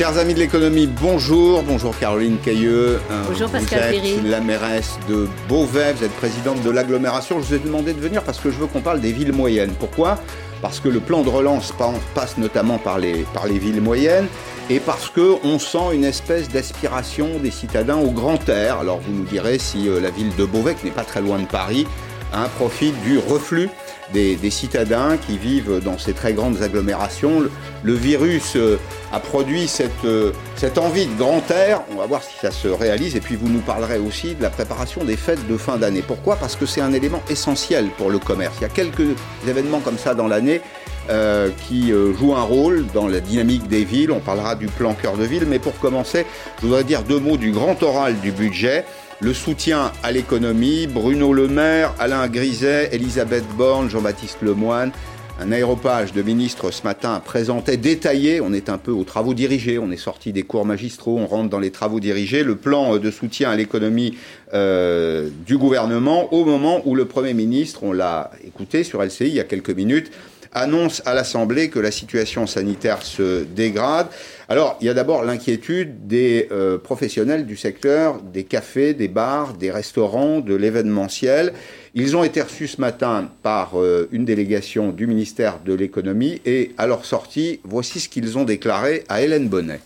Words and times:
Chers 0.00 0.16
amis 0.16 0.32
de 0.32 0.38
l'économie, 0.38 0.86
bonjour. 0.86 1.62
Bonjour 1.62 1.94
Caroline 1.98 2.38
Cailleux. 2.38 2.98
Bonjour 3.28 3.50
Pascal 3.50 3.94
Vous 3.94 4.08
êtes 4.08 4.24
la 4.24 4.40
mairesse 4.40 4.98
de 5.10 5.28
Beauvais, 5.46 5.92
vous 5.92 6.04
êtes 6.04 6.12
présidente 6.12 6.62
de 6.62 6.70
l'agglomération. 6.70 7.38
Je 7.38 7.44
vous 7.48 7.54
ai 7.56 7.58
demandé 7.58 7.92
de 7.92 8.00
venir 8.00 8.22
parce 8.22 8.40
que 8.40 8.50
je 8.50 8.56
veux 8.56 8.66
qu'on 8.66 8.80
parle 8.80 9.02
des 9.02 9.12
villes 9.12 9.34
moyennes. 9.34 9.74
Pourquoi? 9.78 10.18
Parce 10.62 10.80
que 10.80 10.88
le 10.88 11.00
plan 11.00 11.20
de 11.20 11.28
relance 11.28 11.74
passe 12.14 12.38
notamment 12.38 12.78
par 12.78 12.98
les, 12.98 13.26
par 13.34 13.46
les 13.46 13.58
villes 13.58 13.82
moyennes 13.82 14.26
et 14.70 14.80
parce 14.80 15.10
qu'on 15.10 15.58
sent 15.58 15.94
une 15.94 16.04
espèce 16.04 16.48
d'aspiration 16.48 17.38
des 17.38 17.50
citadins 17.50 17.98
au 17.98 18.10
grand 18.10 18.48
air. 18.48 18.78
Alors 18.78 19.00
vous 19.00 19.12
nous 19.12 19.24
direz 19.24 19.58
si 19.58 19.86
euh, 19.86 20.00
la 20.00 20.08
ville 20.08 20.34
de 20.34 20.46
Beauvais, 20.46 20.76
qui 20.76 20.86
n'est 20.86 20.92
pas 20.92 21.04
très 21.04 21.20
loin 21.20 21.38
de 21.38 21.44
Paris, 21.44 21.86
un 22.32 22.48
profite 22.48 22.98
du 23.02 23.18
reflux 23.18 23.68
des, 24.12 24.50
citadins 24.50 25.16
qui 25.16 25.38
vivent 25.38 25.80
dans 25.84 25.98
ces 25.98 26.12
très 26.12 26.32
grandes 26.32 26.62
agglomérations. 26.62 27.42
Le, 27.82 27.92
virus 27.92 28.56
euh, 28.56 28.78
a 29.12 29.20
produit 29.20 29.68
cette, 29.68 30.04
euh, 30.04 30.32
cette 30.56 30.78
envie 30.78 31.06
de 31.06 31.16
grand 31.18 31.42
air. 31.50 31.82
On 31.92 31.96
va 31.96 32.06
voir 32.06 32.22
si 32.22 32.34
ça 32.40 32.50
se 32.50 32.68
réalise. 32.68 33.16
Et 33.16 33.20
puis 33.20 33.36
vous 33.36 33.48
nous 33.48 33.60
parlerez 33.60 33.98
aussi 33.98 34.34
de 34.34 34.42
la 34.42 34.50
préparation 34.50 35.04
des 35.04 35.16
fêtes 35.16 35.46
de 35.46 35.56
fin 35.56 35.76
d'année. 35.76 36.02
Pourquoi? 36.06 36.36
Parce 36.36 36.56
que 36.56 36.66
c'est 36.66 36.80
un 36.80 36.92
élément 36.92 37.22
essentiel 37.28 37.88
pour 37.96 38.10
le 38.10 38.18
commerce. 38.18 38.54
Il 38.60 38.62
y 38.62 38.66
a 38.66 38.70
quelques 38.70 39.16
événements 39.46 39.80
comme 39.80 39.98
ça 39.98 40.14
dans 40.14 40.28
l'année 40.28 40.60
euh, 41.08 41.50
qui 41.68 41.90
jouent 41.90 42.34
un 42.34 42.42
rôle 42.42 42.86
dans 42.94 43.08
la 43.08 43.20
dynamique 43.20 43.68
des 43.68 43.84
villes. 43.84 44.12
On 44.12 44.20
parlera 44.20 44.54
du 44.54 44.66
plan 44.66 44.94
cœur 44.94 45.16
de 45.16 45.24
ville. 45.24 45.46
Mais 45.46 45.58
pour 45.58 45.78
commencer, 45.78 46.26
je 46.60 46.66
voudrais 46.66 46.84
dire 46.84 47.02
deux 47.02 47.20
mots 47.20 47.36
du 47.36 47.52
grand 47.52 47.82
oral 47.82 48.18
du 48.20 48.32
budget 48.32 48.84
le 49.20 49.34
soutien 49.34 49.92
à 50.02 50.12
l'économie, 50.12 50.86
Bruno 50.86 51.34
Le 51.34 51.46
Maire, 51.46 51.94
Alain 51.98 52.26
Griset, 52.28 52.88
Elisabeth 52.92 53.44
Borne, 53.56 53.90
Jean-Baptiste 53.90 54.38
Lemoine, 54.40 54.92
un 55.38 55.52
aéropage 55.52 56.12
de 56.12 56.22
ministres 56.22 56.70
ce 56.70 56.82
matin 56.84 57.20
présentait 57.22 57.76
détaillé, 57.76 58.40
on 58.40 58.52
est 58.54 58.70
un 58.70 58.78
peu 58.78 58.92
aux 58.92 59.04
travaux 59.04 59.34
dirigés, 59.34 59.78
on 59.78 59.90
est 59.90 59.98
sorti 59.98 60.32
des 60.32 60.42
cours 60.42 60.64
magistraux, 60.64 61.18
on 61.18 61.26
rentre 61.26 61.50
dans 61.50 61.58
les 61.58 61.70
travaux 61.70 62.00
dirigés, 62.00 62.42
le 62.42 62.56
plan 62.56 62.96
de 62.96 63.10
soutien 63.10 63.50
à 63.50 63.56
l'économie 63.56 64.16
euh, 64.54 65.28
du 65.46 65.58
gouvernement 65.58 66.32
au 66.32 66.46
moment 66.46 66.80
où 66.86 66.94
le 66.94 67.04
Premier 67.04 67.34
ministre, 67.34 67.82
on 67.82 67.92
l'a 67.92 68.30
écouté 68.42 68.84
sur 68.84 69.02
LCI 69.02 69.28
il 69.28 69.34
y 69.34 69.40
a 69.40 69.44
quelques 69.44 69.70
minutes, 69.70 70.10
annonce 70.52 71.02
à 71.06 71.14
l'Assemblée 71.14 71.70
que 71.70 71.78
la 71.78 71.90
situation 71.90 72.46
sanitaire 72.46 73.02
se 73.02 73.44
dégrade. 73.44 74.08
Alors, 74.48 74.76
il 74.80 74.86
y 74.86 74.90
a 74.90 74.94
d'abord 74.94 75.24
l'inquiétude 75.24 76.06
des 76.06 76.48
euh, 76.50 76.78
professionnels 76.78 77.46
du 77.46 77.56
secteur 77.56 78.20
des 78.20 78.44
cafés, 78.44 78.94
des 78.94 79.08
bars, 79.08 79.54
des 79.54 79.70
restaurants, 79.70 80.40
de 80.40 80.54
l'événementiel. 80.54 81.52
Ils 81.94 82.16
ont 82.16 82.24
été 82.24 82.42
reçus 82.42 82.68
ce 82.68 82.80
matin 82.80 83.28
par 83.42 83.80
euh, 83.80 84.08
une 84.12 84.24
délégation 84.24 84.90
du 84.90 85.06
ministère 85.06 85.60
de 85.64 85.74
l'économie 85.74 86.40
et 86.44 86.72
à 86.78 86.86
leur 86.86 87.04
sortie, 87.04 87.60
voici 87.64 88.00
ce 88.00 88.08
qu'ils 88.08 88.38
ont 88.38 88.44
déclaré 88.44 89.04
à 89.08 89.22
Hélène 89.22 89.48
Bonnet. 89.48 89.80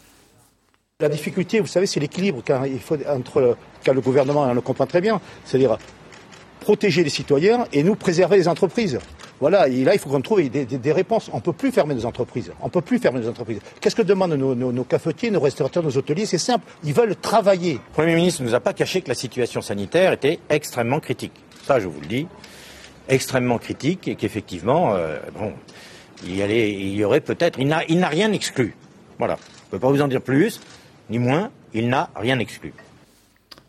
La 1.00 1.08
difficulté, 1.08 1.60
vous 1.60 1.66
savez, 1.66 1.86
c'est 1.86 2.00
l'équilibre 2.00 2.42
entre 3.08 3.40
le, 3.40 3.92
le 3.92 4.00
gouvernement, 4.00 4.42
on 4.42 4.54
le 4.54 4.60
comprend 4.60 4.86
très 4.86 5.00
bien, 5.00 5.20
c'est-à-dire 5.44 5.76
protéger 6.64 7.04
les 7.04 7.10
citoyens 7.10 7.66
et 7.74 7.82
nous 7.82 7.94
préserver 7.94 8.38
les 8.38 8.48
entreprises. 8.48 8.98
Voilà, 9.38 9.68
et 9.68 9.84
là, 9.84 9.92
il 9.92 10.00
faut 10.00 10.08
qu'on 10.08 10.22
trouve 10.22 10.48
des, 10.48 10.92
réponses. 10.92 11.28
On 11.30 11.36
ne 11.36 11.42
peut 11.42 11.52
plus 11.52 11.70
fermer 11.70 11.94
nos 11.94 12.06
entreprises. 12.06 12.50
On 12.62 12.70
peut 12.70 12.80
plus 12.80 12.98
fermer 12.98 13.20
nos 13.20 13.28
entreprises. 13.28 13.60
Qu'est-ce 13.80 13.94
que 13.94 14.00
demandent 14.00 14.32
nos, 14.34 14.84
cafetiers, 14.84 15.30
nos 15.30 15.40
restaurateurs, 15.40 15.82
nos 15.82 15.94
hôteliers? 15.94 16.24
C'est 16.24 16.38
simple, 16.38 16.64
ils 16.82 16.94
veulent 16.94 17.16
travailler. 17.16 17.74
Le 17.74 17.92
Premier 17.92 18.14
ministre 18.14 18.42
ne 18.42 18.48
nous 18.48 18.54
a 18.54 18.60
pas 18.60 18.72
caché 18.72 19.02
que 19.02 19.08
la 19.08 19.14
situation 19.14 19.60
sanitaire 19.60 20.12
était 20.12 20.38
extrêmement 20.48 21.00
critique. 21.00 21.34
Ça, 21.66 21.80
je 21.80 21.86
vous 21.86 22.00
le 22.00 22.06
dis, 22.06 22.26
extrêmement 23.10 23.58
critique 23.58 24.08
et 24.08 24.14
qu'effectivement, 24.14 24.94
euh, 24.94 25.18
bon, 25.38 25.52
il 26.24 26.36
y, 26.36 26.40
il 26.40 26.94
y 26.94 27.04
aurait 27.04 27.20
peut-être... 27.20 27.58
Il 27.58 27.68
n'a 27.68 28.08
rien 28.08 28.32
exclu. 28.32 28.74
Voilà. 29.18 29.36
Je 29.36 29.66
ne 29.66 29.70
peux 29.72 29.78
pas 29.80 29.92
vous 29.92 30.00
en 30.00 30.08
dire 30.08 30.22
plus, 30.22 30.60
ni 31.10 31.18
moins. 31.18 31.50
Il 31.74 31.90
n'a 31.90 32.08
rien 32.16 32.38
exclu. 32.38 32.72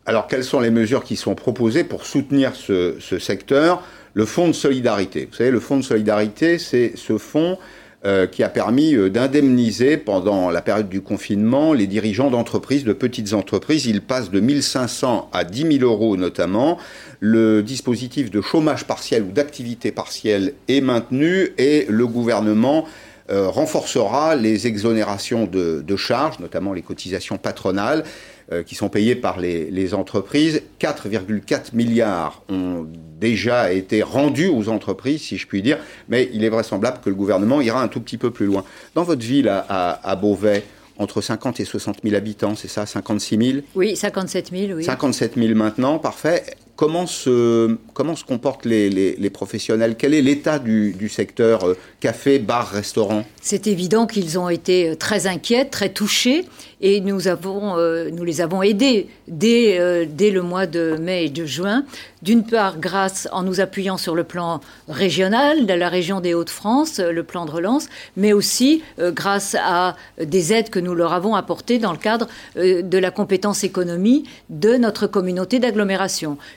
Alors, 0.07 0.27
quelles 0.27 0.43
sont 0.43 0.59
les 0.59 0.69
mesures 0.69 1.03
qui 1.03 1.15
sont 1.15 1.33
proposées 1.33 1.83
pour 1.83 2.05
soutenir 2.05 2.55
ce, 2.55 2.95
secteur? 3.19 3.81
Le 4.13 4.25
fonds 4.25 4.47
de 4.47 4.53
solidarité. 4.53 5.27
Vous 5.29 5.35
savez, 5.35 5.51
le 5.51 5.59
fonds 5.59 5.77
de 5.77 5.81
solidarité, 5.81 6.59
c'est 6.59 6.93
ce 6.95 7.17
fonds 7.17 7.57
euh, 8.05 8.27
qui 8.27 8.43
a 8.43 8.49
permis 8.49 8.95
euh, 8.95 9.09
d'indemniser 9.09 9.97
pendant 9.97 10.51
la 10.51 10.61
période 10.61 10.87
du 10.87 11.01
confinement 11.01 11.73
les 11.73 11.87
dirigeants 11.87 12.29
d'entreprises, 12.29 12.83
de 12.83 12.93
petites 12.93 13.33
entreprises. 13.33 13.87
Il 13.87 14.01
passe 14.01 14.29
de 14.29 14.39
1500 14.39 15.31
à 15.33 15.43
10 15.43 15.79
000 15.79 15.91
euros 15.91 16.15
notamment. 16.17 16.77
Le 17.19 17.63
dispositif 17.63 18.29
de 18.29 18.41
chômage 18.41 18.85
partiel 18.85 19.23
ou 19.23 19.31
d'activité 19.31 19.91
partielle 19.91 20.53
est 20.67 20.81
maintenu 20.81 21.49
et 21.57 21.87
le 21.89 22.05
gouvernement 22.05 22.85
euh, 23.31 23.49
renforcera 23.49 24.35
les 24.35 24.67
exonérations 24.67 25.47
de 25.47 25.95
charges, 25.95 26.39
notamment 26.39 26.73
les 26.73 26.83
cotisations 26.83 27.37
patronales. 27.37 28.03
Euh, 28.51 28.61
qui 28.61 28.75
sont 28.75 28.89
payés 28.89 29.15
par 29.15 29.39
les, 29.39 29.71
les 29.71 29.95
entreprises. 29.95 30.61
4,4 30.79 31.73
milliards 31.73 32.43
ont 32.47 32.85
déjà 33.19 33.73
été 33.73 34.03
rendus 34.03 34.49
aux 34.49 34.69
entreprises, 34.69 35.23
si 35.23 35.37
je 35.37 35.47
puis 35.47 35.63
dire, 35.63 35.79
mais 36.09 36.29
il 36.31 36.43
est 36.43 36.49
vraisemblable 36.49 36.99
que 37.03 37.09
le 37.09 37.15
gouvernement 37.15 37.59
ira 37.59 37.81
un 37.81 37.87
tout 37.87 37.99
petit 38.01 38.19
peu 38.19 38.29
plus 38.29 38.45
loin. 38.45 38.63
Dans 38.93 39.01
votre 39.01 39.25
ville, 39.25 39.47
à, 39.49 39.99
à, 40.07 40.15
Beauvais, 40.15 40.63
entre 40.99 41.21
50 41.21 41.59
et 41.59 41.65
60 41.65 42.01
000 42.03 42.15
habitants, 42.15 42.53
c'est 42.53 42.67
ça 42.67 42.85
56 42.85 43.37
000 43.53 43.57
Oui, 43.73 43.95
57 43.95 44.51
000, 44.51 44.73
oui. 44.73 44.83
57 44.83 45.33
000 45.37 45.55
maintenant, 45.55 45.97
parfait. 45.97 46.43
Comment 46.75 47.07
se, 47.07 47.77
comment 47.93 48.17
se 48.17 48.25
comportent 48.25 48.65
les, 48.65 48.89
les, 48.89 49.29
professionnels? 49.29 49.95
Quel 49.97 50.13
est 50.13 50.21
l'état 50.21 50.59
du, 50.59 50.91
du, 50.91 51.07
secteur 51.07 51.65
euh, 51.65 51.77
café, 52.01 52.37
bar, 52.37 52.69
restaurant? 52.69 53.23
C'est 53.41 53.67
évident 53.67 54.05
qu'ils 54.07 54.37
ont 54.37 54.49
été 54.49 54.89
euh, 54.89 54.95
très 54.95 55.25
inquiets, 55.25 55.65
très 55.65 55.87
touchés, 55.87 56.43
et 56.85 57.03
euh, 57.05 58.09
nous 58.11 58.23
les 58.23 58.41
avons 58.41 58.61
aidés 58.61 59.07
dès, 59.27 60.05
dès 60.05 60.31
le 60.31 60.41
mois 60.41 60.67
de 60.67 60.97
mai 60.99 61.25
et 61.25 61.29
de 61.29 61.45
juin. 61.45 61.83
D'une 62.21 62.43
part, 62.43 62.79
grâce 62.79 63.27
en 63.31 63.43
nous 63.43 63.59
appuyant 63.59 63.97
sur 63.97 64.15
le 64.15 64.23
plan 64.23 64.61
régional 64.87 65.65
de 65.67 65.73
la 65.73 65.89
région 65.89 66.21
des 66.21 66.33
Hauts-de-France, 66.33 66.99
le 66.99 67.23
plan 67.23 67.45
de 67.45 67.51
relance, 67.51 67.87
mais 68.17 68.33
aussi 68.33 68.81
grâce 68.99 69.55
à 69.63 69.95
des 70.19 70.53
aides 70.53 70.71
que 70.71 70.79
nous 70.79 70.95
leur 70.95 71.13
avons 71.13 71.35
apportées 71.35 71.77
dans 71.77 71.91
le 71.91 71.99
cadre 71.99 72.27
de 72.55 72.97
la 72.97 73.11
compétence 73.11 73.63
économie 73.63 74.23
de 74.49 74.75
notre 74.75 75.05
communauté 75.05 75.59
d'agglomération 75.59 75.95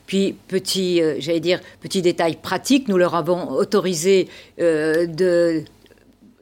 puis, 0.06 0.34
petit, 0.48 1.02
euh, 1.02 1.16
j'allais 1.18 1.40
dire, 1.40 1.60
petit 1.80 2.02
détail 2.02 2.36
pratique, 2.40 2.88
nous 2.88 2.96
leur 2.96 3.14
avons 3.14 3.50
autorisé 3.50 4.28
euh, 4.60 5.06
de 5.06 5.62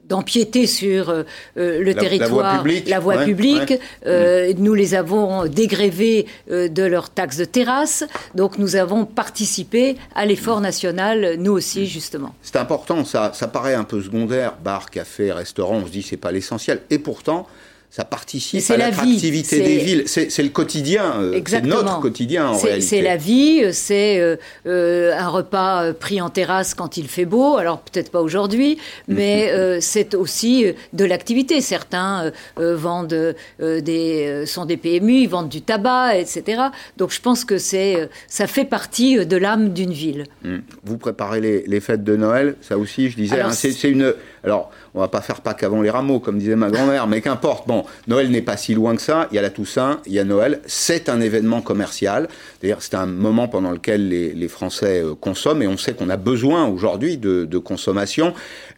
d'empiéter 0.07 0.67
sur 0.67 1.09
euh, 1.09 1.23
le 1.55 1.93
territoire, 1.93 2.63
la 2.85 2.99
voie 2.99 3.23
publique. 3.23 3.73
Nous 4.05 4.73
les 4.73 4.95
avons 4.95 5.45
dégrévés 5.47 6.25
de 6.49 6.83
leurs 6.83 7.09
taxes 7.09 7.37
de 7.37 7.45
terrasse. 7.45 8.03
Donc 8.35 8.57
nous 8.57 8.75
avons 8.75 9.05
participé 9.05 9.97
à 10.15 10.25
l'effort 10.25 10.61
national, 10.61 11.35
nous 11.37 11.51
aussi, 11.51 11.87
justement. 11.87 12.33
C'est 12.41 12.57
important, 12.57 13.05
ça, 13.05 13.31
ça 13.33 13.47
paraît 13.47 13.75
un 13.75 13.83
peu 13.83 14.01
secondaire, 14.01 14.53
bar, 14.63 14.89
café, 14.89 15.31
restaurant, 15.31 15.81
on 15.83 15.85
se 15.85 15.91
dit 15.91 16.03
c'est 16.03 16.17
pas 16.17 16.31
l'essentiel. 16.31 16.81
Et 16.89 16.99
pourtant, 16.99 17.47
ça 17.97 18.05
participe 18.05 18.69
à 18.69 18.77
l'attractivité 18.77 19.59
des 19.59 19.77
villes. 19.79 20.03
C'est 20.05 20.43
le 20.43 20.49
quotidien, 20.49 21.15
euh, 21.19 21.41
c'est 21.47 21.65
notre 21.65 21.99
quotidien 21.99 22.49
en 22.49 22.55
réalité. 22.55 22.85
C'est 22.85 23.01
la 23.01 23.17
vie, 23.17 23.73
c'est 23.73 24.19
euh, 24.19 24.35
euh, 24.67 25.17
un 25.17 25.29
repas 25.29 25.93
pris 25.93 26.21
en 26.21 26.29
terrasse 26.29 26.75
quand 26.75 26.97
il 26.97 27.07
fait 27.07 27.25
beau, 27.25 27.57
alors 27.57 27.79
peut-être 27.79 28.11
pas 28.11 28.21
aujourd'hui, 28.21 28.77
mais 29.07 29.51
c'est 29.81 30.13
aussi 30.13 30.65
de 30.93 31.05
l'activité. 31.05 31.59
Certains 31.59 32.31
vendent 32.55 33.35
des, 33.59 34.43
sont 34.45 34.65
des 34.65 34.77
PMU, 34.77 35.21
ils 35.21 35.29
vendent 35.29 35.49
du 35.49 35.63
tabac, 35.63 36.17
etc. 36.17 36.65
Donc 36.97 37.11
je 37.11 37.19
pense 37.19 37.45
que 37.45 37.57
c'est, 37.57 38.07
ça 38.27 38.45
fait 38.45 38.65
partie 38.65 39.25
de 39.25 39.37
l'âme 39.37 39.73
d'une 39.73 39.91
ville. 39.91 40.25
Hum. 40.45 40.61
Vous 40.83 40.97
préparez 40.99 41.41
les, 41.41 41.63
les, 41.65 41.79
fêtes 41.79 42.03
de 42.03 42.15
Noël, 42.15 42.57
ça 42.61 42.77
aussi, 42.77 43.09
je 43.09 43.15
disais, 43.15 43.41
hein, 43.41 43.49
c'est 43.51 43.89
une 43.89 44.13
alors, 44.43 44.71
on 44.93 44.99
va 44.99 45.07
pas 45.07 45.21
faire 45.21 45.41
Pâques 45.41 45.63
avant 45.63 45.81
les 45.81 45.89
rameaux, 45.89 46.19
comme 46.19 46.37
disait 46.37 46.55
ma 46.55 46.69
grand-mère, 46.69 47.07
mais 47.07 47.21
qu'importe. 47.21 47.67
Bon, 47.67 47.85
Noël 48.07 48.29
n'est 48.29 48.41
pas 48.41 48.57
si 48.57 48.73
loin 48.73 48.95
que 48.95 49.01
ça. 49.01 49.27
Il 49.31 49.35
y 49.35 49.39
a 49.39 49.41
la 49.41 49.49
Toussaint, 49.49 49.99
il 50.05 50.13
y 50.13 50.19
a 50.19 50.23
Noël. 50.23 50.61
C'est 50.65 51.09
un 51.09 51.21
événement 51.21 51.61
commercial. 51.61 52.27
D'ailleurs, 52.61 52.81
c'est 52.81 52.95
un 52.95 53.05
moment 53.05 53.47
pendant 53.47 53.71
lequel 53.71 54.09
les, 54.09 54.47
Français 54.47 55.03
euh, 55.03 55.13
consomment 55.13 55.61
et 55.61 55.67
on 55.67 55.75
sait 55.75 55.93
qu'on 55.93 56.09
a 56.09 56.15
besoin 56.15 56.67
aujourd'hui 56.67 57.17
de, 57.17 57.43
de 57.43 57.57
consommation. 57.57 58.33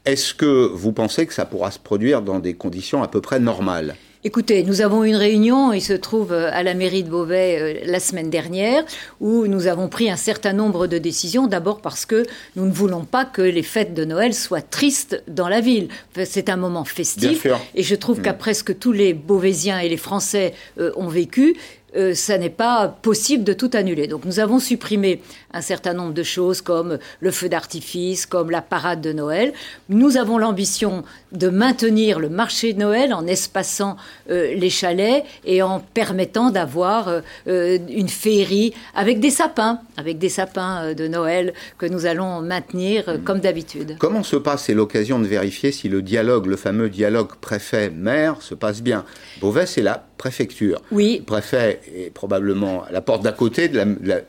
Est-ce 0.05 0.33
que 0.33 0.67
vous 0.73 0.91
pensez 0.91 1.27
que 1.27 1.33
ça 1.33 1.45
pourra 1.45 1.69
se 1.69 1.79
produire 1.79 2.23
dans 2.23 2.39
des 2.39 2.55
conditions 2.55 3.03
à 3.03 3.07
peu 3.07 3.21
près 3.21 3.39
normales? 3.39 3.95
Écoutez, 4.25 4.63
nous 4.63 4.81
avons 4.81 5.05
une 5.05 5.15
réunion, 5.15 5.71
il 5.71 5.81
se 5.81 5.93
trouve 5.93 6.33
euh, 6.33 6.49
à 6.51 6.61
la 6.61 6.73
mairie 6.73 7.03
de 7.03 7.09
Beauvais 7.09 7.57
euh, 7.61 7.79
la 7.85 8.01
semaine 8.01 8.29
dernière, 8.29 8.83
où 9.21 9.47
nous 9.47 9.67
avons 9.67 9.87
pris 9.87 10.11
un 10.11 10.17
certain 10.17 10.51
nombre 10.51 10.87
de 10.87 10.97
décisions. 10.97 11.47
D'abord 11.47 11.79
parce 11.79 12.05
que 12.05 12.25
nous 12.57 12.65
ne 12.65 12.71
voulons 12.71 13.05
pas 13.05 13.23
que 13.23 13.41
les 13.41 13.63
fêtes 13.63 13.93
de 13.93 14.03
Noël 14.03 14.33
soient 14.33 14.61
tristes 14.61 15.23
dans 15.29 15.47
la 15.47 15.61
ville. 15.61 15.87
C'est 16.25 16.49
un 16.49 16.57
moment 16.57 16.83
festif. 16.83 17.47
Et 17.75 17.81
je 17.81 17.95
trouve 17.95 18.19
mm. 18.19 18.23
qu'après 18.23 18.53
ce 18.53 18.65
que 18.65 18.73
tous 18.73 18.91
les 18.91 19.13
Beauvaisiens 19.13 19.79
et 19.79 19.87
les 19.87 19.95
Français 19.95 20.53
euh, 20.81 20.91
ont 20.97 21.07
vécu, 21.07 21.55
euh, 21.95 22.13
ça 22.13 22.37
n'est 22.37 22.49
pas 22.49 22.87
possible 22.87 23.43
de 23.43 23.53
tout 23.53 23.71
annuler. 23.73 24.07
Donc 24.07 24.25
nous 24.25 24.39
avons 24.39 24.59
supprimé 24.59 25.21
un 25.53 25.61
certain 25.61 25.93
nombre 25.93 26.13
de 26.13 26.23
choses 26.23 26.61
comme 26.61 26.99
le 27.19 27.31
feu 27.31 27.49
d'artifice, 27.49 28.25
comme 28.25 28.51
la 28.51 28.61
parade 28.61 29.01
de 29.01 29.11
Noël. 29.11 29.53
Nous 29.89 30.17
avons 30.17 30.37
l'ambition 30.37 31.03
de 31.31 31.49
maintenir 31.49 32.19
le 32.19 32.29
marché 32.29 32.73
de 32.73 32.79
Noël 32.79 33.13
en 33.13 33.25
espaçant 33.27 33.97
euh, 34.29 34.53
les 34.53 34.69
chalets 34.69 35.23
et 35.45 35.61
en 35.61 35.79
permettant 35.79 36.51
d'avoir 36.51 37.21
euh, 37.47 37.77
une 37.89 38.09
féerie 38.09 38.73
avec 38.95 39.19
des 39.19 39.31
sapins, 39.31 39.81
avec 39.97 40.19
des 40.19 40.29
sapins 40.29 40.93
de 40.93 41.07
Noël 41.07 41.53
que 41.77 41.85
nous 41.85 42.05
allons 42.05 42.41
maintenir 42.41 43.19
comme 43.25 43.39
d'habitude. 43.39 43.95
Comment 43.99 44.23
se 44.23 44.35
passe, 44.35 44.65
c'est 44.65 44.73
l'occasion 44.73 45.19
de 45.19 45.25
vérifier 45.25 45.71
si 45.71 45.89
le 45.89 46.01
dialogue, 46.01 46.45
le 46.45 46.55
fameux 46.55 46.89
dialogue 46.89 47.35
préfet-maire, 47.41 48.41
se 48.41 48.55
passe 48.55 48.81
bien? 48.81 49.05
Beauvais, 49.41 49.65
c'est 49.65 49.81
la 49.81 50.08
préfecture. 50.19 50.81
Oui. 50.91 51.17
Le 51.19 51.25
préfet 51.25 51.79
est 51.95 52.13
probablement 52.13 52.83
à 52.83 52.91
la 52.91 53.01
porte 53.01 53.23
d'à 53.23 53.31
côté 53.31 53.69
de 53.69 53.81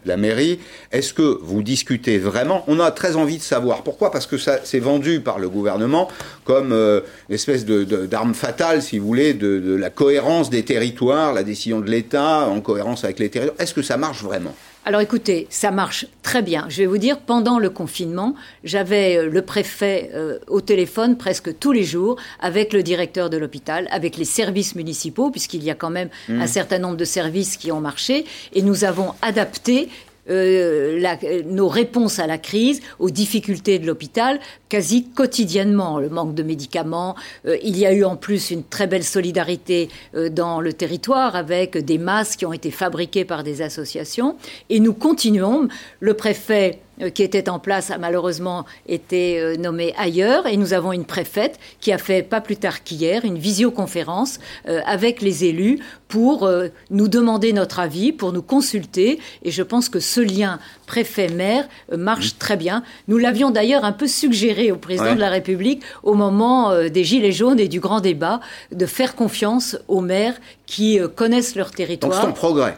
la, 0.06 0.16
mairie. 0.16 0.60
Est-ce 0.92 1.12
que 1.12 1.38
vous 1.42 1.62
discutez 1.62 2.16
vraiment? 2.18 2.64
On 2.68 2.78
a 2.80 2.90
très 2.92 3.16
envie 3.16 3.36
de 3.36 3.42
savoir. 3.42 3.82
Pourquoi? 3.82 4.10
Parce 4.10 4.26
que 4.26 4.38
ça 4.38 4.60
c'est 4.64 4.78
vendu 4.78 5.20
par 5.20 5.38
le 5.38 5.48
gouvernement 5.48 6.08
comme 6.44 6.72
euh, 6.72 7.00
une 7.28 7.34
espèce 7.34 7.66
d'arme 7.66 8.34
fatale, 8.34 8.82
si 8.82 8.98
vous 8.98 9.06
voulez, 9.06 9.34
de, 9.34 9.58
de 9.58 9.74
la 9.74 9.90
cohérence 9.90 10.48
des 10.48 10.64
territoires, 10.64 11.34
la 11.34 11.42
décision 11.42 11.80
de 11.80 11.90
l'État 11.90 12.46
en 12.46 12.60
cohérence 12.60 13.04
avec 13.04 13.18
les 13.18 13.28
territoires. 13.28 13.60
Est-ce 13.60 13.74
que 13.74 13.82
ça 13.82 13.96
marche 13.96 14.22
vraiment? 14.22 14.54
Alors 14.86 15.02
écoutez, 15.02 15.46
ça 15.50 15.70
marche 15.70 16.06
très 16.22 16.40
bien. 16.40 16.64
Je 16.70 16.78
vais 16.78 16.86
vous 16.86 16.96
dire, 16.96 17.18
pendant 17.20 17.58
le 17.58 17.68
confinement, 17.68 18.34
j'avais 18.64 19.18
euh, 19.18 19.28
le 19.28 19.42
préfet 19.42 20.10
euh, 20.14 20.38
au 20.46 20.62
téléphone 20.62 21.18
presque 21.18 21.58
tous 21.58 21.72
les 21.72 21.84
jours 21.84 22.16
avec 22.40 22.72
le 22.72 22.82
directeur 22.82 23.28
de 23.28 23.36
l'hôpital, 23.36 23.88
avec 23.90 24.16
les 24.16 24.24
services 24.24 24.74
municipaux, 24.74 25.30
puisqu'il 25.30 25.62
y 25.62 25.70
a 25.70 25.74
quand 25.74 25.90
même 25.90 26.08
mmh. 26.28 26.40
un 26.40 26.46
certain 26.46 26.78
nombre 26.78 26.96
de 26.96 27.04
services 27.04 27.58
qui 27.58 27.70
ont 27.70 27.80
marché, 27.80 28.24
et 28.54 28.62
nous 28.62 28.84
avons 28.84 29.12
adapté 29.20 29.90
euh, 30.30 31.42
nos 31.46 31.68
réponses 31.68 32.18
à 32.18 32.26
la 32.26 32.38
crise, 32.38 32.80
aux 32.98 33.10
difficultés 33.10 33.78
de 33.78 33.86
l'hôpital, 33.86 34.40
quasi 34.68 35.08
quotidiennement. 35.08 35.98
Le 35.98 36.08
manque 36.08 36.34
de 36.34 36.42
médicaments. 36.42 37.16
Euh, 37.46 37.56
il 37.62 37.76
y 37.76 37.86
a 37.86 37.92
eu 37.92 38.04
en 38.04 38.16
plus 38.16 38.50
une 38.50 38.64
très 38.64 38.86
belle 38.86 39.04
solidarité 39.04 39.88
euh, 40.14 40.28
dans 40.28 40.60
le 40.60 40.72
territoire 40.72 41.36
avec 41.36 41.76
des 41.76 41.98
masques 41.98 42.40
qui 42.40 42.46
ont 42.46 42.52
été 42.52 42.70
fabriqués 42.70 43.24
par 43.24 43.42
des 43.42 43.62
associations. 43.62 44.36
Et 44.68 44.80
nous 44.80 44.94
continuons. 44.94 45.68
Le 46.00 46.14
préfet 46.14 46.78
qui 47.08 47.22
était 47.22 47.48
en 47.48 47.58
place 47.58 47.90
a 47.90 47.98
malheureusement 47.98 48.66
été 48.86 49.40
euh, 49.40 49.56
nommé 49.56 49.94
ailleurs 49.96 50.46
et 50.46 50.56
nous 50.56 50.74
avons 50.74 50.92
une 50.92 51.04
préfète 51.04 51.58
qui 51.80 51.92
a 51.92 51.98
fait 51.98 52.22
pas 52.22 52.40
plus 52.40 52.56
tard 52.56 52.82
qu'hier 52.82 53.24
une 53.24 53.38
visioconférence 53.38 54.38
euh, 54.68 54.80
avec 54.84 55.22
les 55.22 55.44
élus 55.44 55.78
pour 56.08 56.50
nous 56.90 57.06
demander 57.06 57.52
notre 57.52 57.78
avis, 57.78 58.10
pour 58.10 58.32
nous 58.32 58.42
consulter 58.42 59.20
et 59.44 59.52
je 59.52 59.62
pense 59.62 59.88
que 59.88 60.00
ce 60.00 60.20
lien 60.20 60.58
préfet-maire 60.86 61.68
marche 61.96 62.36
très 62.36 62.56
bien. 62.56 62.82
Nous 63.06 63.16
l'avions 63.16 63.52
d'ailleurs 63.52 63.84
un 63.84 63.92
peu 63.92 64.08
suggéré 64.08 64.72
au 64.72 64.76
président 64.76 65.14
de 65.14 65.20
la 65.20 65.30
République 65.30 65.84
au 66.02 66.14
moment 66.14 66.74
des 66.88 67.04
Gilets 67.04 67.30
jaunes 67.30 67.60
et 67.60 67.68
du 67.68 67.78
grand 67.78 68.00
débat 68.00 68.40
de 68.72 68.86
faire 68.86 69.14
confiance 69.14 69.78
aux 69.86 70.00
maires 70.00 70.34
qui 70.66 70.98
connaissent 71.14 71.54
leur 71.54 71.70
territoire. 71.70 72.10
Donc 72.10 72.20
c'est 72.20 72.28
en 72.28 72.32
progrès. 72.32 72.76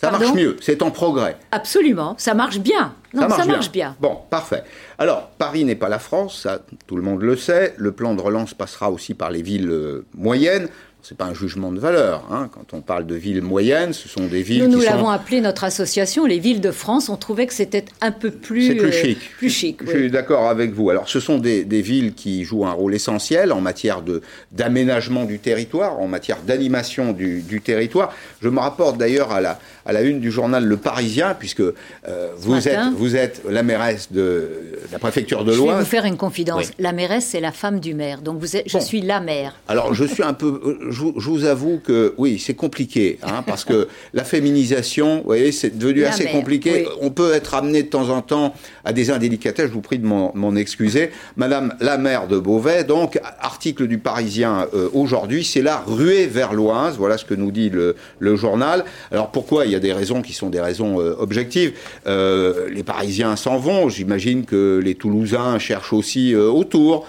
Ça 0.00 0.10
marche 0.10 0.32
mieux, 0.32 0.56
c'est 0.60 0.80
en 0.82 0.90
progrès. 0.90 1.36
Absolument, 1.52 2.14
ça 2.16 2.32
marche 2.32 2.58
bien. 2.58 2.94
ça 3.12 3.44
marche, 3.44 3.70
bien. 3.70 3.96
Bon, 4.00 4.16
parfait. 4.30 4.62
Alors, 4.98 5.28
Paris 5.36 5.64
n'est 5.64 5.74
pas 5.74 5.90
la 5.90 5.98
France, 5.98 6.40
ça 6.42 6.60
tout 6.86 6.96
le 6.96 7.02
monde 7.02 7.20
le 7.20 7.36
sait. 7.36 7.74
Le 7.76 7.92
plan 7.92 8.14
de 8.14 8.22
relance 8.22 8.54
passera 8.54 8.90
aussi 8.90 9.12
par 9.12 9.30
les 9.30 9.42
villes 9.42 9.68
euh, 9.68 10.06
moyennes 10.14 10.68
c'est 11.02 11.16
pas 11.16 11.24
un 11.24 11.34
jugement 11.34 11.72
de 11.72 11.78
valeur. 11.78 12.24
Hein. 12.30 12.48
Quand 12.52 12.76
on 12.76 12.80
parle 12.80 13.06
de 13.06 13.14
villes 13.14 13.42
moyennes, 13.42 13.92
ce 13.92 14.08
sont 14.08 14.26
des 14.26 14.42
villes 14.42 14.64
nous, 14.64 14.70
qui 14.70 14.76
nous 14.76 14.82
l'avons 14.82 15.08
appelé 15.08 15.40
notre 15.40 15.64
association, 15.64 16.26
les 16.26 16.38
villes 16.38 16.60
de 16.60 16.70
France. 16.70 17.08
On 17.08 17.16
trouvait 17.16 17.46
que 17.46 17.54
c'était 17.54 17.84
un 18.00 18.12
peu 18.12 18.30
plus, 18.30 18.76
plus 18.76 18.92
chic. 18.92 19.18
Euh, 19.18 19.36
plus 19.38 19.50
chic. 19.50 19.80
Je, 19.84 19.90
suis 19.90 20.10
d'accord 20.10 20.48
avec 20.48 20.72
vous. 20.72 20.90
Alors, 20.90 21.08
ce 21.08 21.20
sont 21.20 21.38
des, 21.38 21.64
villes 21.80 22.14
qui 22.14 22.44
jouent 22.44 22.66
un 22.66 22.72
rôle 22.72 22.94
essentiel 22.94 23.52
en 23.52 23.60
matière 23.60 24.02
de 24.02 24.20
d'aménagement 24.52 25.24
du 25.24 25.38
territoire, 25.38 25.98
en 25.98 26.08
matière 26.08 26.38
d'animation 26.42 27.12
du, 27.12 27.60
territoire. 27.64 28.12
Je 28.42 28.48
me 28.48 28.58
rapporte 28.58 28.98
d'ailleurs 28.98 29.32
à 29.32 29.40
la 29.40 29.58
à 29.90 29.92
la 29.92 30.02
une 30.02 30.20
du 30.20 30.30
journal 30.30 30.64
Le 30.64 30.76
Parisien, 30.76 31.34
puisque 31.36 31.58
euh, 31.60 31.72
vous 32.38 32.68
êtes 32.68 32.78
vous 32.96 33.16
êtes 33.16 33.42
la 33.48 33.64
mairesse 33.64 34.12
de, 34.12 34.48
la 34.92 35.00
préfecture 35.00 35.44
de 35.44 35.52
Loire. 35.52 35.70
Je 35.70 35.72
vais 35.72 35.84
vous 35.84 35.90
faire 35.90 36.04
une 36.04 36.16
confidence. 36.16 36.70
La 36.78 36.92
mairesse, 36.92 37.26
c'est 37.26 37.40
la 37.40 37.50
femme 37.50 37.80
du 37.80 37.92
maire. 37.94 38.22
Donc 38.22 38.38
vous 38.38 38.56
êtes, 38.56 38.68
je 38.68 38.78
suis 38.78 39.00
la 39.00 39.18
maire. 39.18 39.56
Alors, 39.66 39.92
je 39.92 40.04
suis 40.04 40.22
un 40.22 40.32
peu 40.32 40.60
euh, 40.64 40.92
je, 40.92 41.28
vous 41.28 41.44
avoue 41.44 41.80
que 41.82 42.14
oui, 42.18 42.38
c'est 42.38 42.54
compliqué, 42.54 43.18
hein, 43.24 43.42
parce 43.44 43.64
que 43.64 43.88
la 44.14 44.22
féminisation, 44.22 45.18
vous 45.18 45.24
voyez, 45.24 45.50
c'est 45.50 45.76
devenu 45.76 46.04
assez 46.04 46.26
compliqué. 46.26 46.86
On 47.00 47.10
peut 47.10 47.34
être 47.34 47.54
amené 47.54 47.82
de 47.82 47.88
temps 47.88 48.10
en 48.10 48.22
temps 48.22 48.54
à 48.84 48.92
des 48.92 49.10
indélicatesses, 49.10 49.66
je 49.66 49.72
vous 49.72 49.80
prie 49.80 49.98
de 49.98 50.06
m'en 50.06 50.54
excuser. 50.54 51.10
Madame 51.36 51.74
la 51.80 51.98
maire 51.98 52.28
de 52.28 52.38
Beauvais, 52.38 52.84
donc, 52.84 53.18
article 53.40 53.88
du 53.88 53.98
Parisien 53.98 54.68
euh, 54.72 54.88
aujourd'hui, 54.92 55.44
c'est 55.44 55.62
la 55.62 55.78
ruée 55.78 56.26
vers 56.26 56.52
l'Oise, 56.52 56.96
voilà 56.96 57.18
ce 57.18 57.24
que 57.24 57.34
nous 57.34 57.50
dit 57.50 57.70
le, 57.70 57.96
journal. 58.36 58.84
Alors 59.10 59.32
pourquoi 59.32 59.66
Il 59.66 59.72
y 59.72 59.74
a 59.74 59.79
des 59.80 59.92
raisons 59.92 60.22
qui 60.22 60.32
sont 60.32 60.50
des 60.50 60.60
raisons 60.60 61.00
euh, 61.00 61.14
objectives. 61.18 61.72
Euh, 62.06 62.68
les 62.72 62.82
Parisiens 62.82 63.36
s'en 63.36 63.58
vont, 63.58 63.88
j'imagine 63.88 64.44
que 64.44 64.80
les 64.82 64.94
Toulousains 64.94 65.58
cherchent 65.58 65.92
aussi 65.92 66.34
autour. 66.34 67.06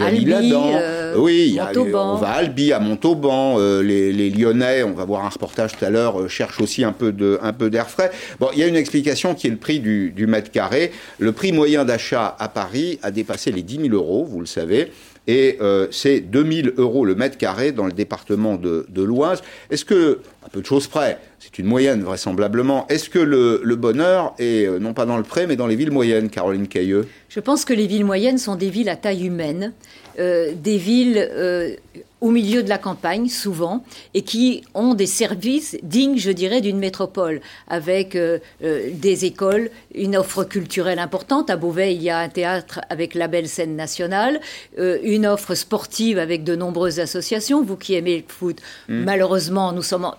Albi, 0.00 0.24
là-dedans. 0.24 0.70
Euh, 0.74 1.14
oui, 1.16 1.58
on 1.94 2.14
va 2.16 2.28
à 2.28 2.32
Albi, 2.32 2.72
à 2.72 2.80
Montauban. 2.80 3.56
Euh, 3.58 3.82
les, 3.82 4.30
Lyonnais, 4.30 4.82
on 4.82 4.92
va 4.92 5.04
voir 5.04 5.24
un 5.24 5.28
reportage 5.28 5.76
tout 5.76 5.84
à 5.84 5.90
l'heure, 5.90 6.20
euh, 6.20 6.28
cherchent 6.28 6.60
aussi 6.60 6.84
un 6.84 6.92
peu 6.92 7.12
de, 7.12 7.38
un 7.42 7.52
peu 7.52 7.70
d'air 7.70 7.88
frais. 7.88 8.10
Bon, 8.38 8.48
il 8.52 8.58
y 8.58 8.62
a 8.62 8.66
une 8.66 8.76
explication 8.76 9.34
qui 9.34 9.46
est 9.46 9.50
le 9.50 9.56
prix 9.56 9.80
du, 9.80 10.26
mètre 10.26 10.50
carré. 10.50 10.92
Le 11.18 11.32
prix 11.32 11.52
moyen 11.52 11.84
d'achat 11.84 12.36
à 12.38 12.48
Paris 12.48 12.98
a 13.02 13.10
dépassé 13.10 13.52
les 13.52 13.62
10 13.62 13.88
000 13.88 13.94
euros, 13.94 14.24
vous 14.24 14.40
le 14.40 14.46
savez. 14.46 14.92
Et 15.26 15.58
c'est 15.90 16.20
2 16.20 16.52
000 16.52 16.68
euros 16.76 17.04
le 17.04 17.14
mètre 17.14 17.38
carré 17.38 17.72
dans 17.72 17.86
le 17.86 17.92
département 17.92 18.56
de, 18.56 19.02
l'Oise. 19.02 19.42
Est-ce 19.70 19.84
que, 19.84 20.20
un 20.44 20.48
peu 20.48 20.60
de 20.60 20.66
choses 20.66 20.86
près, 20.86 21.18
c'est 21.38 21.58
une 21.58 21.66
moyenne 21.66 22.02
vraisemblablement, 22.02 22.86
est-ce 22.88 23.08
que 23.08 23.18
le, 23.18 23.76
bonheur 23.76 24.34
est 24.38 24.68
non 24.80 24.92
pas 24.92 25.06
dans 25.06 25.16
le 25.16 25.22
pré, 25.22 25.46
mais 25.46 25.56
dans 25.56 25.66
les 25.66 25.76
villes 25.76 25.92
moyennes, 25.92 26.30
Caroline 26.30 26.66
Cailleux? 26.66 27.06
Je 27.28 27.38
pense 27.38 27.64
que 27.64 27.72
les 27.72 27.86
villes 27.86 28.04
moyennes 28.04 28.38
sont 28.38 28.56
des 28.56 28.70
villes 28.70 28.88
à 28.88 28.96
taille 28.96 29.26
humaine, 29.26 29.72
euh, 30.18 30.52
des 30.54 30.76
villes 30.76 31.16
euh, 31.18 31.76
au 32.20 32.30
milieu 32.30 32.62
de 32.62 32.68
la 32.68 32.78
campagne, 32.78 33.28
souvent, 33.28 33.82
et 34.14 34.22
qui 34.22 34.62
ont 34.74 34.94
des 34.94 35.06
services 35.06 35.76
dignes, 35.82 36.18
je 36.18 36.30
dirais, 36.30 36.60
d'une 36.60 36.78
métropole, 36.78 37.40
avec 37.68 38.14
euh, 38.14 38.38
des 38.60 39.24
écoles, 39.24 39.70
une 39.94 40.16
offre 40.16 40.44
culturelle 40.44 40.98
importante. 40.98 41.50
À 41.50 41.56
Beauvais, 41.56 41.94
il 41.94 42.02
y 42.02 42.10
a 42.10 42.18
un 42.18 42.28
théâtre 42.28 42.80
avec 42.90 43.14
la 43.14 43.28
belle 43.28 43.48
scène 43.48 43.76
nationale, 43.76 44.40
une 44.78 45.26
offre 45.26 45.54
sportive 45.54 46.18
avec 46.18 46.44
de 46.44 46.54
nombreuses 46.54 47.00
associations. 47.00 47.62
Vous 47.62 47.76
qui 47.76 47.94
aimez 47.94 48.18
le 48.18 48.24
foot, 48.26 48.58
hmm. 48.88 49.04
malheureusement, 49.04 49.72
nous 49.72 49.82
sommes, 49.82 50.10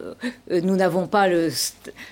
nous 0.50 0.76
n'avons 0.76 1.08
pas 1.08 1.28
le, 1.28 1.50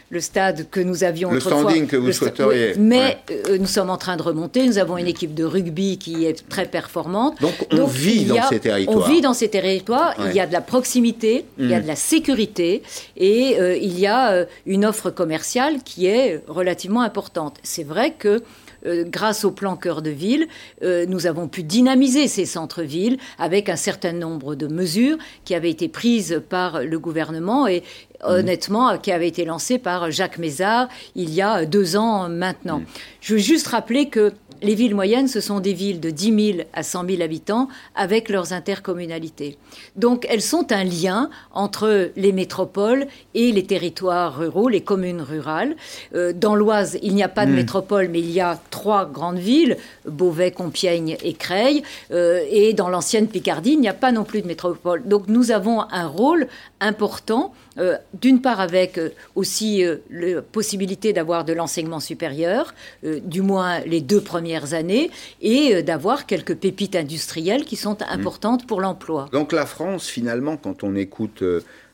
le, 0.09 0.19
stade 0.19 0.69
que 0.69 0.79
nous 0.79 1.03
avions 1.03 1.31
le 1.31 1.39
standing 1.39 1.87
que 1.87 1.95
vous 1.95 2.11
souhaiteriez. 2.11 2.73
mais 2.77 3.17
nous 3.59 3.65
sommes 3.67 3.89
en 3.89 3.97
train 3.97 4.17
de 4.17 4.21
remonter. 4.21 4.65
Nous 4.65 4.77
avons 4.77 4.97
une 4.97 5.07
équipe 5.07 5.33
de 5.33 5.43
rugby 5.43 5.97
qui 5.97 6.25
est 6.25 6.47
très 6.47 6.65
performante. 6.65 7.39
Donc 7.41 7.53
on 7.71 7.85
vit 7.85 8.25
dans 8.25 8.47
ces 8.47 8.59
territoires. 8.59 8.97
On 8.97 9.11
vit 9.11 9.21
dans 9.21 9.33
ces 9.33 9.49
territoires. 9.49 9.78
Il 10.19 10.35
y 10.35 10.39
a 10.39 10.47
de 10.47 10.53
la 10.53 10.61
proximité, 10.61 11.45
il 11.57 11.69
y 11.69 11.73
a 11.73 11.79
mm. 11.79 11.83
de 11.83 11.87
la 11.87 11.95
sécurité 11.95 12.83
et 13.17 13.59
euh, 13.59 13.77
il 13.77 13.99
y 13.99 14.07
a 14.07 14.31
euh, 14.31 14.45
une 14.65 14.85
offre 14.85 15.09
commerciale 15.09 15.83
qui 15.83 16.05
est 16.05 16.43
relativement 16.47 17.01
importante. 17.01 17.57
C'est 17.63 17.83
vrai 17.83 18.11
que 18.11 18.41
euh, 18.85 19.03
grâce 19.05 19.43
au 19.43 19.51
plan 19.51 19.75
cœur 19.75 20.01
de 20.01 20.09
ville, 20.09 20.47
nous 20.81 21.27
avons 21.27 21.47
pu 21.47 21.63
dynamiser 21.63 22.27
ces 22.27 22.45
centres-villes 22.45 23.17
avec 23.37 23.69
un 23.69 23.75
certain 23.75 24.13
nombre 24.13 24.55
de 24.55 24.67
mesures 24.67 25.17
qui 25.43 25.53
avaient 25.53 25.69
été 25.69 25.89
prises 25.89 26.41
par 26.49 26.83
le 26.83 26.99
gouvernement 26.99 27.67
et 27.67 27.81
mm. 27.81 28.25
honnêtement 28.25 28.97
qui 28.97 29.11
avaient 29.11 29.27
été 29.27 29.45
lancées 29.45 29.79
par 29.79 30.11
Jacques 30.11 30.37
Mézard 30.37 30.87
il 31.15 31.33
y 31.33 31.41
a 31.41 31.65
deux 31.65 31.97
ans 31.97 32.29
maintenant. 32.29 32.79
Mm. 32.79 32.85
Je 33.21 33.33
veux 33.33 33.39
juste 33.39 33.67
rappeler 33.67 34.07
que 34.07 34.31
les 34.61 34.75
villes 34.75 34.95
moyennes, 34.95 35.27
ce 35.27 35.41
sont 35.41 35.59
des 35.59 35.73
villes 35.73 35.99
de 35.99 36.09
10 36.09 36.53
000 36.55 36.67
à 36.73 36.83
100 36.83 37.05
000 37.07 37.21
habitants 37.21 37.67
avec 37.95 38.29
leurs 38.29 38.53
intercommunalités. 38.53 39.57
Donc 39.95 40.25
elles 40.29 40.41
sont 40.41 40.71
un 40.71 40.83
lien 40.83 41.29
entre 41.51 42.11
les 42.15 42.31
métropoles 42.31 43.07
et 43.33 43.51
les 43.51 43.65
territoires 43.65 44.37
ruraux, 44.37 44.69
les 44.69 44.81
communes 44.81 45.21
rurales. 45.21 45.75
Euh, 46.15 46.33
dans 46.33 46.55
l'Oise, 46.55 46.97
il 47.01 47.15
n'y 47.15 47.23
a 47.23 47.29
pas 47.29 47.45
de 47.45 47.51
hmm. 47.51 47.55
métropole, 47.55 48.09
mais 48.09 48.19
il 48.19 48.31
y 48.31 48.41
a 48.41 48.59
trois 48.69 49.05
grandes 49.05 49.39
villes, 49.39 49.77
Beauvais, 50.05 50.51
Compiègne 50.51 51.17
et 51.23 51.33
Creil. 51.33 51.83
Euh, 52.11 52.43
et 52.49 52.73
dans 52.73 52.89
l'ancienne 52.89 53.27
Picardie, 53.27 53.71
il 53.71 53.79
n'y 53.79 53.89
a 53.89 53.93
pas 53.93 54.11
non 54.11 54.23
plus 54.23 54.41
de 54.41 54.47
métropole. 54.47 55.07
Donc 55.07 55.27
nous 55.27 55.51
avons 55.51 55.81
un 55.91 56.07
rôle 56.07 56.47
important 56.79 57.53
euh, 57.79 57.97
d'une 58.13 58.41
part 58.41 58.59
avec 58.59 58.97
euh, 58.97 59.09
aussi 59.35 59.85
euh, 59.85 59.97
la 60.09 60.41
possibilité 60.41 61.13
d'avoir 61.13 61.45
de 61.45 61.53
l'enseignement 61.53 61.99
supérieur, 61.99 62.73
du 63.03 63.41
moins 63.41 63.79
les 63.81 64.01
deux 64.01 64.21
premières 64.21 64.73
années, 64.73 65.09
et 65.41 65.81
d'avoir 65.83 66.25
quelques 66.25 66.55
pépites 66.55 66.95
industrielles 66.95 67.65
qui 67.65 67.75
sont 67.75 67.97
importantes 68.03 68.67
pour 68.67 68.81
l'emploi. 68.81 69.27
Donc 69.31 69.51
la 69.51 69.65
France, 69.65 70.07
finalement, 70.07 70.57
quand 70.57 70.83
on 70.83 70.95
écoute 70.95 71.43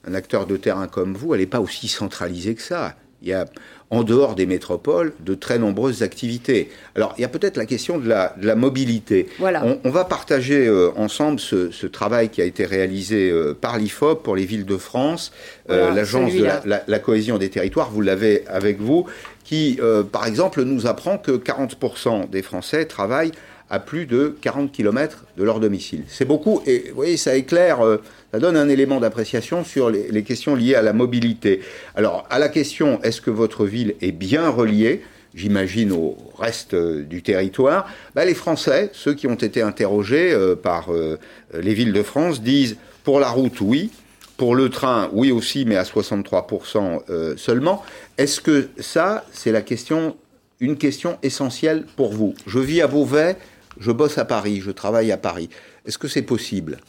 un 0.07 0.13
acteur 0.13 0.47
de 0.47 0.57
terrain 0.57 0.87
comme 0.87 1.13
vous, 1.13 1.33
elle 1.33 1.41
n'est 1.41 1.47
pas 1.47 1.61
aussi 1.61 1.87
centralisée 1.87 2.55
que 2.55 2.61
ça. 2.61 2.95
Il 3.21 3.29
y 3.29 3.33
a, 3.33 3.45
en 3.91 4.03
dehors 4.03 4.35
des 4.35 4.45
métropoles, 4.45 5.13
de 5.19 5.35
très 5.35 5.59
nombreuses 5.59 6.01
activités. 6.01 6.69
Alors, 6.95 7.13
il 7.17 7.21
y 7.21 7.25
a 7.25 7.27
peut-être 7.27 7.57
la 7.57 7.65
question 7.65 7.97
de 7.97 8.07
la, 8.07 8.35
de 8.39 8.45
la 8.47 8.55
mobilité. 8.55 9.27
Voilà. 9.39 9.63
On, 9.83 9.89
va 9.89 10.05
partager 10.05 10.65
euh, 10.65 10.89
ensemble 10.97 11.39
ce, 11.39 11.85
travail 11.85 12.29
qui 12.29 12.41
a 12.41 12.45
été 12.45 12.65
réalisé 12.65 13.29
euh, 13.29 13.53
par 13.53 13.77
l'IFOP 13.77 14.23
pour 14.23 14.35
les 14.35 14.45
villes 14.45 14.65
de 14.65 14.77
France, 14.77 15.31
euh, 15.69 15.93
l'Agence 15.93 16.33
de 16.33 16.43
la, 16.43 16.83
la, 16.87 16.99
cohésion 16.99 17.37
des 17.37 17.49
territoires, 17.49 17.91
vous 17.91 18.01
l'avez 18.01 18.45
avec 18.47 18.81
vous, 18.81 19.05
qui, 19.43 19.79
par 20.11 20.25
exemple, 20.25 20.63
nous 20.63 20.87
apprend 20.87 21.19
que 21.19 21.31
40% 21.31 22.29
des 22.31 22.41
Français 22.41 22.85
travaillent 22.85 23.31
à 23.69 23.79
plus 23.79 24.05
de 24.05 24.35
40 24.41 24.71
km 24.71 25.25
de 25.37 25.43
leur 25.43 25.59
domicile. 25.59 26.03
C'est 26.07 26.25
beaucoup 26.25 26.61
et 26.65 26.85
vous 26.89 26.95
voyez, 26.95 27.17
ça 27.17 27.35
éclaire, 27.35 27.81
euh, 27.81 27.97
ça 28.31 28.39
donne 28.39 28.57
un 28.57 28.69
élément 28.69 28.99
d'appréciation 28.99 29.63
sur 29.63 29.89
les, 29.89 30.23
questions 30.23 30.55
liées 30.55 30.75
à 30.75 30.81
la 30.81 30.93
mobilité. 30.93 31.61
Alors, 31.95 32.27
à 32.29 32.39
la 32.39 32.49
question, 32.49 33.01
est-ce 33.01 33.21
que 33.21 33.31
votre 33.31 33.65
ville 33.65 33.95
est 34.01 34.11
bien 34.11 34.49
reliée 34.49 35.01
J'imagine 35.33 35.91
au 35.91 36.15
reste 36.37 36.75
euh, 36.75 37.03
du 37.03 37.21
territoire. 37.21 37.87
Bah, 38.13 38.23
les 38.23 38.35
Français, 38.35 38.89
ceux 38.93 39.13
qui 39.13 39.27
ont 39.27 39.35
été 39.35 39.61
interrogés 39.61 40.31
euh, 40.31 40.55
par 40.55 40.89
les 41.53 41.73
villes 41.73 41.93
de 41.93 42.03
France, 42.03 42.41
disent 42.41 42.77
pour 43.03 43.19
la 43.19 43.29
route, 43.29 43.61
oui. 43.61 43.91
Pour 44.37 44.53
le 44.53 44.69
train, 44.69 45.09
oui 45.13 45.31
aussi, 45.31 45.63
mais 45.63 45.77
à 45.77 45.83
63% 45.83 47.37
seulement. 47.37 47.81
Est-ce 48.17 48.41
que 48.41 48.67
ça, 48.79 49.23
c'est 49.31 49.53
la 49.53 49.61
question, 49.61 50.17
une 50.59 50.75
question 50.75 51.17
essentielle 51.23 51.85
pour 51.95 52.11
vous? 52.11 52.33
Je 52.45 52.59
vis 52.59 52.81
à 52.81 52.87
Beauvais, 52.87 53.37
je 53.77 53.91
bosse 53.91 54.17
à 54.17 54.25
Paris, 54.25 54.61
je 54.61 54.71
travaille 54.71 55.11
à 55.11 55.17
Paris. 55.17 55.49
Est-ce 55.85 55.97
que 55.97 56.07
c'est 56.07 56.21
possible? 56.21 56.79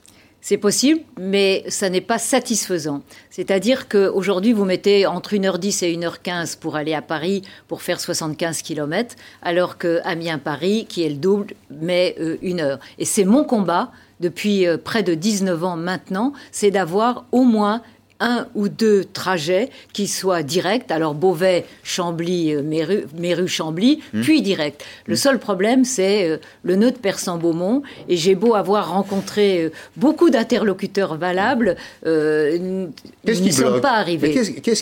C'est 0.40 0.58
possible, 0.58 1.00
mais 1.18 1.64
ça 1.66 1.90
n'est 1.90 2.00
pas 2.00 2.18
satisfaisant. 2.18 3.02
C'est-à-dire 3.30 3.88
qu'aujourd'hui, 3.88 4.52
vous 4.52 4.64
mettez 4.64 5.04
entre 5.04 5.34
1h10 5.34 5.84
et 5.84 5.96
1h15 5.96 6.58
pour 6.60 6.76
aller 6.76 6.94
à 6.94 7.02
Paris 7.02 7.42
pour 7.66 7.82
faire 7.82 7.98
75 7.98 8.62
km, 8.62 9.16
alors 9.42 9.76
que 9.76 10.00
Amiens-Paris, 10.04 10.86
qui 10.88 11.02
est 11.02 11.08
le 11.08 11.16
double, 11.16 11.54
met 11.70 12.14
euh, 12.20 12.36
une 12.42 12.60
heure. 12.60 12.78
Et 12.98 13.04
c'est 13.04 13.24
mon 13.24 13.42
combat 13.42 13.90
depuis 14.20 14.68
euh, 14.68 14.78
près 14.78 15.02
de 15.02 15.14
19 15.14 15.64
ans 15.64 15.76
maintenant, 15.76 16.32
c'est 16.52 16.70
d'avoir 16.70 17.24
au 17.32 17.42
moins 17.42 17.82
un 18.20 18.46
ou 18.54 18.68
deux 18.68 19.04
trajets 19.04 19.70
qui 19.92 20.06
soient 20.06 20.42
directs, 20.42 20.90
alors 20.90 21.14
Beauvais, 21.14 21.66
Chambly, 21.82 22.54
euh, 22.54 22.62
Méru, 22.62 23.48
Chambly, 23.48 24.00
hmm. 24.12 24.22
puis 24.22 24.42
direct. 24.42 24.84
Le 25.06 25.14
hmm. 25.14 25.18
seul 25.18 25.38
problème, 25.38 25.84
c'est 25.84 26.28
euh, 26.28 26.38
le 26.62 26.76
nœud 26.76 26.90
de 26.90 26.96
Persan-Beaumont, 26.96 27.82
et 28.08 28.16
j'ai 28.16 28.34
beau 28.34 28.54
avoir 28.54 28.90
rencontré 28.90 29.64
euh, 29.64 29.72
beaucoup 29.96 30.30
d'interlocuteurs 30.30 31.16
valables, 31.16 31.76
nous 32.04 32.90
n'y 33.24 33.52
sommes 33.52 33.80
pas 33.80 33.92
arrivés. 33.92 34.34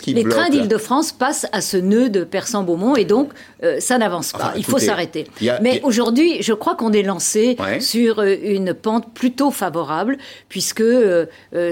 Les 0.07 0.25
trains 0.25 0.49
d'Île-de-France 0.49 1.13
passent 1.13 1.47
à 1.53 1.61
ce 1.61 1.77
nœud 1.77 2.09
de 2.09 2.25
Persan-Beaumont, 2.25 2.97
et 2.97 3.05
donc 3.05 3.31
ça 3.79 3.99
n'avance 3.99 4.33
pas. 4.33 4.53
Il 4.57 4.65
faut 4.65 4.79
s'arrêter. 4.79 5.27
Mais 5.61 5.81
aujourd'hui, 5.83 6.43
je 6.43 6.53
crois 6.53 6.75
qu'on 6.75 6.93
est 6.93 7.03
lancé 7.03 7.57
sur 7.81 8.23
une 8.23 8.75
pente 8.75 9.13
plutôt 9.13 9.51
favorable, 9.51 10.19
puisque 10.49 10.85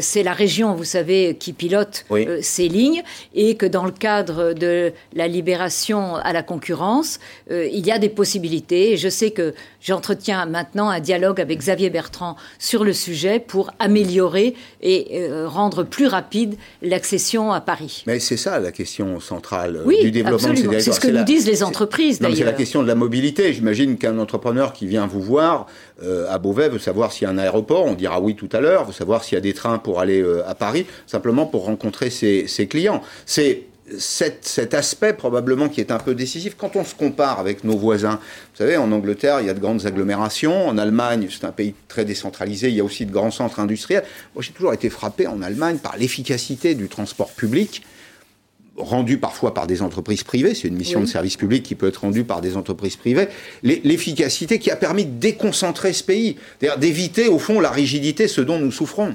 c'est 0.00 0.22
la 0.22 0.32
région, 0.32 0.74
vous 0.74 0.84
savez, 0.84 1.36
qui 1.38 1.51
pilote 1.52 2.04
euh, 2.10 2.38
ces 2.42 2.68
lignes 2.68 3.02
et 3.34 3.56
que 3.56 3.66
dans 3.66 3.84
le 3.84 3.92
cadre 3.92 4.52
de 4.52 4.92
la 5.14 5.28
libération 5.28 6.16
à 6.16 6.32
la 6.32 6.42
concurrence, 6.42 7.20
euh, 7.50 7.68
il 7.72 7.86
y 7.86 7.90
a 7.90 7.98
des 7.98 8.08
possibilités. 8.08 8.92
Et 8.92 8.96
je 8.96 9.08
sais 9.08 9.30
que 9.30 9.54
j'entretiens 9.80 10.46
maintenant 10.46 10.88
un 10.88 11.00
dialogue 11.00 11.40
avec 11.40 11.58
Xavier 11.58 11.90
Bertrand 11.90 12.36
sur 12.58 12.84
le 12.84 12.92
sujet 12.92 13.40
pour 13.40 13.70
améliorer 13.78 14.54
et 14.80 15.20
euh, 15.20 15.48
rendre 15.48 15.82
plus 15.84 16.06
rapide 16.06 16.56
l'accession 16.82 17.52
à 17.52 17.60
Paris. 17.60 18.04
Mais 18.06 18.18
c'est 18.20 18.36
ça 18.36 18.58
la 18.58 18.72
question 18.72 19.20
centrale 19.20 19.82
du 20.02 20.10
développement 20.10 20.50
de 20.50 20.56
ces 20.56 20.80
C'est 20.80 20.92
ce 20.92 21.00
que 21.00 21.08
nous 21.08 21.24
disent 21.24 21.46
les 21.46 21.62
entreprises 21.62 22.20
d'ailleurs. 22.20 22.36
C'est 22.36 22.44
la 22.44 22.52
question 22.52 22.82
de 22.82 22.88
la 22.88 22.94
mobilité. 22.94 23.52
J'imagine 23.52 23.98
qu'un 23.98 24.18
entrepreneur 24.18 24.72
qui 24.72 24.86
vient 24.86 25.06
vous 25.06 25.22
voir 25.22 25.66
à 26.28 26.38
Beauvais 26.38 26.68
veut 26.68 26.80
savoir 26.80 27.12
s'il 27.12 27.26
y 27.26 27.30
a 27.30 27.30
un 27.30 27.38
aéroport, 27.38 27.84
on 27.84 27.94
dira 27.94 28.20
oui 28.20 28.34
tout 28.34 28.48
à 28.52 28.60
l'heure, 28.60 28.86
veut 28.86 28.92
savoir 28.92 29.22
s'il 29.22 29.36
y 29.36 29.38
a 29.38 29.40
des 29.40 29.54
trains 29.54 29.78
pour 29.78 30.00
aller 30.00 30.24
à 30.46 30.54
Paris, 30.54 30.86
simplement 31.06 31.41
pour 31.46 31.64
rencontrer 31.64 32.10
ses, 32.10 32.66
clients. 32.68 33.02
C'est 33.26 33.64
cet, 33.98 34.74
aspect 34.74 35.12
probablement 35.12 35.68
qui 35.68 35.80
est 35.80 35.90
un 35.90 35.98
peu 35.98 36.14
décisif 36.14 36.54
quand 36.56 36.76
on 36.76 36.84
se 36.84 36.94
compare 36.94 37.38
avec 37.38 37.64
nos 37.64 37.76
voisins. 37.76 38.20
Vous 38.52 38.58
savez, 38.58 38.76
en 38.76 38.90
Angleterre, 38.92 39.40
il 39.40 39.46
y 39.46 39.50
a 39.50 39.54
de 39.54 39.60
grandes 39.60 39.86
agglomérations. 39.86 40.68
En 40.68 40.78
Allemagne, 40.78 41.28
c'est 41.30 41.44
un 41.44 41.52
pays 41.52 41.74
très 41.88 42.04
décentralisé. 42.04 42.68
Il 42.68 42.74
y 42.74 42.80
a 42.80 42.84
aussi 42.84 43.06
de 43.06 43.12
grands 43.12 43.30
centres 43.30 43.60
industriels. 43.60 44.04
Moi, 44.34 44.42
j'ai 44.42 44.52
toujours 44.52 44.72
été 44.72 44.88
frappé 44.90 45.26
en 45.26 45.42
Allemagne 45.42 45.78
par 45.78 45.96
l'efficacité 45.96 46.74
du 46.74 46.88
transport 46.88 47.30
public 47.30 47.82
rendu 48.76 49.18
parfois 49.18 49.54
par 49.54 49.66
des 49.66 49.82
entreprises 49.82 50.22
privées, 50.22 50.54
c'est 50.54 50.68
une 50.68 50.76
mission 50.76 51.00
de 51.00 51.06
service 51.06 51.36
public 51.36 51.62
qui 51.62 51.74
peut 51.74 51.88
être 51.88 51.98
rendue 51.98 52.24
par 52.24 52.40
des 52.40 52.56
entreprises 52.56 52.96
privées, 52.96 53.28
l'efficacité 53.62 54.58
qui 54.58 54.70
a 54.70 54.76
permis 54.76 55.04
de 55.04 55.18
déconcentrer 55.18 55.92
ce 55.92 56.02
pays, 56.02 56.36
d'éviter 56.78 57.28
au 57.28 57.38
fond 57.38 57.60
la 57.60 57.70
rigidité, 57.70 58.28
ce 58.28 58.40
dont 58.40 58.58
nous 58.58 58.72
souffrons. 58.72 59.14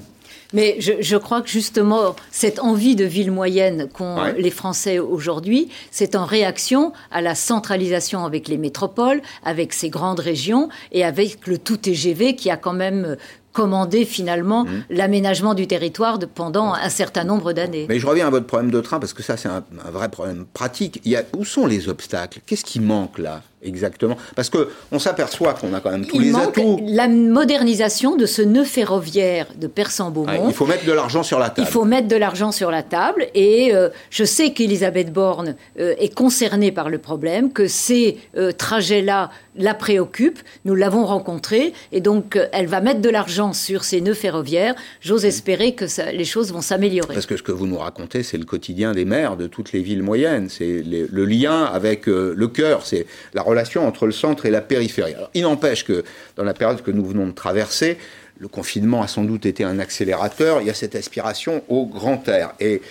Mais 0.53 0.77
je, 0.79 1.17
crois 1.17 1.41
que 1.41 1.49
justement, 1.49 2.15
cette 2.31 2.59
envie 2.59 2.95
de 2.95 3.05
ville 3.05 3.31
moyenne 3.31 3.87
qu'ont 3.91 4.23
les 4.37 4.51
Français 4.51 4.99
aujourd'hui, 4.99 5.69
c'est 5.91 6.15
en 6.15 6.25
réaction 6.25 6.93
à 7.11 7.21
la 7.21 7.35
centralisation 7.35 8.25
avec 8.25 8.47
les 8.47 8.57
métropoles, 8.57 9.21
avec 9.43 9.73
ces 9.73 9.89
grandes 9.89 10.19
régions 10.19 10.69
et 10.91 11.03
avec 11.03 11.47
le 11.47 11.57
tout 11.57 11.77
TGV 11.77 12.35
qui 12.35 12.49
a 12.49 12.57
quand 12.57 12.73
même 12.73 13.17
commander 13.57 14.05
finalement 14.05 14.65
mmh. 14.65 14.83
l'aménagement 14.91 15.55
du 15.55 15.65
territoire 15.65 16.19
pendant 16.35 16.75
un 16.75 16.89
certain 16.89 17.23
nombre 17.23 17.53
d'années. 17.53 17.87
Mais 17.89 17.97
je 17.97 18.05
reviens 18.05 18.27
à 18.27 18.29
votre 18.29 18.45
problème 18.45 18.69
de 18.69 18.79
train 18.81 18.99
parce 18.99 19.13
que 19.13 19.23
ça 19.23 19.35
c'est 19.35 19.49
un, 19.49 19.63
vrai 19.91 20.09
problème 20.09 20.45
pratique. 20.53 21.01
Il 21.05 21.11
y 21.11 21.15
a, 21.15 21.23
où 21.35 21.43
sont 21.43 21.65
les 21.65 21.89
obstacles? 21.89 22.39
Qu'est-ce 22.45 22.63
qui 22.63 22.79
manque 22.79 23.17
là? 23.17 23.41
Exactement 23.63 24.17
Parce 24.35 24.49
que 24.49 24.69
on 24.91 24.99
s'aperçoit 24.99 25.53
qu'on 25.53 25.73
a 25.73 25.79
quand 25.79 25.91
même 25.91 26.05
tous 26.05 26.19
les 26.19 26.35
atouts. 26.35 26.79
La 26.83 27.07
modernisation 27.07 28.15
de 28.15 28.25
ce 28.25 28.41
nœud 28.41 28.63
ferroviaire 28.63 29.47
de 29.59 29.67
Persan-Beaumont. 29.67 30.47
il 30.47 30.53
faut 30.53 30.65
mettre 30.65 30.85
de 30.85 30.91
l'argent 30.91 31.23
sur 31.23 31.39
la 31.39 31.49
table. 31.49 31.67
Il 31.67 31.71
faut 31.71 31.85
mettre 31.85 32.07
de 32.07 32.15
l'argent 32.15 32.51
sur 32.51 32.69
la 32.69 32.83
table 32.83 33.27
et 33.33 33.73
euh, 33.73 33.89
je 34.09 34.23
sais 34.23 34.51
qu'Elisabeth 34.51 35.11
Borne 35.11 35.55
euh, 35.79 35.95
est 35.97 36.13
concernée 36.13 36.71
par 36.71 36.89
le 36.89 36.99
problème, 36.99 37.51
que 37.51 37.67
ces 37.67 38.17
euh, 38.37 38.51
trajets-là 38.51 39.31
la 39.55 39.73
préoccupent. 39.73 40.39
Nous 40.65 40.75
l'avons 40.75 41.05
rencontrée 41.05 41.73
et 41.91 41.99
donc 41.99 42.39
elle 42.51 42.67
va 42.67 42.79
mettre 42.79 43.01
de 43.01 43.09
l'argent 43.09 43.53
sur 43.53 43.83
ces 43.83 44.01
nœuds 44.01 44.13
ferroviaires. 44.13 44.75
J'ose 45.01 45.25
espérer 45.25 45.73
que 45.73 45.85
les 46.11 46.25
choses 46.25 46.53
vont 46.53 46.61
s'améliorer. 46.61 47.15
Parce 47.15 47.25
que 47.25 47.37
ce 47.37 47.43
que 47.43 47.51
vous 47.51 47.65
nous 47.65 47.77
racontez, 47.77 48.21
c'est 48.21 48.37
le 48.37 48.45
quotidien 48.45 48.91
des 48.91 49.05
maires 49.05 49.35
de 49.35 49.47
toutes 49.47 49.71
les 49.71 49.81
villes 49.81 50.03
moyennes. 50.03 50.49
C'est 50.49 50.83
le 50.83 51.25
lien 51.25 51.63
avec 51.63 52.05
le 52.05 52.47
cœur, 52.47 52.85
c'est 52.85 53.07
la 53.33 53.41
relation 53.47 53.87
entre 53.87 54.05
le 54.05 54.11
centre 54.11 54.45
et 54.45 54.51
la 54.51 54.61
périphérie. 54.61 55.15
il 55.33 55.43
n'empêche 55.43 55.85
que 55.85 56.03
dans 56.35 56.43
la 56.43 56.53
période 56.53 56.81
que 56.81 56.91
nous 56.91 57.05
venons 57.05 57.27
de 57.27 57.31
traverser, 57.31 57.97
le 58.39 58.47
confinement 58.47 59.01
a 59.01 59.07
sans 59.07 59.23
doute 59.23 59.45
été 59.45 59.63
un 59.63 59.79
accélérateur. 59.79 60.61
Il 60.61 60.67
y 60.67 60.69
a 60.69 60.73
cette 60.73 60.95
aspiration 60.95 61.63
au 61.69 61.85
grand 61.85 62.27
air. 62.27 62.53
Et 62.59 62.81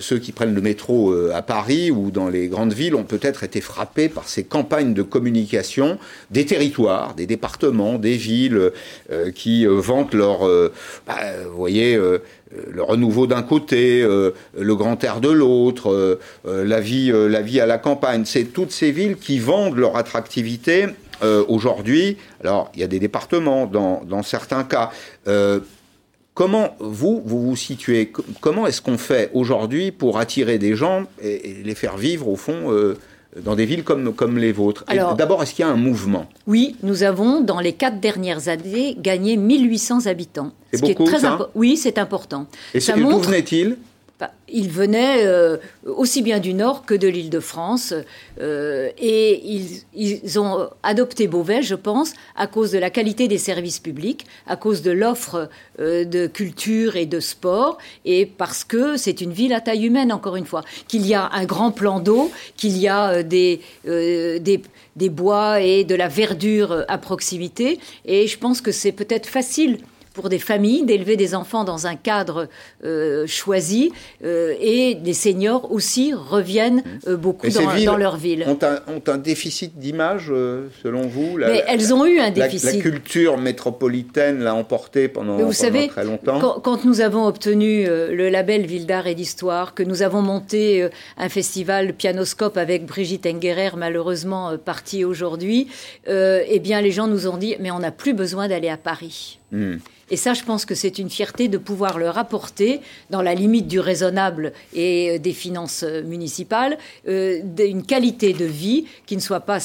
ceux 0.00 0.18
qui 0.18 0.32
prennent 0.32 0.54
le 0.54 0.60
métro 0.60 1.10
euh, 1.10 1.32
à 1.34 1.42
Paris 1.42 1.90
ou 1.90 2.10
dans 2.10 2.28
les 2.28 2.48
grandes 2.48 2.72
villes 2.72 2.94
ont 2.94 3.04
peut-être 3.04 3.44
été 3.44 3.60
frappés 3.60 4.08
par 4.08 4.28
ces 4.28 4.44
campagnes 4.44 4.94
de 4.94 5.02
communication 5.02 5.98
des 6.30 6.46
territoires, 6.46 7.14
des 7.14 7.26
départements, 7.26 7.98
des 7.98 8.16
villes 8.16 8.72
euh, 9.10 9.30
qui 9.32 9.66
vantent 9.66 10.14
leur, 10.14 10.40
bah, 11.06 11.16
vous 11.48 11.56
voyez, 11.56 11.96
le 11.96 12.82
renouveau 12.82 13.26
d'un 13.26 13.42
côté, 13.42 14.02
le 14.02 14.74
grand 14.74 15.02
air 15.02 15.20
de 15.20 15.30
l'autre, 15.30 16.18
la 16.44 16.80
vie, 16.80 17.12
la 17.12 17.42
vie 17.42 17.60
à 17.60 17.66
la 17.66 17.78
campagne. 17.78 18.24
C'est 18.24 18.44
toutes 18.44 18.72
ces 18.72 18.90
villes 18.90 19.16
qui 19.16 19.38
vendent 19.38 19.76
leur 19.76 19.96
attractivité 19.96 20.86
aujourd'hui. 21.48 22.16
Alors, 22.42 22.70
il 22.74 22.80
y 22.80 22.84
a 22.84 22.88
des 22.88 23.00
départements 23.00 23.66
dans 23.66 24.22
certains 24.22 24.64
cas. 24.64 24.90
Comment 26.36 26.76
vous, 26.80 27.22
vous 27.24 27.40
vous 27.40 27.56
situez? 27.56 28.12
Comment 28.42 28.66
est-ce 28.66 28.82
qu'on 28.82 28.98
fait 28.98 29.30
aujourd'hui 29.32 29.90
pour 29.90 30.18
attirer 30.18 30.58
des 30.58 30.76
gens 30.76 31.04
et, 31.22 31.62
les 31.64 31.74
faire 31.74 31.96
vivre, 31.96 32.28
au 32.28 32.36
fond, 32.36 32.70
euh, 32.70 32.98
dans 33.42 33.54
des 33.54 33.64
villes 33.64 33.84
comme, 33.84 34.12
comme 34.12 34.36
les 34.36 34.52
vôtres? 34.52 34.84
D'abord, 35.16 35.42
est-ce 35.42 35.54
qu'il 35.54 35.64
y 35.64 35.68
a 35.68 35.72
un 35.72 35.76
mouvement? 35.76 36.26
Oui, 36.46 36.76
nous 36.82 37.04
avons, 37.04 37.40
dans 37.40 37.58
les 37.58 37.72
quatre 37.72 38.00
dernières 38.00 38.48
années, 38.48 38.98
gagné 39.00 39.38
1800 39.38 40.04
habitants. 40.04 40.52
C'est 40.74 40.82
beaucoup, 40.82 41.04
très 41.04 41.20
ça? 41.20 41.48
Oui, 41.54 41.78
c'est 41.78 41.96
important. 41.96 42.46
Et 42.74 42.80
d'où 42.80 43.18
venait-il 43.18 43.78
ils 44.48 44.70
venaient 44.70 45.26
euh, 45.26 45.56
aussi 45.84 46.22
bien 46.22 46.38
du 46.38 46.54
Nord 46.54 46.86
que 46.86 46.94
de 46.94 47.08
l'île 47.08 47.30
de 47.30 47.40
France. 47.40 47.92
Euh, 48.40 48.90
et 48.98 49.42
ils, 49.94 50.38
ont 50.38 50.68
adopté 50.82 51.26
Beauvais, 51.26 51.62
je 51.62 51.74
pense, 51.74 52.14
à 52.36 52.46
cause 52.46 52.70
de 52.70 52.78
la 52.78 52.90
qualité 52.90 53.28
des 53.28 53.38
services 53.38 53.78
publics, 53.78 54.26
à 54.46 54.56
cause 54.56 54.82
de 54.82 54.90
l'offre 54.90 55.48
euh, 55.80 56.04
de 56.04 56.26
culture 56.26 56.96
et 56.96 57.06
de 57.06 57.20
sport, 57.20 57.78
et 58.04 58.26
parce 58.26 58.64
que 58.64 58.96
c'est 58.96 59.20
une 59.20 59.32
ville 59.32 59.52
à 59.52 59.60
taille 59.60 59.86
humaine, 59.86 60.12
encore 60.12 60.36
une 60.36 60.46
fois. 60.46 60.62
Qu'il 60.88 61.06
y 61.06 61.14
a 61.14 61.28
un 61.32 61.44
grand 61.44 61.70
plan 61.70 62.00
d'eau, 62.00 62.30
qu'il 62.56 62.78
y 62.78 62.88
a 62.88 63.22
des, 63.22 63.60
bois 65.10 65.60
et 65.60 65.84
de 65.84 65.94
la 65.94 66.08
verdure 66.08 66.84
à 66.88 66.98
proximité. 66.98 67.78
Et 68.04 68.26
je 68.26 68.38
pense 68.38 68.60
que 68.60 68.72
c'est 68.72 68.92
peut-être 68.92 69.26
facile 69.26 69.78
pour 70.16 70.28
des 70.28 70.38
familles 70.38 70.84
d'élever 70.84 71.16
des 71.16 71.34
enfants 71.34 71.62
dans 71.62 71.86
un 71.86 71.94
cadre 71.94 72.48
choisi 73.26 73.92
et 74.24 74.94
des 74.94 75.12
seniors 75.12 75.70
aussi 75.70 76.14
reviennent 76.14 76.82
beaucoup 77.06 77.48
dans, 77.48 77.96
leur 77.96 78.16
ville. 78.16 78.44
Ont 78.48 78.58
un, 78.62 78.80
ont 78.92 79.02
un 79.06 79.18
déficit 79.18 79.78
d'image 79.78 80.32
selon 80.82 81.02
vous 81.02 81.36
Mais 81.38 81.62
elles 81.68 81.92
ont 81.92 82.06
eu 82.06 82.18
un 82.18 82.30
déficit. 82.30 82.74
La, 82.74 82.80
culture 82.80 83.36
métropolitaine 83.36 84.42
l'a 84.42 84.54
emporté 84.54 85.08
pendant, 85.08 85.36
vous 85.36 85.52
savez, 85.52 85.88
très 85.88 86.04
longtemps. 86.04 86.40
Quand, 86.40 86.60
quand, 86.60 86.84
nous 86.84 87.00
avons 87.02 87.26
obtenu 87.26 87.84
le 87.86 88.28
label 88.30 88.66
Ville 88.66 88.86
d'art 88.86 89.06
et 89.06 89.14
d'histoire, 89.14 89.74
que 89.74 89.82
nous 89.82 90.02
avons 90.02 90.22
monté 90.22 90.88
un 91.18 91.28
festival 91.28 91.92
pianoscope 91.92 92.56
avec 92.56 92.86
Brigitte 92.86 93.26
Engerer, 93.26 93.76
malheureusement 93.76 94.50
euh, 94.50 94.56
partie 94.56 95.04
aujourd'hui, 95.04 95.68
euh, 96.08 96.42
eh 96.48 96.58
bien, 96.58 96.80
les 96.80 96.90
gens 96.90 97.06
nous 97.06 97.28
ont 97.28 97.36
dit, 97.36 97.56
mais 97.60 97.70
on 97.70 97.78
n'a 97.78 97.92
plus 97.92 98.14
besoin 98.14 98.48
d'aller 98.48 98.68
à 98.68 98.76
Paris. 98.76 99.38
Hmm. 99.52 99.76
Et 100.08 100.16
ça, 100.16 100.34
je 100.34 100.44
pense 100.44 100.64
que 100.64 100.76
c'est 100.76 100.98
une 100.98 101.10
fierté 101.10 101.48
de 101.48 101.58
pouvoir 101.58 101.98
le 101.98 102.08
rapporter 102.08 102.80
dans 103.10 103.22
la 103.22 103.34
limite 103.34 103.66
du 103.66 103.80
raisonnable 103.80 104.52
et 104.72 105.10
euh, 105.10 105.18
des 105.18 105.32
finances 105.32 105.82
euh, 105.82 106.02
municipales, 106.02 106.78
euh, 107.08 107.40
une 107.58 107.84
qualité 107.84 108.32
de 108.32 108.44
vie 108.44 108.86
qui 109.06 109.16
ne 109.16 109.20
soit 109.20 109.40
pas 109.40 109.58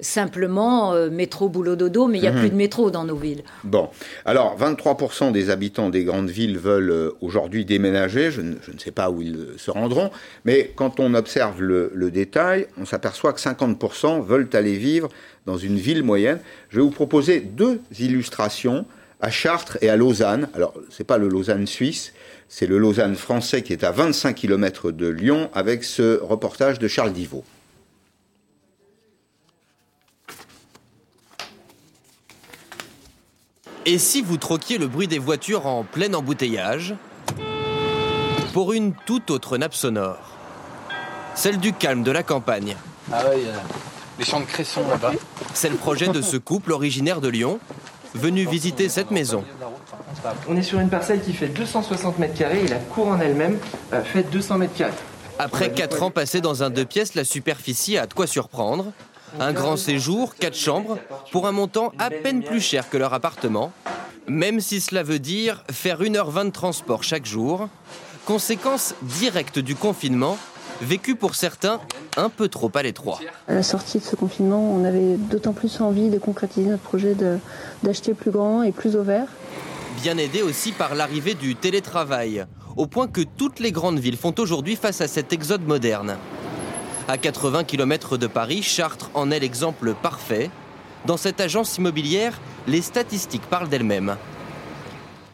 simplement 0.00 0.94
métro, 1.10 1.48
boulot, 1.48 1.76
dodo, 1.76 2.06
mais 2.08 2.18
il 2.18 2.22
n'y 2.22 2.28
a 2.28 2.32
mhm. 2.32 2.40
plus 2.40 2.50
de 2.50 2.54
métro 2.54 2.90
dans 2.90 3.04
nos 3.04 3.16
villes. 3.16 3.42
Bon, 3.64 3.88
alors 4.24 4.56
23% 4.58 5.32
des 5.32 5.48
habitants 5.48 5.88
des 5.88 6.04
grandes 6.04 6.30
villes 6.30 6.58
veulent 6.58 7.12
aujourd'hui 7.20 7.64
déménager, 7.64 8.30
je 8.30 8.42
ne, 8.42 8.56
sais 8.78 8.90
pas 8.90 9.10
où 9.10 9.22
ils 9.22 9.54
se 9.56 9.70
rendront, 9.70 10.10
mais 10.44 10.72
quand 10.76 11.00
on 11.00 11.14
observe 11.14 11.62
le 11.62 12.10
détail, 12.10 12.66
on 12.78 12.84
s'aperçoit 12.84 13.32
que 13.32 13.40
50% 13.40 14.22
veulent 14.24 14.48
aller 14.52 14.76
vivre 14.76 15.08
dans 15.46 15.56
une 15.56 15.76
ville 15.76 16.02
moyenne. 16.02 16.40
Je 16.68 16.76
vais 16.76 16.82
vous 16.82 16.90
proposer 16.90 17.40
deux 17.40 17.80
illustrations 17.98 18.84
à 19.20 19.30
Chartres 19.30 19.78
et 19.80 19.88
à 19.88 19.96
Lausanne. 19.96 20.48
Alors, 20.54 20.74
c'est 20.90 21.04
pas 21.04 21.18
le 21.18 21.28
Lausanne 21.28 21.66
suisse, 21.66 22.12
c'est 22.48 22.66
le 22.66 22.78
Lausanne 22.78 23.16
français 23.16 23.62
qui 23.62 23.72
est 23.72 23.84
à 23.84 23.90
25 23.90 24.34
km 24.34 24.90
de 24.92 25.08
Lyon 25.08 25.50
avec 25.54 25.84
ce 25.84 26.20
reportage 26.20 26.78
de 26.78 26.88
Charles 26.88 27.12
Divot. 27.12 27.44
Et 33.88 33.98
si 33.98 34.20
vous 34.20 34.36
troquiez 34.36 34.78
le 34.78 34.88
bruit 34.88 35.06
des 35.06 35.20
voitures 35.20 35.66
en 35.66 35.84
plein 35.84 36.12
embouteillage? 36.12 36.94
Pour 38.52 38.72
une 38.72 38.94
toute 39.04 39.30
autre 39.30 39.58
nappe 39.58 39.74
sonore 39.74 40.36
Celle 41.36 41.58
du 41.58 41.72
calme 41.72 42.02
de 42.02 42.10
la 42.10 42.24
campagne. 42.24 42.76
Ah 43.12 43.28
ouais, 43.28 43.42
les 44.18 44.24
champs 44.24 44.40
de 44.40 44.46
cresson 44.46 44.80
là-bas. 44.88 45.12
C'est 45.54 45.68
le 45.68 45.76
projet 45.76 46.08
de 46.08 46.20
ce 46.20 46.36
couple 46.36 46.72
originaire 46.72 47.20
de 47.20 47.28
Lyon 47.28 47.60
venu 48.16 48.46
visiter 48.46 48.88
cette 48.88 49.10
maison. 49.10 49.44
On 50.48 50.56
est 50.56 50.62
sur 50.62 50.80
une 50.80 50.88
parcelle 50.88 51.20
qui 51.20 51.32
fait 51.32 51.48
260 51.48 52.18
mètres 52.18 52.34
carrés 52.34 52.64
et 52.64 52.68
la 52.68 52.78
cour 52.78 53.08
en 53.08 53.20
elle-même 53.20 53.58
euh, 53.92 54.02
fait 54.02 54.24
200 54.24 54.58
mètres 54.58 54.74
carrés. 54.74 54.92
Après 55.38 55.70
4 55.70 56.02
ans 56.02 56.10
passés 56.10 56.40
dans 56.40 56.62
un 56.62 56.70
deux 56.70 56.86
pièces, 56.86 57.14
la 57.14 57.24
superficie 57.24 57.98
a 57.98 58.06
de 58.06 58.14
quoi 58.14 58.26
surprendre. 58.26 58.92
Un 59.38 59.52
grand 59.52 59.76
séjour, 59.76 60.34
4 60.34 60.56
chambres, 60.56 60.98
pour 61.30 61.46
un 61.46 61.52
montant 61.52 61.92
à 61.98 62.10
peine 62.10 62.42
plus 62.42 62.60
cher 62.60 62.88
que 62.88 62.96
leur 62.96 63.12
appartement, 63.12 63.72
même 64.26 64.60
si 64.60 64.80
cela 64.80 65.02
veut 65.02 65.18
dire 65.18 65.62
faire 65.70 66.00
1h20 66.00 66.46
de 66.46 66.50
transport 66.50 67.02
chaque 67.02 67.26
jour. 67.26 67.68
Conséquence 68.24 68.94
directe 69.02 69.58
du 69.58 69.74
confinement, 69.74 70.38
vécu 70.80 71.16
pour 71.16 71.34
certains 71.34 71.80
un 72.16 72.28
peu 72.28 72.48
trop 72.48 72.70
à 72.74 72.82
l'étroit. 72.82 73.20
À 73.48 73.54
la 73.54 73.62
sortie 73.62 73.98
de 73.98 74.04
ce 74.04 74.16
confinement, 74.16 74.72
on 74.72 74.84
avait 74.84 75.16
d'autant 75.16 75.52
plus 75.52 75.80
envie 75.80 76.10
de 76.10 76.18
concrétiser 76.18 76.68
notre 76.68 76.82
projet 76.82 77.16
d'acheter 77.82 78.14
plus 78.14 78.30
grand 78.30 78.62
et 78.62 78.72
plus 78.72 78.96
ouvert. 78.96 79.28
Bien 80.02 80.18
aidé 80.18 80.42
aussi 80.42 80.72
par 80.72 80.94
l'arrivée 80.94 81.34
du 81.34 81.54
télétravail, 81.54 82.44
au 82.76 82.86
point 82.86 83.08
que 83.08 83.22
toutes 83.22 83.60
les 83.60 83.72
grandes 83.72 83.98
villes 83.98 84.16
font 84.16 84.34
aujourd'hui 84.38 84.76
face 84.76 85.00
à 85.00 85.08
cet 85.08 85.32
exode 85.32 85.66
moderne. 85.66 86.16
À 87.08 87.18
80 87.18 87.64
km 87.64 88.16
de 88.16 88.26
Paris, 88.26 88.62
Chartres 88.62 89.10
en 89.14 89.30
est 89.30 89.38
l'exemple 89.38 89.94
parfait. 89.94 90.50
Dans 91.06 91.16
cette 91.16 91.40
agence 91.40 91.78
immobilière, 91.78 92.40
les 92.66 92.82
statistiques 92.82 93.46
parlent 93.48 93.68
d'elles-mêmes. 93.68 94.16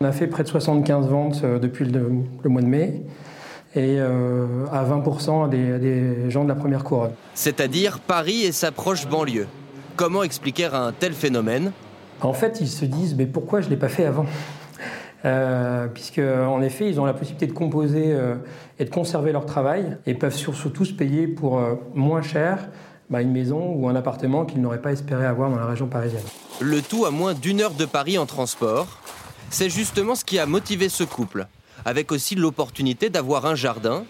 On 0.01 0.05
a 0.05 0.13
fait 0.13 0.27
près 0.27 0.43
de 0.43 0.49
75 0.49 1.09
ventes 1.09 1.41
euh, 1.45 1.59
depuis 1.59 1.85
le 1.85 2.49
mois 2.49 2.61
de 2.61 2.67
mai 2.67 3.03
et 3.75 3.97
euh, 3.99 4.67
à 4.71 4.85
20% 4.85 5.49
des, 5.49 6.31
gens 6.31 6.45
de 6.45 6.49
la 6.49 6.55
première 6.55 6.85
couronne. 6.85 7.13
C'est-à-dire 7.35 8.01
Paris 8.01 8.43
et 8.43 8.53
sa 8.53 8.71
proche 8.73 9.07
banlieue. 9.07 9.47
Comment 9.97 10.23
expliquer 10.23 10.67
un 10.67 10.93
tel 10.93 11.13
phénomène? 11.13 11.73
En 12.21 12.33
fait, 12.33 12.61
ils 12.61 12.69
se 12.69 12.85
disent 12.85 13.15
mais 13.17 13.27
pourquoi 13.27 13.61
je 13.61 13.67
ne 13.67 13.71
l'ai 13.71 13.77
pas 13.77 13.89
fait 13.89 14.05
avant? 14.05 14.27
Euh, 15.25 15.87
puisque 15.87 16.19
en 16.19 16.61
effet, 16.63 16.89
ils 16.89 17.01
ont 17.01 17.05
la 17.05 17.15
possibilité 17.15 17.47
de 17.47 17.53
composer 17.53 18.07
euh, 18.07 18.35
et 18.79 18.85
de 18.85 18.91
conserver 18.91 19.31
leur 19.33 19.47
travail 19.47 19.97
et 20.07 20.15
peuvent 20.15 20.35
surtout 20.35 20.85
se 20.85 20.93
payer 20.93 21.29
pour 21.29 21.59
euh, 21.59 21.75
moins 21.95 22.23
cher 22.23 22.69
bah, 23.09 23.23
une 23.23 23.31
maison 23.31 23.73
ou 23.77 23.89
un 23.89 23.95
appartement 23.95 24.45
qu'ils 24.45 24.61
n'auraient 24.61 24.83
pas 24.83 24.93
espéré 24.93 25.25
avoir 25.25 25.49
dans 25.49 25.57
la 25.57 25.67
région 25.67 25.87
parisienne. 25.87 26.23
Le 26.61 26.83
tout 26.83 27.05
à 27.07 27.11
moins 27.11 27.35
d'une 27.35 27.61
heure 27.61 27.75
de 27.75 27.85
Paris 27.85 28.19
en 28.19 28.27
transport. 28.27 28.87
C'est 29.51 29.71
justement 29.71 30.15
ce 30.15 30.25
qui 30.25 30.39
a 30.39 30.47
motivé 30.47 30.89
ce 30.89 31.05
couple 31.05 31.47
avec 31.85 32.13
aussi 32.13 32.35
l'opportunité 32.35 33.11
d'avoir 33.11 33.47
un 33.47 33.55
jardin 33.55 34.05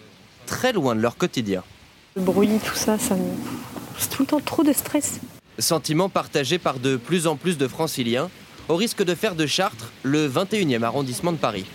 très 0.45 0.73
loin 0.73 0.95
de 0.95 1.01
leur 1.01 1.17
quotidien. 1.17 1.63
Le 2.15 2.21
bruit, 2.21 2.59
tout 2.63 2.75
ça, 2.75 2.97
ça 2.97 3.15
c'est 3.97 4.09
tout 4.09 4.23
le 4.23 4.27
temps 4.27 4.39
trop 4.39 4.63
de 4.63 4.73
stress. 4.73 5.19
Sentiment 5.59 6.09
partagé 6.09 6.57
par 6.57 6.79
de 6.79 6.97
plus 6.97 7.27
en 7.27 7.35
plus 7.35 7.57
de 7.57 7.67
franciliens, 7.67 8.29
au 8.69 8.75
risque 8.75 9.03
de 9.03 9.13
faire 9.13 9.35
de 9.35 9.45
Chartres 9.45 9.91
le 10.03 10.27
21e 10.27 10.83
arrondissement 10.83 11.31
de 11.31 11.37
Paris. 11.37 11.65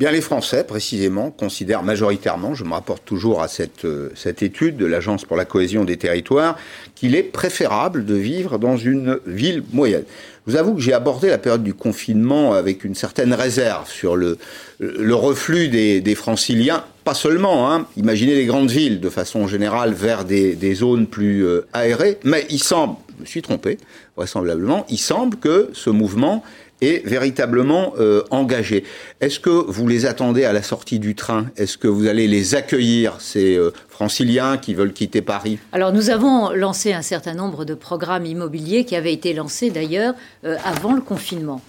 Bien, 0.00 0.12
les 0.12 0.22
Français, 0.22 0.64
précisément, 0.64 1.30
considèrent 1.30 1.82
majoritairement, 1.82 2.54
je 2.54 2.64
me 2.64 2.72
rapporte 2.72 3.04
toujours 3.04 3.42
à 3.42 3.48
cette, 3.48 3.84
euh, 3.84 4.08
cette 4.14 4.42
étude 4.42 4.78
de 4.78 4.86
l'Agence 4.86 5.26
pour 5.26 5.36
la 5.36 5.44
cohésion 5.44 5.84
des 5.84 5.98
territoires, 5.98 6.56
qu'il 6.94 7.14
est 7.14 7.22
préférable 7.22 8.06
de 8.06 8.14
vivre 8.14 8.58
dans 8.58 8.78
une 8.78 9.18
ville 9.26 9.62
moyenne. 9.74 10.04
Je 10.46 10.52
vous 10.52 10.56
avoue 10.56 10.72
que 10.72 10.80
j'ai 10.80 10.94
abordé 10.94 11.28
la 11.28 11.36
période 11.36 11.62
du 11.62 11.74
confinement 11.74 12.54
avec 12.54 12.84
une 12.84 12.94
certaine 12.94 13.34
réserve 13.34 13.90
sur 13.90 14.16
le, 14.16 14.38
le 14.78 15.14
reflux 15.14 15.68
des, 15.68 16.00
des 16.00 16.14
franciliens, 16.14 16.82
pas 17.04 17.12
seulement, 17.12 17.70
hein, 17.70 17.86
imaginez 17.98 18.34
les 18.34 18.46
grandes 18.46 18.70
villes 18.70 19.00
de 19.00 19.10
façon 19.10 19.48
générale 19.48 19.92
vers 19.92 20.24
des, 20.24 20.54
des 20.54 20.72
zones 20.76 21.08
plus 21.08 21.44
euh, 21.44 21.66
aérées, 21.74 22.16
mais 22.24 22.46
il 22.48 22.62
semble, 22.62 22.96
je 23.18 23.20
me 23.24 23.26
suis 23.26 23.42
trompé, 23.42 23.76
vraisemblablement, 24.16 24.86
il 24.88 24.98
semble 24.98 25.36
que 25.36 25.68
ce 25.74 25.90
mouvement 25.90 26.42
est 26.80 27.06
véritablement 27.06 27.94
euh, 27.98 28.22
engagé. 28.30 28.84
Est-ce 29.20 29.40
que 29.40 29.50
vous 29.50 29.86
les 29.86 30.06
attendez 30.06 30.44
à 30.44 30.52
la 30.52 30.62
sortie 30.62 30.98
du 30.98 31.14
train? 31.14 31.46
Est-ce 31.56 31.78
que 31.78 31.88
vous 31.88 32.06
allez 32.06 32.26
les 32.26 32.54
accueillir, 32.54 33.16
ces 33.20 33.56
euh, 33.56 33.72
franciliens 33.88 34.56
qui 34.56 34.74
veulent 34.74 34.92
quitter 34.92 35.22
Paris? 35.22 35.58
Alors 35.72 35.92
nous 35.92 36.10
avons 36.10 36.50
lancé 36.50 36.92
un 36.92 37.02
certain 37.02 37.34
nombre 37.34 37.64
de 37.64 37.74
programmes 37.74 38.26
immobiliers 38.26 38.84
qui 38.84 38.96
avaient 38.96 39.12
été 39.12 39.34
lancés 39.34 39.70
d'ailleurs 39.70 40.14
euh, 40.44 40.56
avant 40.64 40.94
le 40.94 41.00
confinement. 41.00 41.60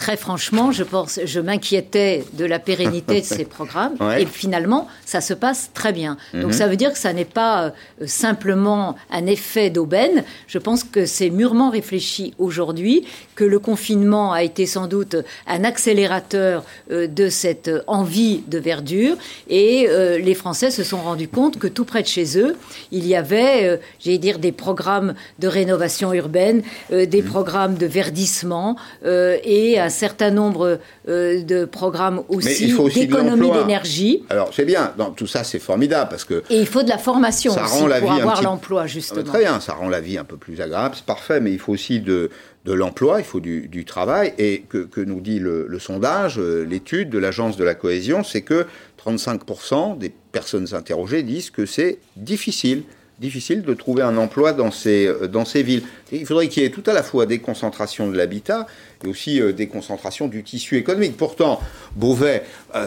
Très 0.00 0.16
franchement, 0.16 0.72
je 0.72 0.82
pense, 0.82 1.20
je 1.22 1.40
m'inquiétais 1.40 2.24
de 2.32 2.46
la 2.46 2.58
pérennité 2.58 3.20
de 3.20 3.26
ces 3.26 3.44
programmes, 3.58 3.96
et 4.18 4.24
finalement, 4.24 4.88
ça 5.04 5.20
se 5.20 5.34
passe 5.34 5.72
très 5.74 5.92
bien. 5.92 6.16
Donc 6.32 6.44
mhm. 6.44 6.52
ça 6.52 6.68
veut 6.68 6.76
dire 6.76 6.90
que 6.90 6.98
ça 6.98 7.12
n'est 7.12 7.26
pas 7.26 7.64
euh, 7.64 7.70
simplement 8.06 8.96
un 9.10 9.26
effet 9.26 9.68
d'aubaine. 9.68 10.24
Je 10.46 10.56
pense 10.56 10.84
que 10.84 11.04
c'est 11.04 11.28
mûrement 11.28 11.68
réfléchi 11.68 12.32
aujourd'hui, 12.38 13.04
que 13.34 13.44
le 13.44 13.58
confinement 13.58 14.32
a 14.32 14.42
été 14.42 14.64
sans 14.64 14.86
doute 14.86 15.16
un 15.46 15.64
accélérateur 15.64 16.64
euh, 16.90 17.06
de 17.06 17.28
cette 17.28 17.70
envie 17.86 18.42
de 18.48 18.58
verdure, 18.58 19.18
et 19.50 19.86
euh, 19.90 20.18
les 20.18 20.34
Français 20.34 20.70
se 20.70 20.82
sont 20.82 21.02
rendus 21.02 21.28
compte 21.28 21.58
que 21.58 21.66
tout 21.66 21.84
près 21.84 22.00
de 22.00 22.08
chez 22.08 22.38
eux, 22.38 22.56
il 22.90 23.06
y 23.06 23.14
avait, 23.14 23.78
j'allais 24.02 24.16
dire, 24.16 24.38
des 24.38 24.52
programmes 24.52 25.12
de 25.40 25.46
rénovation 25.46 26.14
urbaine, 26.14 26.62
des 26.90 27.20
mhm. 27.20 27.28
programmes 27.28 27.74
de 27.74 27.84
verdissement, 27.84 28.76
et 29.04 29.78
un 29.78 29.89
certain 29.90 30.30
nombre 30.30 30.78
euh, 31.08 31.42
de 31.42 31.64
programmes 31.64 32.22
aussi, 32.28 32.74
d'économie 32.94 33.50
d'énergie. 33.50 34.24
Alors 34.30 34.50
c'est 34.54 34.64
bien, 34.64 34.92
dans, 34.96 35.10
tout 35.10 35.26
ça 35.26 35.44
c'est 35.44 35.58
formidable 35.58 36.08
parce 36.10 36.24
que... 36.24 36.42
Et 36.50 36.60
il 36.60 36.66
faut 36.66 36.82
de 36.82 36.88
la 36.88 36.98
formation 36.98 37.52
aussi 37.52 37.78
pour 37.78 38.12
avoir 38.12 38.42
l'emploi 38.42 38.86
justement. 38.86 39.22
Très 39.22 39.40
bien, 39.40 39.60
ça 39.60 39.74
rend 39.74 39.88
la 39.88 40.00
vie 40.00 40.18
un 40.18 40.24
peu 40.24 40.36
plus 40.36 40.60
agréable, 40.60 40.94
c'est 40.96 41.04
parfait, 41.04 41.40
mais 41.40 41.52
il 41.52 41.58
faut 41.58 41.72
aussi 41.72 42.00
de, 42.00 42.30
de 42.64 42.72
l'emploi, 42.72 43.20
il 43.20 43.24
faut 43.24 43.40
du, 43.40 43.68
du, 43.68 43.84
travail, 43.84 44.34
et 44.38 44.64
que, 44.68 44.78
que 44.78 45.00
nous 45.00 45.20
dit 45.20 45.38
le, 45.38 45.66
le 45.68 45.78
sondage, 45.78 46.38
euh, 46.38 46.64
l'étude 46.64 47.10
de 47.10 47.18
l'Agence 47.18 47.56
de 47.56 47.64
la 47.64 47.74
cohésion, 47.74 48.22
c'est 48.22 48.42
que 48.42 48.66
35% 49.04 49.98
des 49.98 50.12
personnes 50.32 50.68
interrogées 50.72 51.22
disent 51.22 51.50
que 51.50 51.66
c'est 51.66 51.98
difficile 52.16 52.84
difficile 53.20 53.62
de 53.62 53.74
trouver 53.74 54.02
un 54.02 54.16
emploi 54.16 54.52
dans 54.52 54.70
ces, 54.70 55.10
dans 55.30 55.44
ces 55.44 55.62
villes. 55.62 55.82
il 56.10 56.24
faudrait 56.24 56.48
qu'il 56.48 56.62
y 56.62 56.66
ait 56.66 56.70
tout 56.70 56.82
à 56.86 56.94
la 56.94 57.02
fois 57.02 57.26
des 57.26 57.38
concentrations 57.38 58.08
de 58.08 58.16
l'habitat 58.16 58.66
et 59.04 59.08
aussi 59.08 59.40
des 59.52 59.66
concentrations 59.66 60.26
du 60.26 60.42
tissu 60.42 60.76
économique. 60.76 61.16
Pourtant, 61.16 61.60
Beauvais, 61.96 62.42
bah, 62.72 62.80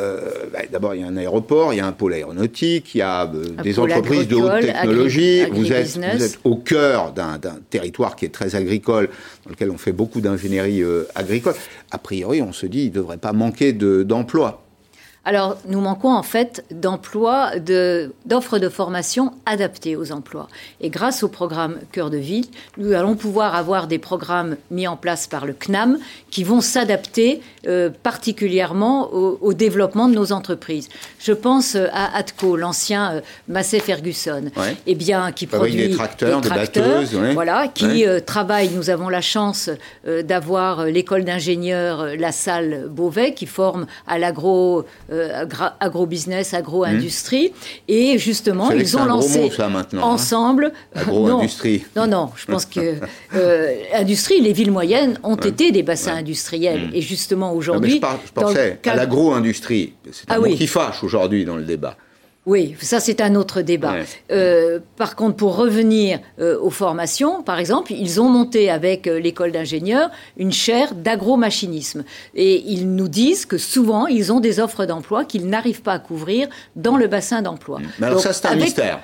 d'abord, 0.72 0.96
il 0.96 1.02
y 1.02 1.04
a 1.04 1.08
un 1.08 1.18
aéroport, 1.18 1.74
il 1.74 1.78
y 1.78 1.80
a 1.80 1.86
un 1.86 1.92
pôle 1.92 2.14
aéronautique, 2.14 2.96
il 2.96 3.00
y 3.00 3.02
a 3.02 3.32
des 3.64 3.80
entreprises 3.80 4.28
de 4.28 4.36
haute 4.36 4.62
technologie. 4.62 5.46
vous, 5.52 5.72
êtes, 5.72 5.98
vous, 5.98 6.24
êtes, 6.24 6.40
au 6.44 6.56
cœur 6.56 7.14
d'un 7.14 7.40
territoire 7.70 8.16
qui 8.16 8.26
est 8.26 8.34
très 8.34 8.56
agricole, 8.56 9.10
dans 9.46 9.52
lequel 9.52 9.70
on 9.72 9.78
fait 9.78 9.92
beaucoup 9.92 10.22
d'ingénierie 10.22 10.84
agricole. 11.16 11.56
A 11.92 11.98
priori, 12.00 12.42
on 12.42 12.54
se 12.54 12.66
dit, 12.66 12.84
il 12.84 12.90
ne 12.90 12.96
devrait 12.96 13.18
pas 13.18 13.34
manquer 13.34 13.74
d'emplois. 13.74 14.63
Alors, 15.26 15.58
nous 15.68 15.80
manquons 15.80 16.12
en 16.12 16.24
fait 16.24 16.66
d'emplois, 16.70 17.52
d'offres 18.26 18.60
de, 18.60 18.68
formation 18.68 19.32
adaptées 19.46 19.96
aux 19.96 20.12
emplois. 20.12 20.50
Et 20.82 20.90
grâce 20.90 21.24
au 21.24 21.30
programme 21.30 21.78
Cœur 21.94 22.10
de 22.10 22.18
Ville, 22.18 22.46
nous 22.78 22.92
allons 22.92 23.16
pouvoir 23.16 23.56
avoir 23.56 23.88
des 23.88 24.00
programmes 24.00 24.58
mis 24.70 24.86
en 24.86 24.98
place 24.98 25.28
par 25.28 25.46
le 25.46 25.54
CNAM 25.54 25.98
qui 26.30 26.44
vont 26.44 26.60
s'adapter 26.60 27.42
euh, 27.68 27.90
particulièrement 28.04 29.14
au, 29.14 29.54
développement 29.54 30.10
de 30.10 30.16
nos 30.16 30.34
entreprises. 30.34 30.90
Je 31.20 31.32
pense 31.32 31.76
euh, 31.76 31.88
à 31.94 32.18
Atco, 32.18 32.58
l'ancien 32.58 33.14
euh, 33.14 33.22
Massey 33.48 33.80
Ferguson, 33.80 34.46
eh 34.86 34.96
bien, 34.96 35.32
qui 35.32 35.48
produit 35.48 35.88
des 35.88 35.92
tracteurs, 35.92 36.42
des, 36.42 36.50
batteuses, 36.50 37.16
voilà, 37.34 37.70
qui 37.70 38.06
travaille. 38.26 38.72
Nous 38.72 38.90
avons 38.90 39.08
la 39.08 39.22
chance 39.22 39.70
d'avoir 40.06 40.86
l'école 40.86 41.24
d'ingénieurs 41.24 42.18
La 42.18 42.32
Salle 42.32 42.88
Beauvais 42.90 43.34
qui 43.34 43.46
forme 43.46 43.86
à 44.08 44.18
l'agro 44.18 44.86
euh, 45.14 45.46
agro-business, 45.80 46.54
agro-industrie. 46.54 47.54
Et 47.88 48.18
justement, 48.18 48.72
ils 48.72 48.98
ont 48.98 49.06
lancé 49.06 49.52
hein. 49.60 49.84
ensemble. 50.02 50.74
Agro-industrie. 50.96 51.86
Non, 51.96 52.08
non, 52.08 52.32
je 52.36 52.46
pense 52.46 52.66
que 52.66 52.96
euh, 53.36 53.76
industrie, 53.94 54.42
les 54.42 54.54
villes 54.54 54.72
moyennes 54.72 55.20
ont 55.24 55.36
été 55.36 55.72
des 55.72 55.84
bassins 55.84 56.16
industriels. 56.16 56.88
Mm. 56.88 56.96
Et 56.96 57.02
justement, 57.02 57.54
aujourd'hui. 57.54 58.02
Je, 58.02 58.32
pensais 58.32 58.80
à 58.86 58.96
l'agro-industrie. 58.96 59.94
C'est 60.12 60.30
un 60.32 60.36
ah 60.36 60.40
mot 60.40 60.56
qui 60.56 60.68
fâche 60.68 61.04
aujourd'hui 61.04 61.46
dans 61.46 61.56
le 61.56 61.64
débat. 61.64 61.98
Oui, 62.46 62.76
ça 62.82 63.00
c'est 63.00 63.22
un 63.22 63.36
autre 63.36 63.62
débat. 63.62 63.96
Euh, 64.32 64.80
par 64.98 65.16
contre, 65.16 65.38
pour 65.38 65.56
revenir 65.56 66.20
euh, 66.40 66.60
aux 66.60 66.70
formations, 66.70 67.42
par 67.42 67.58
exemple, 67.58 67.94
ils 67.94 68.20
ont 68.20 68.28
monté 68.28 68.70
avec 68.70 69.08
euh, 69.08 69.18
l'école 69.18 69.54
d'ingénieurs 69.54 70.10
une 70.36 70.52
chaire 70.52 70.94
d'agromachinisme. 70.94 72.04
Et 72.36 72.62
ils 72.68 72.94
nous 72.94 73.08
disent 73.08 73.46
que 73.46 73.58
souvent, 73.58 74.08
ils 74.08 74.34
ont 74.34 74.42
des 74.42 74.60
offres 74.60 74.86
d'emploi 74.86 75.24
qu'ils 75.24 75.48
n'arrivent 75.48 75.82
pas 75.82 75.94
à 75.94 76.00
couvrir 76.00 76.50
dans 76.76 76.98
le 76.98 77.08
bassin 77.08 77.42
d'emploi. 77.42 77.80
Mais 78.00 78.08
alors 78.08 78.20
ça, 78.20 78.34
c'est 78.34 78.48
un 78.48 78.56
mystère. 78.56 79.00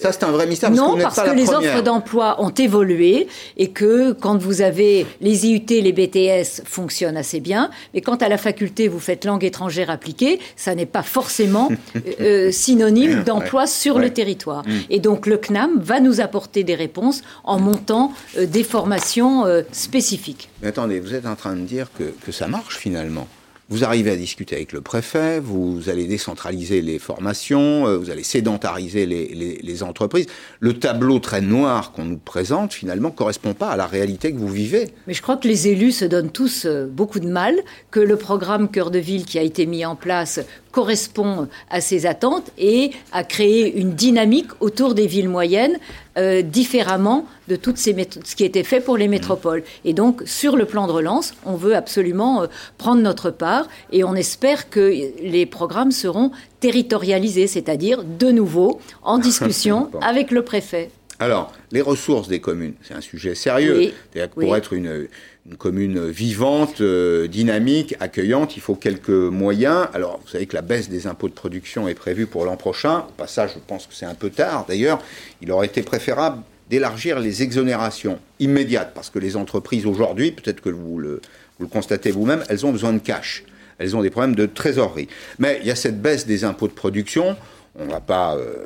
Ça, 0.00 0.12
c'est 0.12 0.24
un 0.24 0.30
vrai 0.30 0.46
mystère. 0.46 0.70
Parce 0.70 0.80
non, 0.80 0.96
parce 0.96 1.20
que 1.20 1.34
les 1.34 1.50
offres 1.50 1.82
d'emploi 1.82 2.40
ont 2.40 2.50
évolué 2.50 3.26
et 3.56 3.70
que 3.70 4.12
quand 4.12 4.36
vous 4.36 4.62
avez 4.62 5.06
les 5.20 5.46
IUT, 5.46 5.66
les 5.68 5.92
BTS 5.92 6.62
fonctionnent 6.64 7.16
assez 7.16 7.40
bien, 7.40 7.70
mais 7.94 8.00
quand 8.00 8.22
à 8.22 8.28
la 8.28 8.38
faculté 8.38 8.88
vous 8.88 9.00
faites 9.00 9.24
langue 9.24 9.44
étrangère 9.44 9.90
appliquée, 9.90 10.38
ça 10.56 10.74
n'est 10.74 10.86
pas 10.86 11.02
forcément 11.02 11.68
euh, 12.20 12.52
synonyme 12.52 13.24
d'emploi 13.24 13.66
sur 13.66 13.98
le 13.98 14.10
territoire. 14.10 14.64
Mm. 14.66 14.72
Et 14.90 15.00
donc 15.00 15.26
le 15.26 15.36
CNAM 15.36 15.80
va 15.80 16.00
nous 16.00 16.20
apporter 16.20 16.64
des 16.64 16.74
réponses 16.74 17.22
en 17.44 17.58
montant 17.58 18.12
euh, 18.36 18.46
des 18.46 18.64
formations 18.64 19.46
euh, 19.46 19.62
spécifiques. 19.72 20.48
Mais 20.62 20.68
attendez, 20.68 21.00
vous 21.00 21.14
êtes 21.14 21.26
en 21.26 21.36
train 21.36 21.56
de 21.56 21.62
dire 21.62 21.88
que, 21.96 22.14
que 22.24 22.32
ça 22.32 22.46
marche 22.46 22.76
finalement 22.76 23.26
vous 23.70 23.84
arrivez 23.84 24.10
à 24.10 24.16
discuter 24.16 24.56
avec 24.56 24.72
le 24.72 24.80
préfet, 24.80 25.40
vous 25.40 25.90
allez 25.90 26.06
décentraliser 26.06 26.80
les 26.80 26.98
formations, 26.98 27.86
euh, 27.86 27.98
vous 27.98 28.10
allez 28.10 28.22
sédentariser 28.22 29.04
les, 29.06 29.82
entreprises. 29.82 30.26
Le 30.58 30.72
tableau 30.78 31.20
très 31.20 31.40
noir 31.40 31.92
qu'on 31.92 32.04
nous 32.04 32.18
présente, 32.18 32.72
finalement, 32.72 33.10
correspond 33.10 33.54
pas 33.54 33.68
à 33.68 33.76
la 33.76 33.86
réalité 33.86 34.32
que 34.32 34.38
vous 34.38 34.48
vivez. 34.48 34.88
Mais 35.06 35.14
je 35.14 35.22
crois 35.22 35.36
que 35.36 35.46
les 35.46 35.68
élus 35.68 35.92
se 35.92 36.04
donnent 36.04 36.32
tous 36.32 36.64
euh, 36.64 36.86
beaucoup 36.86 37.20
de 37.20 37.28
mal, 37.28 37.54
que 37.90 38.00
le 38.00 38.16
programme 38.16 38.70
Cœur 38.70 38.90
de 38.90 38.98
Ville 38.98 39.24
qui 39.24 39.38
a 39.38 39.42
été 39.42 39.66
mis 39.66 39.84
en 39.84 39.94
place 39.94 40.40
correspond 40.78 41.48
à 41.70 41.80
ces 41.80 42.06
attentes 42.06 42.52
et 42.56 42.92
a 43.10 43.24
créé 43.24 43.80
une 43.80 43.94
dynamique 43.94 44.50
autour 44.60 44.94
des 44.94 45.08
villes 45.08 45.28
moyennes 45.28 45.76
euh, 46.16 46.40
différemment 46.40 47.26
de 47.48 47.56
toutes 47.56 47.78
ces 47.78 47.96
ce 48.24 48.36
qui 48.36 48.44
était 48.44 48.62
fait 48.62 48.78
pour 48.78 48.96
les 48.96 49.08
métropoles. 49.08 49.64
Et 49.84 49.92
donc, 49.92 50.22
sur 50.24 50.56
le 50.56 50.66
plan 50.66 50.86
de 50.86 50.92
relance, 50.92 51.34
on 51.44 51.56
veut 51.56 51.74
absolument 51.74 52.42
euh, 52.42 52.46
prendre 52.76 53.02
notre 53.02 53.30
part 53.30 53.66
et 53.90 54.04
on 54.04 54.14
espère 54.14 54.70
que 54.70 54.92
les 55.20 55.46
programmes 55.46 55.90
seront 55.90 56.30
territorialisés, 56.60 57.48
c'est-à-dire 57.48 58.04
de 58.04 58.30
nouveau 58.30 58.78
en 59.02 59.18
discussion 59.28 59.90
avec 60.00 60.30
le 60.30 60.42
préfet. 60.42 60.92
Alors, 61.20 61.52
les 61.72 61.82
ressources 61.82 62.28
des 62.28 62.40
communes, 62.40 62.74
c'est 62.82 62.94
un 62.94 63.00
sujet 63.00 63.34
sérieux. 63.34 63.92
Pour 64.34 64.56
être 64.56 64.72
une, 64.72 65.08
une 65.46 65.56
commune 65.56 66.08
vivante, 66.08 66.80
euh, 66.80 67.26
dynamique, 67.26 67.96
accueillante, 67.98 68.56
il 68.56 68.60
faut 68.60 68.76
quelques 68.76 69.08
moyens. 69.08 69.88
Alors, 69.94 70.20
vous 70.22 70.28
savez 70.28 70.46
que 70.46 70.54
la 70.54 70.62
baisse 70.62 70.88
des 70.88 71.08
impôts 71.08 71.28
de 71.28 71.34
production 71.34 71.88
est 71.88 71.94
prévue 71.94 72.26
pour 72.26 72.44
l'an 72.44 72.56
prochain. 72.56 73.00
Au 73.00 73.12
passage, 73.16 73.50
je 73.54 73.58
pense 73.66 73.86
que 73.86 73.94
c'est 73.94 74.06
un 74.06 74.14
peu 74.14 74.30
tard. 74.30 74.64
D'ailleurs, 74.68 75.00
il 75.42 75.50
aurait 75.50 75.66
été 75.66 75.82
préférable 75.82 76.42
d'élargir 76.70 77.18
les 77.18 77.42
exonérations 77.42 78.20
immédiates, 78.38 78.92
parce 78.94 79.10
que 79.10 79.18
les 79.18 79.36
entreprises 79.36 79.86
aujourd'hui, 79.86 80.30
peut-être 80.30 80.60
que 80.60 80.68
vous 80.68 80.98
le, 80.98 81.20
vous 81.58 81.64
le 81.64 81.68
constatez 81.68 82.12
vous-même, 82.12 82.44
elles 82.48 82.64
ont 82.64 82.72
besoin 82.72 82.92
de 82.92 82.98
cash. 83.00 83.42
Elles 83.78 83.96
ont 83.96 84.02
des 84.02 84.10
problèmes 84.10 84.36
de 84.36 84.46
trésorerie. 84.46 85.08
Mais 85.38 85.58
il 85.62 85.66
y 85.66 85.70
a 85.70 85.76
cette 85.76 86.00
baisse 86.00 86.26
des 86.26 86.44
impôts 86.44 86.68
de 86.68 86.72
production. 86.74 87.36
On 87.76 87.86
ne 87.86 87.90
va 87.90 88.00
pas... 88.00 88.36
Euh, 88.36 88.64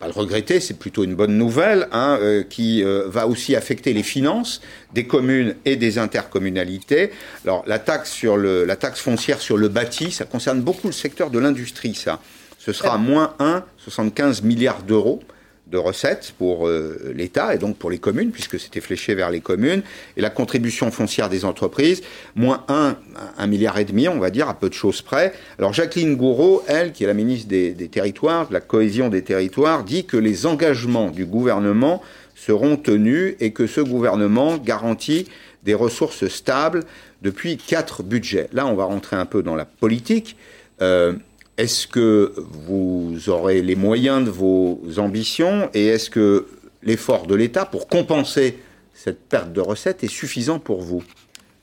pas 0.00 0.06
le 0.06 0.12
regretter, 0.12 0.60
c'est 0.60 0.78
plutôt 0.78 1.04
une 1.04 1.14
bonne 1.14 1.36
nouvelle, 1.36 1.86
hein, 1.92 2.18
euh, 2.22 2.42
qui 2.42 2.82
euh, 2.82 3.04
va 3.06 3.26
aussi 3.26 3.54
affecter 3.54 3.92
les 3.92 4.02
finances 4.02 4.62
des 4.94 5.06
communes 5.06 5.54
et 5.66 5.76
des 5.76 5.98
intercommunalités. 5.98 7.10
Alors 7.44 7.62
la 7.66 7.78
taxe 7.78 8.10
sur 8.10 8.38
le, 8.38 8.64
la 8.64 8.76
taxe 8.76 8.98
foncière 8.98 9.42
sur 9.42 9.58
le 9.58 9.68
bâti, 9.68 10.10
ça 10.10 10.24
concerne 10.24 10.62
beaucoup 10.62 10.86
le 10.86 10.94
secteur 10.94 11.30
de 11.30 11.38
l'industrie, 11.38 11.94
ça. 11.94 12.18
Ce 12.58 12.72
sera 12.72 12.96
moins 12.96 13.34
1,75 13.40 14.42
milliards 14.42 14.82
d'euros 14.82 15.22
de 15.70 15.78
recettes 15.78 16.34
pour 16.36 16.66
euh, 16.66 17.12
l'État 17.14 17.54
et 17.54 17.58
donc 17.58 17.76
pour 17.76 17.90
les 17.90 17.98
communes, 17.98 18.30
puisque 18.30 18.58
c'était 18.58 18.80
fléché 18.80 19.14
vers 19.14 19.30
les 19.30 19.40
communes, 19.40 19.82
et 20.16 20.20
la 20.20 20.30
contribution 20.30 20.90
foncière 20.90 21.28
des 21.28 21.44
entreprises, 21.44 22.02
moins 22.34 22.64
1, 22.68 22.96
1 23.38 23.46
milliard 23.46 23.78
et 23.78 23.84
demi, 23.84 24.08
on 24.08 24.18
va 24.18 24.30
dire, 24.30 24.48
à 24.48 24.54
peu 24.54 24.68
de 24.68 24.74
choses 24.74 25.02
près. 25.02 25.32
Alors 25.58 25.72
Jacqueline 25.72 26.16
Gouraud, 26.16 26.62
elle, 26.66 26.92
qui 26.92 27.04
est 27.04 27.06
la 27.06 27.14
ministre 27.14 27.48
des, 27.48 27.74
Territoires, 27.90 28.48
de 28.48 28.52
la 28.52 28.60
cohésion 28.60 29.08
des 29.08 29.22
territoires, 29.22 29.84
dit 29.84 30.04
que 30.04 30.16
les 30.16 30.46
engagements 30.46 31.10
du 31.10 31.24
gouvernement 31.24 32.02
seront 32.34 32.76
tenus 32.76 33.34
et 33.40 33.52
que 33.52 33.66
ce 33.66 33.80
gouvernement 33.80 34.56
garantit 34.56 35.26
des 35.62 35.74
ressources 35.74 36.26
stables 36.28 36.84
depuis 37.22 37.58
quatre 37.58 38.02
budgets. 38.02 38.48
Là, 38.52 38.66
on 38.66 38.74
va 38.74 38.84
rentrer 38.84 39.16
un 39.16 39.26
peu 39.26 39.42
dans 39.42 39.56
la 39.56 39.64
politique. 39.66 40.36
Euh, 40.80 41.12
est-ce 41.60 41.86
que 41.86 42.32
vous 42.66 43.28
aurez 43.28 43.60
les 43.60 43.76
moyens 43.76 44.24
de 44.24 44.30
vos 44.30 44.80
ambitions 44.96 45.68
et 45.74 45.88
est-ce 45.88 46.08
que 46.08 46.46
l'effort 46.82 47.26
de 47.26 47.34
l'État 47.34 47.66
pour 47.66 47.86
compenser 47.86 48.58
cette 48.94 49.20
perte 49.28 49.52
de 49.52 49.60
recettes 49.60 50.02
est 50.02 50.08
suffisant 50.08 50.58
pour 50.58 50.80
vous? 50.80 51.02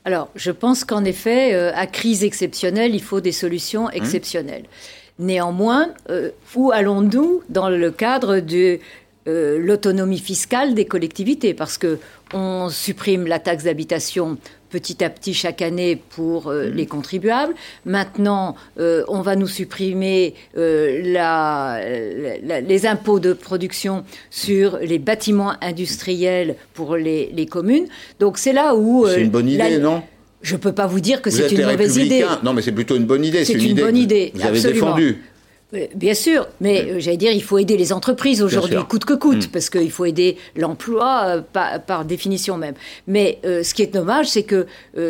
Alors, 0.04 0.30
je 0.36 0.52
pense 0.52 0.84
qu'en 0.84 1.04
effet, 1.04 1.52
euh, 1.52 1.72
à 1.74 1.88
crise 1.88 2.22
exceptionnelle, 2.22 2.94
il 2.94 3.02
faut 3.02 3.20
des 3.20 3.32
solutions 3.32 3.86
hum. 3.86 3.90
exceptionnelles. 3.92 4.66
Néanmoins, 5.18 5.88
euh, 6.10 6.30
où 6.54 6.70
allons-nous 6.70 7.42
dans 7.48 7.68
le 7.68 7.90
cadre 7.90 8.38
de 8.38 8.78
euh, 9.26 9.58
l'autonomie 9.58 10.20
fiscale 10.20 10.74
des 10.74 10.84
collectivités? 10.84 11.54
Parce 11.54 11.76
que 11.76 11.98
on 12.32 12.68
supprime 12.68 13.26
la 13.26 13.40
taxe 13.40 13.64
d'habitation 13.64 14.38
petit 14.70 15.02
à 15.02 15.10
petit 15.10 15.34
chaque 15.34 15.62
année 15.62 15.96
pour 15.96 16.48
euh, 16.48 16.68
mmh. 16.68 16.74
les 16.74 16.86
contribuables. 16.86 17.54
Maintenant, 17.84 18.56
euh, 18.78 19.04
on 19.08 19.20
va 19.20 19.36
nous 19.36 19.46
supprimer 19.46 20.34
euh, 20.56 21.00
les 22.42 22.86
impôts 22.86 23.20
de 23.20 23.32
production 23.32 24.04
sur 24.30 24.78
les 24.78 24.98
bâtiments 24.98 25.54
industriels 25.62 26.56
pour 26.74 26.96
les, 26.96 27.46
communes. 27.50 27.86
Donc 28.20 28.36
c'est 28.36 28.52
là 28.52 28.74
où... 28.74 29.06
c'est 29.06 29.22
une 29.22 29.30
bonne 29.30 29.48
idée, 29.48 29.78
non? 29.78 30.02
Je 30.42 30.54
ne 30.54 30.60
peux 30.60 30.72
pas 30.72 30.86
vous 30.86 31.00
dire 31.00 31.20
que 31.22 31.30
c'est 31.30 31.50
une 31.50 31.64
mauvaise 31.64 31.96
idée. 31.96 32.24
Non, 32.44 32.52
mais 32.52 32.62
c'est 32.62 32.72
plutôt 32.72 32.96
une 32.96 33.06
bonne 33.06 33.24
idée. 33.24 33.44
C'est 33.44 33.54
une, 33.54 33.74
bonne 33.74 33.96
idée. 33.96 34.32
Vous 34.34 34.46
avez 34.46 34.60
défendu. 34.60 35.18
Bien 35.94 36.14
sûr, 36.14 36.48
mais 36.62 36.82
euh, 36.82 36.98
j'allais 36.98 37.18
dire, 37.18 37.30
il 37.30 37.42
faut 37.42 37.58
aider 37.58 37.76
les 37.76 37.92
entreprises 37.92 38.42
aujourd'hui, 38.42 38.78
coûte 38.88 39.04
que 39.04 39.12
coûte, 39.12 39.48
mm. 39.48 39.50
parce 39.50 39.68
qu'il 39.68 39.90
faut 39.90 40.06
aider 40.06 40.38
l'emploi 40.56 41.42
euh, 41.54 41.78
par, 41.86 42.06
définition 42.06 42.56
même. 42.56 42.74
Mais 43.06 43.38
euh, 43.44 43.62
ce 43.62 43.74
qui 43.74 43.82
est 43.82 43.92
dommage, 43.92 44.28
c'est 44.28 44.44
que 44.44 44.66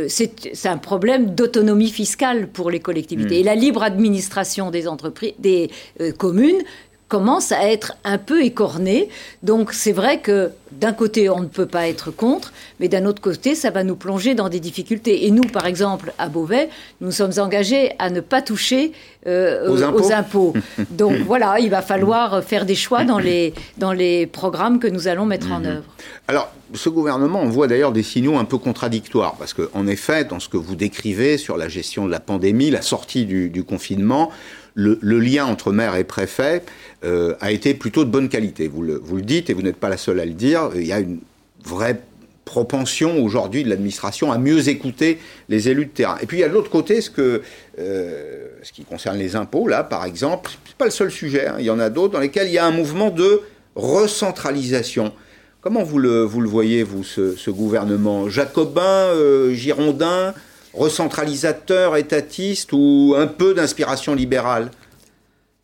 c'est 0.08 0.66
un 0.66 0.78
problème 0.78 1.34
d'autonomie 1.36 1.90
fiscale 1.90 2.48
pour 2.48 2.72
les 2.72 2.80
collectivités. 2.80 3.36
Mm. 3.36 3.40
Et 3.40 3.42
la 3.44 3.54
libre 3.54 3.84
administration 3.84 4.72
des 4.72 4.88
entreprises, 4.88 5.34
des 5.38 5.70
communes 6.16 6.62
commence 7.08 7.52
à 7.52 7.70
être 7.70 7.94
un 8.04 8.18
peu 8.18 8.42
écorné. 8.42 9.08
Donc 9.42 9.72
c'est 9.72 9.92
vrai 9.92 10.20
que 10.20 10.50
d'un 10.72 10.92
côté, 10.92 11.30
on 11.30 11.40
ne 11.40 11.46
peut 11.46 11.66
pas 11.66 11.88
être 11.88 12.10
contre, 12.10 12.52
mais 12.78 12.88
d'un 12.88 13.06
autre 13.06 13.22
côté, 13.22 13.54
ça 13.54 13.70
va 13.70 13.82
nous 13.82 13.96
plonger 13.96 14.34
dans 14.34 14.48
des 14.48 14.60
difficultés. 14.60 15.26
Et 15.26 15.30
nous, 15.30 15.42
par 15.42 15.66
exemple, 15.66 16.12
à 16.18 16.28
Beauvais, 16.28 16.68
nous 17.00 17.10
sommes 17.10 17.32
engagés 17.38 17.92
à 17.98 18.10
ne 18.10 18.20
pas 18.20 18.42
toucher 18.42 18.92
euh, 19.26 19.70
aux, 19.70 20.12
impôts. 20.12 20.52
Donc 20.90 21.16
voilà, 21.26 21.58
il 21.58 21.70
va 21.70 21.80
falloir 21.80 22.44
faire 22.44 22.66
des 22.66 22.74
choix 22.74 23.04
dans 23.04 23.18
les, 23.18 23.54
dans 23.78 23.92
les 23.92 24.26
programmes 24.26 24.78
que 24.78 24.86
nous 24.86 25.08
allons 25.08 25.24
mettre 25.24 25.50
en 25.50 25.60
mhm. 25.60 25.66
œuvre. 25.66 25.84
Alors, 26.28 26.52
ce 26.74 26.88
gouvernement, 26.88 27.40
on 27.40 27.48
voit 27.48 27.66
d'ailleurs 27.66 27.92
des 27.92 28.02
signaux 28.02 28.36
un 28.36 28.44
peu 28.44 28.58
contradictoires, 28.58 29.36
parce 29.38 29.54
qu'en 29.54 29.86
effet, 29.86 30.24
dans 30.24 30.40
ce 30.40 30.48
que 30.48 30.58
vous 30.58 30.76
décrivez 30.76 31.38
sur 31.38 31.56
la 31.56 31.68
gestion 31.68 32.06
de 32.06 32.10
la 32.10 32.20
pandémie, 32.20 32.70
la 32.70 32.82
sortie 32.82 33.24
du, 33.24 33.64
confinement, 33.64 34.30
le, 34.78 35.18
lien 35.18 35.44
entre 35.46 35.72
maire 35.72 35.96
et 35.96 36.04
préfet 36.04 36.62
euh, 37.04 37.34
a 37.40 37.50
été 37.50 37.74
plutôt 37.74 38.04
de 38.04 38.10
bonne 38.10 38.28
qualité. 38.28 38.68
Vous 38.68 38.82
le, 38.82 39.00
dites, 39.22 39.50
et 39.50 39.52
vous 39.52 39.62
n'êtes 39.62 39.76
pas 39.76 39.88
la 39.88 39.96
seule 39.96 40.20
à 40.20 40.24
le 40.24 40.32
dire, 40.32 40.70
il 40.74 40.86
y 40.86 40.92
a 40.92 41.00
une 41.00 41.18
vraie 41.64 42.00
propension 42.44 43.22
aujourd'hui 43.22 43.64
de 43.64 43.68
l'administration 43.68 44.32
à 44.32 44.38
mieux 44.38 44.68
écouter 44.68 45.18
les 45.48 45.68
élus 45.68 45.86
de 45.86 45.90
terrain. 45.90 46.16
Et 46.22 46.26
puis 46.26 46.38
il 46.38 46.40
y 46.40 46.44
a 46.44 46.48
de 46.48 46.54
l'autre 46.54 46.70
côté 46.70 47.00
ce 47.00 47.10
que, 47.10 47.42
euh, 47.78 48.48
ce 48.62 48.72
qui 48.72 48.84
concerne 48.84 49.18
les 49.18 49.36
impôts, 49.36 49.68
là 49.68 49.84
par 49.84 50.04
exemple, 50.06 50.50
c'est 50.64 50.76
pas 50.76 50.86
le 50.86 50.90
seul 50.90 51.10
sujet, 51.10 51.46
hein. 51.46 51.56
il 51.58 51.66
y 51.66 51.70
en 51.70 51.80
a 51.80 51.90
d'autres 51.90 52.14
dans 52.14 52.20
lesquels 52.20 52.46
il 52.46 52.54
y 52.54 52.58
a 52.58 52.64
un 52.64 52.70
mouvement 52.70 53.10
de 53.10 53.42
recentralisation. 53.74 55.12
Comment 55.60 55.82
vous 55.82 55.98
le, 55.98 56.22
voyez, 56.24 56.84
vous, 56.84 57.02
ce, 57.02 57.50
gouvernement? 57.50 58.30
Jacobin, 58.30 58.80
euh, 58.82 59.52
girondin, 59.52 60.32
recentralisateur, 60.74 61.96
étatiste 61.96 62.70
ou 62.72 63.14
un 63.16 63.26
peu 63.26 63.54
d'inspiration 63.54 64.14
libérale 64.14 64.70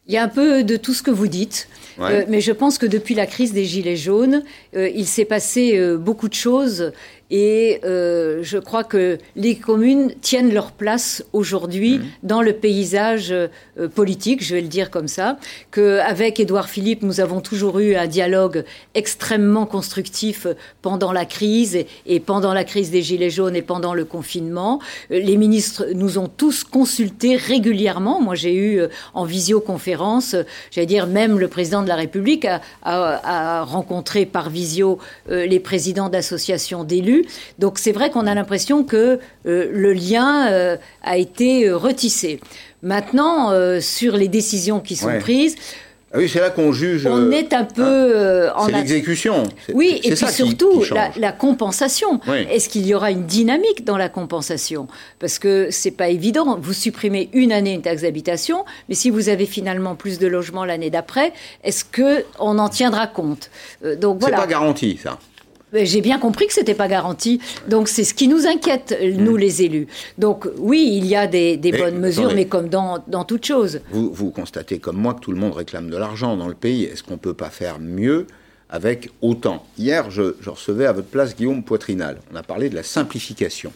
il 0.06 0.12
y 0.12 0.18
a 0.18 0.22
un 0.22 0.28
peu 0.28 0.64
de 0.64 0.76
tout 0.76 0.92
ce 0.92 1.02
que 1.02 1.10
vous 1.10 1.28
dites, 1.28 1.66
euh, 1.98 2.26
mais 2.28 2.42
je 2.42 2.52
pense 2.52 2.76
que 2.76 2.84
depuis 2.84 3.14
la 3.14 3.24
crise 3.24 3.54
des 3.54 3.64
Gilets 3.64 3.96
jaunes, 3.96 4.42
euh, 4.76 4.90
il 4.94 5.06
s'est 5.06 5.24
passé 5.24 5.80
beaucoup 5.96 6.28
de 6.28 6.34
choses 6.34 6.92
et 7.30 7.80
euh, 7.84 8.40
je 8.42 8.58
crois 8.58 8.84
que 8.84 9.18
les 9.34 9.56
communes 9.56 10.12
tiennent 10.20 10.52
leur 10.52 10.72
place 10.72 11.24
aujourd'hui 11.32 11.98
mmh. 11.98 12.02
dans 12.22 12.42
le 12.42 12.52
paysage 12.52 13.32
euh, 13.32 13.48
politique, 13.94 14.44
je 14.44 14.54
vais 14.54 14.60
le 14.60 14.68
dire 14.68 14.90
comme 14.90 15.08
ça. 15.08 15.38
Qu'avec 15.70 16.38
Édouard 16.38 16.68
Philippe, 16.68 17.02
nous 17.02 17.20
avons 17.20 17.40
toujours 17.40 17.78
eu 17.78 17.94
un 17.94 18.06
dialogue 18.06 18.64
extrêmement 18.94 19.64
constructif 19.64 20.46
pendant 20.82 21.12
la 21.12 21.24
crise 21.24 21.78
et, 22.06 22.20
pendant 22.20 22.52
la 22.52 22.64
crise 22.64 22.90
des 22.90 23.02
Gilets 23.02 23.30
jaunes 23.30 23.56
et 23.56 23.62
pendant 23.62 23.94
le 23.94 24.04
confinement. 24.04 24.80
Euh, 25.10 25.18
les 25.18 25.36
ministres 25.36 25.86
nous 25.94 26.18
ont 26.18 26.28
tous 26.28 26.62
consultés 26.62 27.36
régulièrement. 27.36 28.20
Moi, 28.20 28.34
j'ai 28.34 28.54
eu 28.54 28.82
en 29.14 29.24
visioconférence, 29.24 30.36
j'allais 30.70 30.86
dire, 30.86 31.06
même 31.06 31.38
le 31.38 31.48
président 31.48 31.82
de 31.82 31.88
la 31.88 31.96
République 31.96 32.44
a, 32.44 32.60
a 32.82 33.62
rencontré 33.62 34.26
par 34.26 34.50
visio 34.50 34.98
les 35.28 35.60
présidents 35.60 36.08
d'associations 36.08 36.84
d'élus 36.84 37.13
donc 37.58 37.78
c'est 37.78 37.92
vrai 37.92 38.10
qu'on 38.10 38.26
a 38.26 38.34
l'impression 38.34 38.84
que 38.84 39.18
euh, 39.46 39.70
le 39.72 39.92
lien 39.92 40.48
euh, 40.50 40.76
a 41.02 41.16
été 41.16 41.68
euh, 41.68 41.76
retissé. 41.76 42.40
Maintenant, 42.82 43.50
sur 43.80 44.14
les 44.14 44.28
décisions 44.28 44.78
qui 44.78 44.94
sont 44.94 45.18
prises, 45.18 45.56
ah 46.12 46.18
oui, 46.18 46.28
c'est 46.28 46.38
là 46.38 46.50
qu'on 46.50 46.70
juge. 46.70 47.06
On 47.06 47.30
est 47.30 47.54
un 47.54 47.64
peu 47.64 48.48
en. 48.54 48.66
C'est 48.66 48.72
l'exécution. 48.72 49.42
Oui, 49.72 50.00
et 50.04 50.14
puis 50.14 50.26
surtout 50.28 50.84
la, 51.16 51.32
compensation. 51.32 52.20
Est-ce 52.28 52.68
qu'il 52.68 52.86
y 52.86 52.94
aura 52.94 53.10
une 53.10 53.24
dynamique 53.24 53.84
dans 53.86 53.96
la 53.96 54.10
compensation? 54.10 54.86
Parce 55.18 55.38
que 55.38 55.68
c'est 55.70 55.92
pas 55.92 56.10
évident. 56.10 56.58
Vous 56.60 56.74
supprimez 56.74 57.30
une 57.32 57.52
année 57.52 57.72
une 57.72 57.80
taxe 57.80 58.02
d'habitation, 58.02 58.66
mais 58.90 58.94
si 58.94 59.08
vous 59.08 59.30
avez 59.30 59.46
finalement 59.46 59.94
plus 59.94 60.18
de 60.18 60.26
logements 60.26 60.66
l'année 60.66 60.90
d'après, 60.90 61.32
est-ce 61.64 61.86
que 61.86 62.22
on 62.38 62.58
en 62.58 62.68
tiendra 62.68 63.06
compte? 63.06 63.50
Donc 63.82 64.20
voilà. 64.20 64.36
C'est 64.36 64.42
pas 64.42 64.48
garanti 64.48 65.00
ça. 65.02 65.18
J'ai 65.74 66.00
bien 66.00 66.18
compris 66.18 66.46
que 66.46 66.52
ce 66.52 66.60
n'était 66.60 66.74
pas 66.74 66.88
garanti. 66.88 67.40
Donc 67.68 67.88
c'est 67.88 68.04
ce 68.04 68.14
qui 68.14 68.28
nous 68.28 68.46
inquiète, 68.46 68.96
nous 69.02 69.34
mm. 69.34 69.38
les 69.38 69.62
élus. 69.62 69.86
Donc 70.18 70.48
oui, 70.58 70.90
il 70.94 71.06
y 71.06 71.16
a 71.16 71.26
des, 71.26 71.56
bonnes 71.72 71.98
mesures, 71.98 72.32
mais 72.34 72.46
comme 72.46 72.68
dans, 72.68 73.02
dans 73.08 73.24
toute 73.24 73.44
chose. 73.44 73.80
Vous, 73.90 74.12
vous 74.12 74.30
constatez 74.30 74.78
comme 74.78 74.96
moi 74.96 75.14
que 75.14 75.20
tout 75.20 75.32
le 75.32 75.38
monde 75.38 75.54
réclame 75.54 75.90
de 75.90 75.96
l'argent 75.96 76.36
dans 76.36 76.48
le 76.48 76.54
pays. 76.54 76.84
Est-ce 76.84 77.02
qu'on 77.02 77.14
ne 77.14 77.18
peut 77.18 77.34
pas 77.34 77.50
faire 77.50 77.78
mieux 77.80 78.26
avec 78.68 79.10
autant? 79.20 79.64
Hier, 79.78 80.10
je, 80.10 80.36
je, 80.40 80.50
recevais 80.50 80.86
à 80.86 80.92
votre 80.92 81.08
place 81.08 81.36
Guillaume 81.36 81.62
Poitrinal. 81.62 82.18
On 82.32 82.36
a 82.36 82.42
parlé 82.42 82.68
de 82.70 82.74
la 82.74 82.82
simplification. 82.82 83.72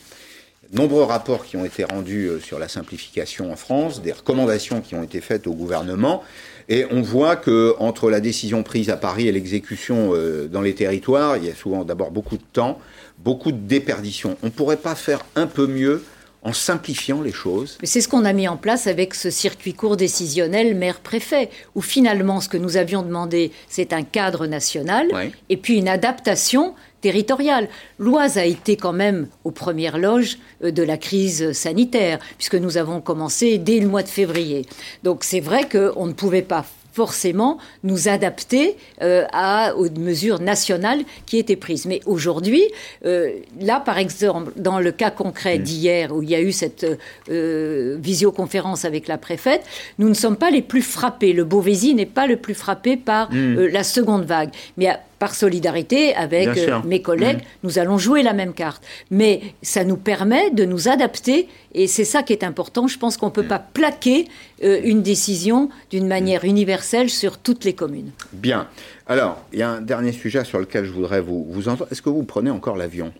Nombreux 0.72 1.04
rapports 1.04 1.46
qui 1.46 1.56
ont 1.56 1.64
été 1.64 1.84
rendus 1.84 2.26
euh, 2.26 2.40
sur 2.40 2.58
la 2.58 2.68
simplification 2.68 3.50
en 3.50 3.56
France, 3.56 4.02
des 4.02 4.12
recommandations 4.12 4.82
qui 4.82 4.94
ont 4.94 5.02
été 5.02 5.22
faites 5.22 5.46
au 5.46 5.54
gouvernement. 5.54 6.22
Et 6.68 6.84
on 6.90 7.00
voit 7.00 7.36
que 7.36 7.74
entre 7.78 8.10
la 8.10 8.20
décision 8.20 8.62
prise 8.62 8.90
à 8.90 8.96
Paris 8.96 9.26
et 9.26 9.32
l'exécution 9.32 10.10
euh, 10.12 10.48
dans 10.48 10.60
les 10.60 10.74
territoires, 10.74 11.36
il 11.38 11.46
y 11.46 11.50
a 11.50 11.54
souvent 11.54 11.84
d'abord 11.84 12.10
beaucoup 12.10 12.36
de 12.36 12.42
temps, 12.52 12.78
beaucoup 13.18 13.52
de 13.52 13.56
déperdition. 13.58 14.36
On 14.42 14.46
ne 14.46 14.50
pourrait 14.50 14.76
pas 14.76 14.94
faire 14.94 15.24
un 15.34 15.46
peu 15.46 15.66
mieux 15.66 16.02
en 16.48 16.52
simplifiant 16.52 17.20
les 17.20 17.32
choses. 17.32 17.78
C'est 17.82 18.00
ce 18.00 18.08
qu'on 18.08 18.24
a 18.24 18.32
mis 18.32 18.48
en 18.48 18.56
place 18.56 18.86
avec 18.86 19.14
ce 19.14 19.30
circuit 19.30 19.74
court 19.74 19.96
décisionnel 19.96 20.74
maire-préfet, 20.74 21.50
où 21.74 21.82
finalement 21.82 22.40
ce 22.40 22.48
que 22.48 22.56
nous 22.56 22.76
avions 22.76 23.02
demandé, 23.02 23.52
c'est 23.68 23.92
un 23.92 24.02
cadre 24.02 24.46
national 24.46 25.08
et 25.48 25.56
puis 25.56 25.76
une 25.76 25.88
adaptation 25.88 26.74
territoriale. 27.00 27.68
L'Oise 27.98 28.38
a 28.38 28.44
été 28.44 28.76
quand 28.76 28.92
même 28.92 29.28
aux 29.44 29.50
premières 29.50 29.98
loges 29.98 30.38
euh, 30.64 30.70
de 30.70 30.82
la 30.82 30.96
crise 30.96 31.52
sanitaire, 31.52 32.18
puisque 32.36 32.56
nous 32.56 32.76
avons 32.76 33.00
commencé 33.00 33.58
dès 33.58 33.78
le 33.78 33.86
mois 33.86 34.02
de 34.02 34.08
février. 34.08 34.66
Donc 35.04 35.22
c'est 35.22 35.40
vrai 35.40 35.68
qu'on 35.68 36.06
ne 36.06 36.12
pouvait 36.12 36.42
pas 36.42 36.64
forcément 36.98 37.58
nous 37.84 38.08
adapter 38.08 38.76
euh, 39.02 39.24
à, 39.32 39.76
aux 39.76 39.88
mesures 39.88 40.40
nationales 40.40 41.02
qui 41.26 41.38
étaient 41.38 41.54
prises. 41.54 41.86
Mais 41.86 42.00
aujourd'hui, 42.06 42.64
euh, 43.06 43.30
là, 43.60 43.78
par 43.78 43.98
exemple, 43.98 44.50
dans 44.56 44.80
le 44.80 44.90
cas 44.90 45.12
concret 45.12 45.60
mmh. 45.60 45.62
d'hier, 45.62 46.12
où 46.12 46.24
il 46.24 46.30
y 46.30 46.34
a 46.34 46.40
eu 46.40 46.50
cette 46.50 46.84
euh, 47.30 47.96
visioconférence 48.00 48.84
avec 48.84 49.06
la 49.06 49.16
préfète, 49.16 49.62
nous 50.00 50.08
ne 50.08 50.14
sommes 50.14 50.36
pas 50.36 50.50
les 50.50 50.60
plus 50.60 50.82
frappés. 50.82 51.32
Le 51.32 51.44
Beauvaisis 51.44 51.94
n'est 51.94 52.04
pas 52.04 52.26
le 52.26 52.36
plus 52.36 52.54
frappé 52.54 52.96
par 52.96 53.32
mmh. 53.32 53.66
la 53.66 53.84
seconde 53.84 54.24
vague. 54.24 54.50
Mais 54.76 54.88
par 55.18 55.34
solidarité 55.34 56.14
avec 56.14 56.48
euh, 56.48 56.80
mes 56.84 57.02
collègues, 57.02 57.38
mmh. 57.38 57.64
nous 57.64 57.78
allons 57.78 57.98
jouer 57.98 58.22
la 58.22 58.32
même 58.32 58.52
carte. 58.52 58.82
Mais 59.10 59.40
ça 59.62 59.84
nous 59.84 59.96
permet 59.96 60.50
de 60.50 60.64
nous 60.64 60.88
adapter 60.88 61.48
et 61.74 61.86
c'est 61.86 62.04
ça 62.04 62.22
qui 62.22 62.32
est 62.32 62.44
important. 62.44 62.86
Je 62.86 62.98
pense 62.98 63.16
qu'on 63.16 63.26
ne 63.26 63.32
peut 63.32 63.42
mmh. 63.42 63.48
pas 63.48 63.58
plaquer 63.58 64.28
euh, 64.62 64.80
une 64.84 65.02
décision 65.02 65.68
d'une 65.90 66.06
manière 66.06 66.44
universelle 66.44 67.10
sur 67.10 67.38
toutes 67.38 67.64
les 67.64 67.74
communes. 67.74 68.10
Bien. 68.32 68.68
Alors, 69.06 69.42
il 69.52 69.58
y 69.58 69.62
a 69.62 69.70
un 69.70 69.80
dernier 69.80 70.12
sujet 70.12 70.44
sur 70.44 70.58
lequel 70.58 70.84
je 70.84 70.92
voudrais 70.92 71.20
vous, 71.20 71.46
vous 71.48 71.68
entendre. 71.68 71.88
Est-ce 71.90 72.02
que 72.02 72.10
vous 72.10 72.24
prenez 72.24 72.50
encore 72.50 72.76
l'avion? 72.76 73.12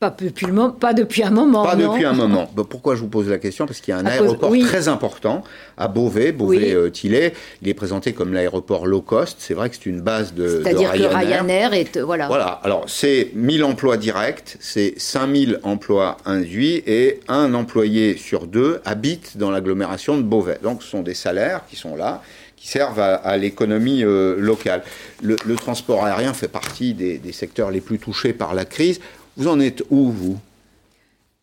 Pas 0.00 0.14
depuis, 0.16 0.46
pas 0.78 0.94
depuis 0.94 1.24
un 1.24 1.30
moment. 1.30 1.64
Pas 1.64 1.74
depuis 1.74 2.04
un 2.04 2.12
moment. 2.12 2.48
pourquoi 2.70 2.94
je 2.94 3.00
vous 3.00 3.08
pose 3.08 3.28
la 3.28 3.38
question? 3.38 3.66
Parce 3.66 3.80
qu'il 3.80 3.92
y 3.92 3.96
a 3.96 4.00
un 4.00 4.06
aéroport 4.06 4.52
très 4.60 4.86
important 4.86 5.42
à 5.76 5.88
Beauvais, 5.88 6.30
Beauvais-Tillet. 6.30 7.34
Il 7.62 7.68
est 7.68 7.74
présenté 7.74 8.12
comme 8.12 8.32
l'aéroport 8.32 8.86
low 8.86 9.00
cost. 9.00 9.38
C'est 9.40 9.54
vrai 9.54 9.68
que 9.70 9.74
c'est 9.74 9.86
une 9.86 10.00
base 10.00 10.34
de, 10.34 10.62
C'est-à-dire 10.62 10.92
que 10.92 11.02
Ryanair 11.02 11.74
est... 11.74 11.96
Euh, 11.96 12.04
voilà. 12.04 12.28
Voilà. 12.28 12.60
Alors, 12.62 12.84
c'est 12.86 13.30
1000 13.34 13.64
emplois 13.64 13.96
directs, 13.96 14.56
c'est 14.60 14.94
5000 14.98 15.58
emplois 15.64 16.18
induits 16.24 16.82
et 16.86 17.20
un 17.26 17.52
employé 17.54 18.16
sur 18.16 18.46
deux 18.46 18.80
habite 18.84 19.36
dans 19.36 19.50
l'agglomération 19.50 20.16
de 20.16 20.22
Beauvais. 20.22 20.60
Donc, 20.62 20.84
ce 20.84 20.90
sont 20.90 21.02
des 21.02 21.14
salaires 21.14 21.62
qui 21.68 21.74
sont 21.74 21.96
là 21.96 22.22
qui 22.56 22.66
servent 22.66 22.98
à, 22.98 23.36
l'économie 23.36 24.02
euh, 24.02 24.34
locale. 24.36 24.82
Le, 25.22 25.36
transport 25.54 26.04
aérien 26.04 26.34
fait 26.34 26.48
partie 26.48 26.92
des, 26.92 27.18
des, 27.18 27.30
secteurs 27.30 27.70
les 27.70 27.80
plus 27.80 28.00
touchés 28.00 28.32
par 28.32 28.52
la 28.52 28.64
crise. 28.64 29.00
Vous 29.38 29.46
en 29.46 29.60
êtes 29.60 29.84
où, 29.90 30.10
vous? 30.10 30.36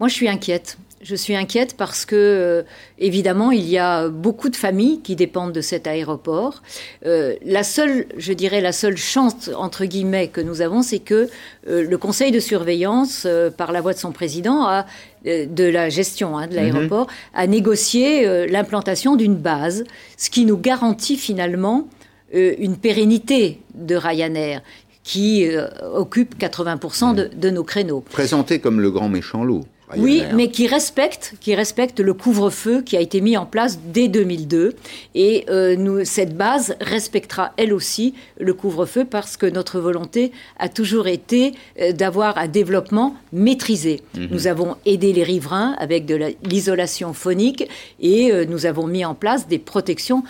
Moi, 0.02 0.10
je 0.10 0.14
suis 0.14 0.28
inquiète. 0.28 0.78
Je 1.02 1.16
suis 1.16 1.36
inquiète 1.36 1.78
parce 1.78 2.06
que, 2.06 2.16
euh, 2.16 2.64
évidemment, 3.00 3.52
il 3.52 3.70
y 3.70 3.78
a 3.78 4.10
beaucoup 4.10 4.50
de 4.50 4.58
familles 4.58 5.00
qui 5.02 5.16
dépendent 5.16 5.54
de 5.54 5.62
cet 5.62 5.88
aéroport. 5.88 6.62
Euh, 7.06 7.36
la 7.46 7.64
seule, 7.64 8.06
je 8.18 8.34
dirais, 8.34 8.60
la 8.60 8.74
seule 8.74 8.98
chance, 8.98 9.50
entre 9.56 9.86
guillemets, 9.86 10.28
que 10.28 10.42
nous 10.42 10.60
avons, 10.60 10.82
c'est 10.82 11.00
que 11.00 11.30
euh, 11.70 11.88
le 11.88 11.98
conseil 11.98 12.32
de 12.32 12.42
surveillance, 12.42 13.26
par 13.56 13.72
la 13.72 13.80
voix 13.80 13.94
de 13.94 14.00
son 14.00 14.12
président, 14.12 14.68
a, 14.68 14.86
de 15.24 15.64
la 15.64 15.88
gestion 15.88 16.38
hein, 16.38 16.48
de 16.48 16.56
l'aéroport, 16.56 17.06
mhm. 17.06 17.14
a 17.34 17.48
négocié 17.48 18.48
l'implantation 18.48 19.16
d'une 19.16 19.36
base, 19.36 19.86
ce 20.18 20.30
qui 20.30 20.44
nous 20.46 20.58
garantit 20.58 21.18
finalement 21.18 21.88
une 22.34 22.76
pérennité 22.76 23.62
de 23.76 23.96
Ryanair 23.96 24.62
qui 25.06 25.48
euh, 25.48 25.68
occupe 25.94 26.38
80% 26.38 27.30
de, 27.38 27.50
nos 27.52 27.64
créneaux. 27.64 28.04
Présenté 28.12 28.60
comme 28.60 28.82
le 28.82 28.92
grand 28.92 29.08
méchant 29.08 29.46
loup. 29.46 29.64
Oui, 29.98 30.24
mais 30.34 30.50
qui 30.50 30.66
respecte, 30.66 31.36
qui 31.40 31.54
respecte 31.54 32.00
le 32.00 32.14
couvre-feu 32.16 32.82
qui 32.82 32.98
a 32.98 33.02
été 33.02 33.22
mis 33.22 33.38
en 33.38 33.46
place 33.46 33.80
dès 33.94 34.08
2002. 34.08 34.74
Et 35.14 35.46
euh, 35.50 35.76
nous, 35.76 36.04
cette 36.06 36.36
base 36.36 36.76
respectera 36.82 37.54
elle 37.58 37.72
aussi 37.72 38.16
le 38.40 38.56
couvre-feu 38.56 39.06
parce 39.06 39.38
que 39.38 39.46
notre 39.46 39.80
volonté 39.80 40.32
a 40.58 40.70
toujours 40.70 41.08
été 41.08 41.54
euh, 41.80 41.92
d'avoir 41.92 42.40
un 42.40 42.48
développement 42.48 43.16
maîtrisé. 43.32 44.02
Mhm. 44.18 44.30
Nous 44.32 44.48
avons 44.48 44.76
aidé 44.88 45.14
les 45.14 45.24
riverains 45.24 45.76
avec 45.78 46.08
de 46.08 46.34
l'isolation 46.44 47.14
phonique 47.14 47.70
et 48.00 48.32
euh, 48.32 48.46
nous 48.50 48.66
avons 48.66 48.88
mis 48.88 49.06
en 49.06 49.14
place 49.14 49.48
des 49.48 49.60
protections 49.60 50.24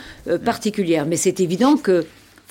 particulières. 0.44 1.06
Mais 1.06 1.16
c'est 1.16 1.40
évident 1.40 1.78
que 1.78 2.06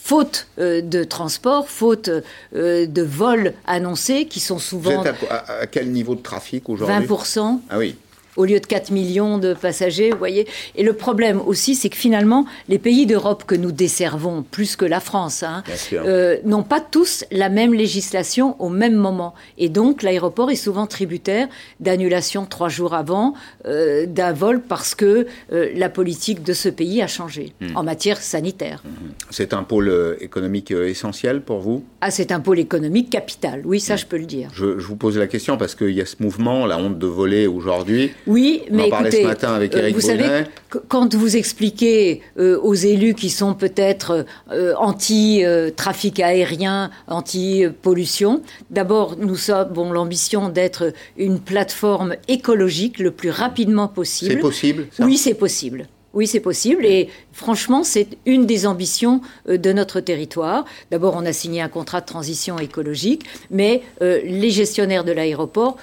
faute 0.05 0.49
euh, 0.59 0.83
de 0.83 1.03
transport, 1.03 1.67
faute 1.67 2.11
euh, 2.55 2.87
de 2.87 3.03
vols 3.03 3.55
annoncés, 3.67 4.27
qui 4.27 4.39
sont 4.39 4.59
souvent... 4.59 5.01
Vous 5.01 5.09
êtes 5.09 5.17
à, 5.31 5.67
quel 5.67 5.91
niveau 5.93 6.15
de 6.15 6.21
trafic 6.21 6.69
aujourd'hui? 6.69 7.07
20%. 7.07 7.61
Ah 7.71 7.79
oui 7.79 7.97
au 8.37 8.45
lieu 8.45 8.61
de 8.61 8.67
4 8.67 8.91
millions 8.91 9.39
de 9.39 9.55
passagers, 9.55 10.11
vous 10.11 10.19
voyez. 10.19 10.47
Et 10.77 10.83
le 10.83 10.93
problème 10.93 11.41
aussi, 11.47 11.75
c'est 11.75 11.89
que 11.89 11.97
finalement, 11.97 12.47
les 12.69 12.79
pays 12.79 13.07
d'Europe 13.07 13.45
que 13.47 13.55
nous 13.55 13.73
desservons, 13.73 14.43
plus 14.43 14.77
que 14.77 14.85
la 14.85 15.01
France, 15.01 15.43
hein, 15.43 15.63
euh, 15.93 16.39
n'ont 16.45 16.63
pas 16.63 16.81
tous 16.81 17.25
la 17.31 17.49
même 17.49 17.75
législation 17.75 18.61
au 18.61 18.69
même 18.69 18.95
moment. 18.95 19.35
Et 19.59 19.69
donc, 19.69 20.03
l'aéroport 20.03 20.51
est 20.51 20.57
souvent 20.57 20.87
tributaire 20.87 21.49
d'annulation 21.81 22.47
trois 22.47 22.69
jours 22.69 22.95
avant 22.95 23.35
euh, 23.67 24.07
d'un 24.07 24.33
vol 24.33 24.61
parce 24.61 24.95
que 24.95 25.27
euh, 25.53 25.71
la 25.75 25.89
politique 25.89 26.43
de 26.43 26.53
ce 26.53 26.69
pays 26.69 27.03
a 27.03 27.07
changé 27.07 27.53
hmm. 27.61 27.77
en 27.77 27.83
matière 27.83 28.21
sanitaire. 28.21 28.83
Hmm. 28.85 29.11
C'est 29.31 29.53
un 29.53 29.63
pôle 29.63 30.17
économique 30.21 30.71
essentiel 30.71 31.43
pour 31.43 31.61
vous? 31.61 31.85
Ah, 32.01 32.11
c'est 32.11 32.33
un 32.33 32.41
pôle 32.41 32.59
économique 32.59 33.11
capital, 33.11 33.63
oui, 33.65 33.81
ça 33.81 33.95
hmm. 33.95 33.99
je 33.99 34.07
peux 34.07 34.19
le 34.19 34.27
dire. 34.27 34.51
Je, 34.55 34.79
je 34.79 34.87
vous 34.87 34.97
pose 34.97 35.17
la 35.19 35.27
question 35.27 35.57
parce 35.57 35.75
qu'il 35.75 35.91
y 35.91 36.01
a 36.01 36.07
ce 36.07 36.17
mouvement, 36.21 36.67
la 36.67 36.79
honte 36.79 36.99
de 36.99 37.07
voler 37.07 37.47
aujourd'hui. 37.47 38.13
Oui, 38.27 38.63
mais 38.71 38.89
écoutez, 38.89 39.27
euh, 39.27 39.91
vous 39.93 40.01
savez, 40.01 40.45
quand 40.89 41.15
vous 41.15 41.37
expliquez 41.37 42.23
euh, 42.39 42.59
aux 42.61 42.75
élus 42.75 43.15
qui 43.15 43.29
sont 43.29 43.55
peut-être 43.55 44.25
euh, 44.51 44.75
anti-trafic 44.77 46.21
aérien, 46.21 46.91
anti-pollution, 47.07 48.43
d'abord, 48.71 49.17
nous 49.19 49.51
avons 49.51 49.93
l'ambition 49.93 50.49
d'être 50.49 50.93
une 51.19 51.39
plateforme 51.39 52.17
écologique 52.29 52.99
le 52.99 53.11
plus 53.11 53.31
rapidement 53.31 53.89
possible. 53.89 54.33
C'est 54.33 54.41
possible 54.41 54.87
Oui, 55.01 55.17
c'est 55.19 55.35
possible. 55.35 55.87
Oui, 56.15 56.27
c'est 56.29 56.41
possible. 56.41 56.87
Et 56.87 57.09
franchement, 57.35 57.85
c'est 57.85 58.09
une 58.25 58.47
des 58.47 58.67
ambitions 58.67 59.21
de 59.47 59.73
notre 59.73 60.01
territoire. 60.01 60.65
D'abord, 60.91 61.15
on 61.17 61.27
a 61.27 61.33
signé 61.33 61.61
un 61.61 61.69
contrat 61.69 62.01
de 62.01 62.07
transition 62.07 62.59
écologique, 62.59 63.25
mais 63.51 63.83
les 64.01 64.51
gestionnaires 64.51 65.05
de 65.05 65.13
l'aéroport 65.13 65.77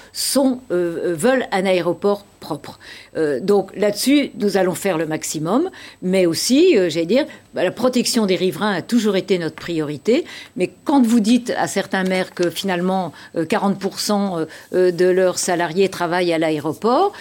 veulent 0.69 1.45
un 1.51 1.65
aéroport 1.65 2.25
propre. 2.41 2.79
Euh, 3.15 3.39
donc 3.39 3.71
là-dessus, 3.77 4.31
nous 4.37 4.57
allons 4.57 4.75
faire 4.75 4.97
le 4.97 5.05
maximum, 5.05 5.69
mais 6.01 6.25
aussi, 6.25 6.77
euh, 6.77 6.89
j'allais 6.89 7.05
dire, 7.05 7.25
bah, 7.53 7.63
la 7.63 7.71
protection 7.71 8.25
des 8.25 8.35
riverains 8.35 8.73
a 8.73 8.81
toujours 8.81 9.15
été 9.15 9.37
notre 9.37 9.55
priorité. 9.55 10.25
Mais 10.57 10.69
quand 10.83 11.01
vous 11.01 11.21
dites 11.21 11.53
à 11.57 11.67
certains 11.67 12.03
maires 12.03 12.33
que 12.33 12.49
finalement 12.49 13.13
40% 13.37 14.45
euh, 14.73 14.91
de 14.91 15.05
leurs 15.05 15.39
salariés 15.39 15.87
travaillent 15.87 16.33
à 16.33 16.39
l'aéroport, 16.39 17.13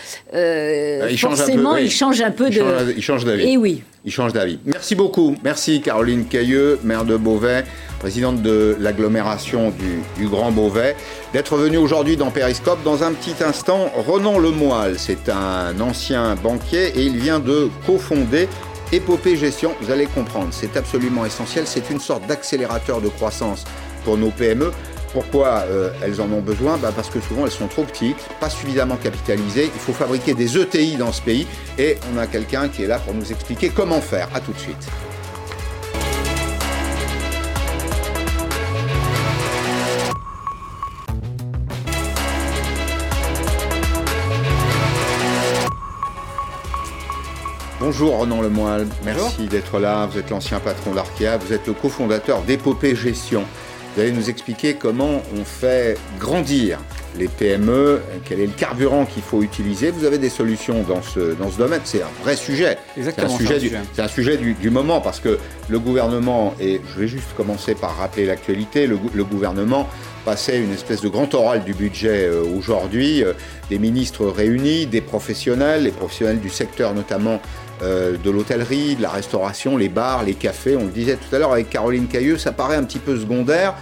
forcément, 1.17 1.77
ils 1.77 1.91
changent 1.91 2.23
un 2.23 2.33
peu 2.33 2.51
de. 2.51 2.95
Ils 2.97 3.03
changent 3.03 3.25
d'avis. 3.25 3.45
Et 3.45 3.53
eh 3.53 3.57
oui. 3.57 3.83
Ils 4.05 4.13
changent 4.13 4.33
d'avis. 4.33 4.59
Merci 4.65 4.95
beaucoup. 4.95 5.37
Merci 5.45 5.83
Caroline 5.83 6.25
Cailleux, 6.25 6.81
maire 6.83 7.05
de 7.05 7.17
Beauvais, 7.17 7.65
présidente 7.99 8.41
de 8.41 8.77
l'agglomération 8.81 9.71
du, 9.71 10.01
du, 10.17 10.29
Grand 10.29 10.51
Beauvais, 10.53 10.97
d'être 11.35 11.57
venue 11.57 11.77
aujourd'hui 11.77 12.17
dans 12.17 12.31
Périscope. 12.31 12.83
Dans 12.83 13.05
un 13.05 13.13
petit 13.13 13.45
instant, 13.45 13.91
Renan 14.07 14.39
Lemoyle, 14.39 14.99
c'est 14.99 15.29
un 15.29 15.79
ancien 15.81 16.35
banquier 16.37 16.99
et 16.99 17.03
il 17.03 17.19
vient 17.19 17.41
de 17.41 17.69
cofonder 17.85 18.49
Épopée 18.93 19.37
Gestion. 19.37 19.75
Vous 19.81 19.91
allez 19.91 20.07
comprendre, 20.07 20.49
c'est 20.51 20.77
absolument 20.77 21.27
essentiel. 21.27 21.67
C'est 21.67 21.91
une 21.91 22.01
sorte 22.01 22.27
d'accélérateur 22.27 23.01
de 23.01 23.09
croissance 23.09 23.65
pour 24.05 24.17
nos 24.17 24.31
PME. 24.31 24.73
Pourquoi 25.13 25.65
euh, 25.69 25.91
elles 26.03 26.21
en 26.21 26.31
ont 26.31 26.41
besoin 26.41 26.77
bah 26.77 26.93
Parce 26.95 27.11
que 27.11 27.21
souvent 27.21 27.45
elles 27.45 27.51
sont 27.51 27.67
trop 27.67 27.85
petites, 27.85 28.29
pas 28.39 28.49
suffisamment 28.49 28.97
capitalisées. 28.97 29.71
Il 29.75 29.81
faut 29.81 29.93
fabriquer 29.93 30.35
des 30.35 30.57
ETI 30.57 30.97
dans 30.97 31.13
ce 31.13 31.23
pays 31.23 31.47
et 31.79 31.97
on 32.15 32.19
a 32.19 32.27
quelqu'un 32.27 32.69
qui 32.69 32.85
est 32.85 32.87
là 32.87 32.99
pour 32.99 33.15
nous 33.15 33.31
expliquer 33.31 33.71
comment 33.71 34.01
faire. 34.01 34.29
A 34.35 34.41
tout 34.41 34.53
de 34.53 34.59
suite. 34.59 34.89
Bonjour 47.81 48.19
Renan 48.19 48.43
Lemoyle, 48.43 48.87
merci 49.05 49.47
d'être 49.49 49.81
là. 49.81 50.07
Vous 50.07 50.19
êtes 50.19 50.31
l'ancien 50.31 50.61
patron 50.61 50.93
d'Arkea, 50.93 51.39
vous 51.39 51.53
êtes 51.53 51.67
le 51.67 51.73
cofondateur 51.73 52.43
d'Épopée 52.43 52.95
Gestion. 52.95 53.45
Vous 53.95 54.03
allez 54.03 54.13
nous 54.13 54.31
expliquer 54.31 54.75
comment 54.75 55.21
on 55.37 55.45
fait 55.45 55.99
grandir 56.19 56.79
les 57.19 57.27
PME, 57.27 58.01
quel 58.25 58.39
est 58.39 58.47
le 58.47 58.53
carburant 58.53 59.05
qu'il 59.05 59.23
faut 59.23 59.43
utiliser. 59.43 59.91
Vous 59.91 60.05
avez 60.05 60.19
des 60.19 60.29
solutions 60.29 60.83
dans 60.83 61.03
ce, 61.03 61.35
dans 61.35 61.51
ce 61.51 61.59
domaine. 61.59 61.81
C'est 61.85 62.03
un 62.03 62.23
vrai 62.23 62.37
sujet. 62.37 62.79
C'est 62.95 63.19
un 63.19 63.29
sujet, 63.29 63.59
du, 63.59 63.73
un 63.99 64.09
sujet 64.09 64.37
du, 64.37 64.71
moment 64.71 65.01
parce 65.01 65.19
que 65.19 65.39
le 65.69 65.79
gouvernement, 65.81 66.55
et 66.61 66.81
je 66.95 67.01
vais 67.01 67.09
juste 67.09 67.35
commencer 67.37 67.75
par 67.75 67.97
rappeler 67.97 68.27
l'actualité, 68.27 68.87
le, 68.87 69.25
gouvernement 69.25 69.89
passait 70.25 70.61
une 70.61 70.73
espèce 70.73 71.01
de 71.01 71.09
grand 71.09 71.33
oral 71.35 71.65
du 71.65 71.75
budget 71.75 72.27
euh, 72.27 72.45
aujourd'hui, 72.57 73.25
euh, 73.25 73.33
des 73.71 73.79
ministres 73.79 74.27
réunis, 74.27 74.87
des 74.87 75.01
professionnels, 75.01 75.85
les 75.85 75.93
professionnels 75.93 76.41
du 76.41 76.51
secteur 76.51 76.95
notamment 76.95 77.41
euh, 77.83 78.17
de 78.17 78.31
l'hôtellerie, 78.31 78.97
de 78.97 79.03
la 79.03 79.11
restauration, 79.11 79.77
les 79.77 79.89
bars, 79.89 80.23
les 80.23 80.35
cafés. 80.35 80.77
On 80.77 80.85
le 80.85 80.91
disait 80.91 81.17
tout 81.17 81.35
à 81.35 81.39
l'heure 81.39 81.53
avec 81.53 81.71
Caroline 81.71 82.07
Cailleux, 82.07 82.39
ça 82.39 82.53
paraît 82.53 82.77
un 82.77 82.85
petit 82.85 82.99
peu 82.99 83.19
secondaire. 83.19 83.75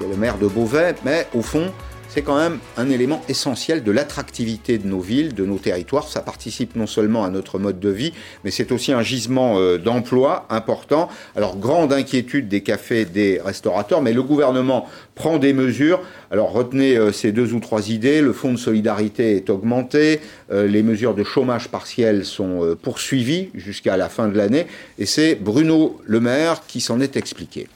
Il 0.00 0.06
y 0.06 0.10
a 0.10 0.12
le 0.12 0.18
maire 0.18 0.38
de 0.38 0.46
Beauvais, 0.46 0.94
mais 1.04 1.28
au 1.34 1.42
fond, 1.42 1.70
c'est 2.14 2.22
quand 2.22 2.38
même 2.38 2.60
un 2.76 2.90
élément 2.90 3.22
essentiel 3.28 3.82
de 3.82 3.90
l'attractivité 3.90 4.78
de 4.78 4.86
nos 4.86 5.00
villes, 5.00 5.34
de 5.34 5.44
nos 5.44 5.58
territoires. 5.58 6.06
Ça 6.06 6.20
participe 6.20 6.76
non 6.76 6.86
seulement 6.86 7.24
à 7.24 7.30
notre 7.30 7.58
mode 7.58 7.80
de 7.80 7.88
vie, 7.88 8.12
mais 8.44 8.52
c'est 8.52 8.70
aussi 8.70 8.92
un 8.92 9.02
gisement 9.02 9.58
euh, 9.58 9.78
d'emploi 9.78 10.46
important. 10.48 11.08
Alors, 11.34 11.56
grande 11.56 11.92
inquiétude 11.92 12.46
des 12.46 12.60
cafés, 12.60 13.04
des 13.04 13.40
restaurateurs, 13.44 14.00
mais 14.00 14.12
le 14.12 14.22
gouvernement 14.22 14.86
prend 15.16 15.38
des 15.38 15.52
mesures. 15.52 16.00
Alors, 16.30 16.52
retenez 16.52 16.96
euh, 16.96 17.10
ces 17.10 17.32
deux 17.32 17.52
ou 17.52 17.58
trois 17.58 17.90
idées. 17.90 18.20
Le 18.20 18.32
fonds 18.32 18.52
de 18.52 18.58
solidarité 18.58 19.34
est 19.34 19.50
augmenté, 19.50 20.20
euh, 20.52 20.68
les 20.68 20.84
mesures 20.84 21.16
de 21.16 21.24
chômage 21.24 21.66
partiel 21.66 22.24
sont 22.24 22.76
poursuivies 22.80 23.50
jusqu'à 23.54 23.96
la 23.96 24.08
fin 24.08 24.28
de 24.28 24.36
l'année, 24.36 24.66
et 24.98 25.06
c'est 25.06 25.34
Bruno 25.34 26.00
Le 26.04 26.20
Maire 26.20 26.62
qui 26.68 26.80
s'en 26.80 27.00
est 27.00 27.16
expliqué. 27.16 27.66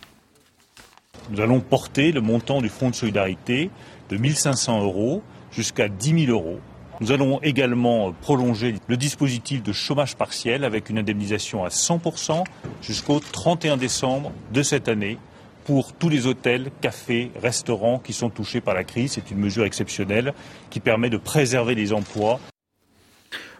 Nous 1.30 1.40
allons 1.40 1.60
porter 1.60 2.12
le 2.12 2.20
montant 2.20 2.62
du 2.62 2.68
fonds 2.68 2.88
de 2.88 2.94
solidarité 2.94 3.70
de 4.08 4.16
1500 4.16 4.82
euros 4.82 5.22
jusqu'à 5.52 5.88
10 5.88 6.26
000 6.26 6.32
euros. 6.32 6.60
Nous 7.00 7.12
allons 7.12 7.40
également 7.42 8.12
prolonger 8.12 8.74
le 8.88 8.96
dispositif 8.96 9.62
de 9.62 9.72
chômage 9.72 10.16
partiel 10.16 10.64
avec 10.64 10.90
une 10.90 10.98
indemnisation 10.98 11.64
à 11.64 11.68
100% 11.68 12.44
jusqu'au 12.82 13.20
31 13.20 13.76
décembre 13.76 14.32
de 14.52 14.62
cette 14.62 14.88
année 14.88 15.18
pour 15.64 15.92
tous 15.92 16.08
les 16.08 16.26
hôtels, 16.26 16.70
cafés, 16.80 17.30
restaurants 17.40 17.98
qui 17.98 18.12
sont 18.12 18.30
touchés 18.30 18.60
par 18.60 18.74
la 18.74 18.84
crise. 18.84 19.12
C'est 19.12 19.30
une 19.30 19.38
mesure 19.38 19.64
exceptionnelle 19.64 20.32
qui 20.70 20.80
permet 20.80 21.10
de 21.10 21.18
préserver 21.18 21.74
les 21.74 21.92
emplois. 21.92 22.40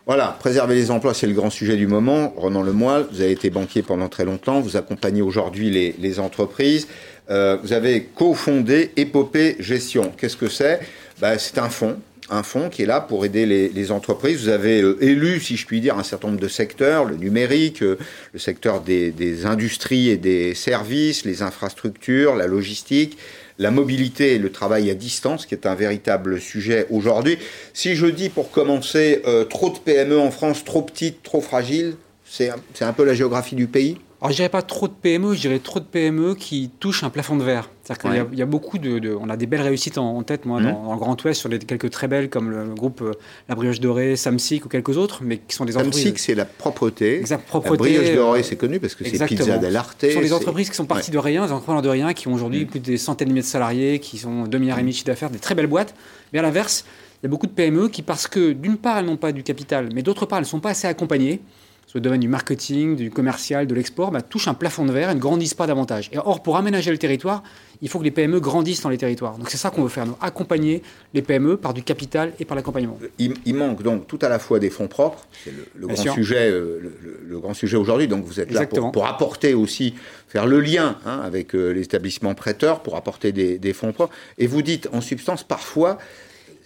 Voilà, 0.08 0.34
préserver 0.40 0.74
les 0.74 0.90
emplois, 0.90 1.12
c'est 1.12 1.26
le 1.26 1.34
grand 1.34 1.50
sujet 1.50 1.76
du 1.76 1.86
moment. 1.86 2.32
Renan 2.38 2.62
Lemoyle, 2.62 3.04
vous 3.12 3.20
avez 3.20 3.32
été 3.32 3.50
banquier 3.50 3.82
pendant 3.82 4.08
très 4.08 4.24
longtemps, 4.24 4.58
vous 4.58 4.78
accompagnez 4.78 5.20
aujourd'hui 5.20 5.68
les, 5.68 6.18
entreprises. 6.18 6.88
Euh, 7.28 7.58
vous 7.62 7.74
avez 7.74 8.04
cofondé 8.04 8.90
Épopée 8.96 9.56
Gestion. 9.58 10.10
Qu'est-ce 10.16 10.38
que 10.38 10.48
c'est? 10.48 10.80
Ben, 11.20 11.36
C'est 11.36 11.58
un 11.58 11.68
fonds, 11.68 11.98
un 12.30 12.42
qui 12.70 12.82
est 12.84 12.86
là 12.86 13.02
pour 13.02 13.26
aider 13.26 13.44
les, 13.44 13.92
entreprises. 13.92 14.42
Vous 14.42 14.48
avez 14.48 14.80
euh, 14.80 14.96
élu, 15.02 15.40
si 15.40 15.58
je 15.58 15.66
puis 15.66 15.82
dire, 15.82 15.98
un 15.98 16.02
certain 16.02 16.28
nombre 16.28 16.40
de 16.40 16.48
secteurs, 16.48 17.04
le 17.04 17.16
numérique, 17.16 17.82
euh, 17.82 17.98
le 18.32 18.38
secteur 18.38 18.80
des, 18.80 19.44
industries 19.44 20.08
et 20.08 20.16
des 20.16 20.54
services, 20.54 21.26
les 21.26 21.42
infrastructures, 21.42 22.34
la 22.34 22.46
logistique, 22.46 23.18
la 23.58 23.70
mobilité 23.70 24.34
et 24.34 24.38
le 24.38 24.50
travail 24.52 24.90
à 24.90 24.94
distance, 24.94 25.46
qui 25.46 25.54
est 25.54 25.66
un 25.66 25.74
véritable 25.74 26.40
sujet 26.40 26.86
aujourd'hui. 26.90 27.38
Si 27.74 27.94
je 27.94 28.06
dis 28.06 28.28
pour 28.28 28.50
commencer, 28.50 29.22
euh, 29.26 29.44
trop 29.44 29.70
de 29.70 29.78
PME 29.78 30.18
en 30.18 30.30
France, 30.30 30.64
trop 30.64 30.82
petites, 30.82 31.22
trop 31.22 31.40
fragiles, 31.40 31.96
c'est 32.24 32.50
un 32.80 32.92
peu 32.92 33.04
la 33.04 33.14
géographie 33.14 33.56
du 33.56 33.66
pays? 33.66 33.98
Alors, 34.20 34.32
je 34.32 34.36
dirais 34.36 34.48
pas 34.48 34.62
trop 34.62 34.88
de 34.88 34.92
PME, 34.92 35.34
je 35.34 35.40
dirais 35.42 35.60
trop 35.60 35.78
de 35.78 35.84
PME 35.84 36.34
qui 36.34 36.70
touchent 36.80 37.04
un 37.04 37.10
plafond 37.10 37.36
de 37.36 37.44
verre. 37.44 37.70
C'est-à-dire 37.84 38.28
qu'il 38.28 38.38
y, 38.38 38.42
a 38.42 38.46
beaucoup 38.46 38.76
de, 38.76 39.16
On 39.20 39.30
a 39.30 39.36
des 39.36 39.46
belles 39.46 39.62
réussites 39.62 39.96
en, 39.96 40.22
tête, 40.24 40.44
moi, 40.44 40.60
mmh. 40.60 40.72
dans, 40.72 40.92
le 40.92 40.98
Grand 40.98 41.24
Ouest, 41.24 41.38
sur 41.38 41.48
les 41.48 41.60
quelques 41.60 41.90
très 41.90 42.08
belles, 42.08 42.28
comme 42.28 42.50
le, 42.50 42.74
groupe 42.74 43.00
euh, 43.00 43.12
La 43.48 43.54
Brioche 43.54 43.78
Dorée, 43.78 44.16
Samsic 44.16 44.66
ou 44.66 44.68
quelques 44.68 44.96
autres, 44.96 45.20
mais 45.22 45.38
qui 45.38 45.54
sont 45.54 45.64
des 45.64 45.76
entreprises. 45.76 46.02
Samsic, 46.02 46.18
c'est 46.18 46.34
la 46.34 46.44
propreté. 46.44 47.18
Exact, 47.18 47.46
propreté. 47.46 47.92
La 47.92 48.00
Brioche 48.00 48.16
Dorée, 48.16 48.42
c'est 48.42 48.56
connu 48.56 48.80
parce 48.80 48.96
que 48.96 49.04
c'est 49.08 49.24
Pizza 49.24 49.56
dell'Arte. 49.56 49.98
Ce 50.02 50.10
sont 50.10 50.20
des 50.20 50.32
entreprises 50.32 50.68
qui 50.68 50.76
sont 50.76 50.86
parties 50.86 51.12
de 51.12 51.18
rien, 51.18 51.46
des 51.46 51.52
entrepreneurs 51.52 51.82
de 51.82 51.88
rien, 51.88 52.12
qui 52.12 52.26
ont 52.26 52.34
aujourd'hui 52.34 52.64
mmh. 52.64 52.68
plus 52.68 52.80
de 52.80 52.96
centaines 52.96 53.28
de 53.28 53.32
milliers 53.32 53.42
de 53.42 53.46
salariés, 53.46 54.00
qui 54.00 54.18
sont 54.18 54.44
2 54.44 54.58
milliards 54.58 54.78
et 54.78 54.82
demi 54.82 54.90
de 54.90 54.96
chiffre 54.96 55.06
d'affaires, 55.06 55.30
des 55.30 55.38
très 55.38 55.54
belles 55.54 55.68
boîtes. 55.68 55.94
Mais 56.32 56.40
à 56.40 56.42
l'inverse, 56.42 56.84
il 57.22 57.26
y 57.26 57.28
a 57.28 57.30
beaucoup 57.30 57.46
de 57.46 57.52
PME 57.52 57.88
qui, 57.88 58.02
parce 58.02 58.26
que 58.26 58.52
d'une 58.52 58.78
part, 58.78 58.98
elles 58.98 59.06
n'ont 59.06 59.16
pas 59.16 59.30
du 59.30 59.44
capital, 59.44 59.90
mais 59.94 60.02
d'autre 60.02 60.26
part, 60.26 60.38
elles 60.38 60.44
ne 60.44 60.48
sont 60.48 60.60
pas 60.60 60.70
assez 60.70 60.88
accompagnées, 60.88 61.40
sur 61.88 61.96
le 61.96 62.02
domaine 62.02 62.20
du 62.20 62.28
marketing, 62.28 62.96
du 62.96 63.10
commercial, 63.10 63.66
de 63.66 63.74
l'export, 63.74 64.10
bah, 64.10 64.20
touchent 64.20 64.46
un 64.46 64.52
plafond 64.52 64.84
de 64.84 64.92
verre 64.92 65.08
et 65.08 65.14
ne 65.14 65.18
grandissent 65.18 65.54
pas 65.54 65.66
davantage. 65.66 66.10
Et 66.12 66.18
or, 66.18 66.42
pour 66.42 66.58
aménager 66.58 66.90
le 66.90 66.98
territoire, 66.98 67.42
il 67.80 67.88
faut 67.88 67.98
que 67.98 68.04
les 68.04 68.10
PME 68.10 68.40
grandissent 68.40 68.82
dans 68.82 68.90
les 68.90 68.98
territoires. 68.98 69.38
Donc 69.38 69.48
c'est 69.48 69.56
ça 69.56 69.70
qu'on 69.70 69.84
veut 69.84 69.88
faire, 69.88 70.04
nous, 70.04 70.16
accompagner 70.20 70.82
les 71.14 71.22
PME 71.22 71.56
par 71.56 71.72
du 71.72 71.82
capital 71.82 72.34
et 72.38 72.44
par 72.44 72.56
l'accompagnement. 72.56 72.98
Il, 73.18 73.54
manque 73.54 73.82
donc 73.82 74.06
tout 74.06 74.18
à 74.20 74.28
la 74.28 74.38
fois 74.38 74.58
des 74.58 74.68
fonds 74.68 74.86
propres, 74.86 75.26
c'est 75.42 75.54
le, 75.74 75.86
grand 75.86 76.12
sujet, 76.12 76.50
euh, 76.50 76.92
le, 77.26 77.38
grand 77.38 77.54
sujet 77.54 77.78
aujourd'hui. 77.78 78.06
Donc 78.06 78.26
vous 78.26 78.38
êtes 78.38 78.50
là 78.50 78.66
pour, 78.66 79.06
apporter 79.06 79.54
aussi, 79.54 79.94
faire 80.28 80.46
le 80.46 80.60
lien 80.60 80.98
hein, 81.06 81.22
avec 81.24 81.54
euh, 81.54 81.70
l'établissement 81.70 82.34
prêteur, 82.34 82.82
pour 82.82 82.96
apporter 82.96 83.32
des, 83.32 83.58
des 83.58 83.72
fonds 83.72 83.92
propres. 83.92 84.14
Et 84.36 84.46
vous 84.46 84.60
dites 84.60 84.90
en 84.92 85.00
substance 85.00 85.42
parfois 85.42 85.96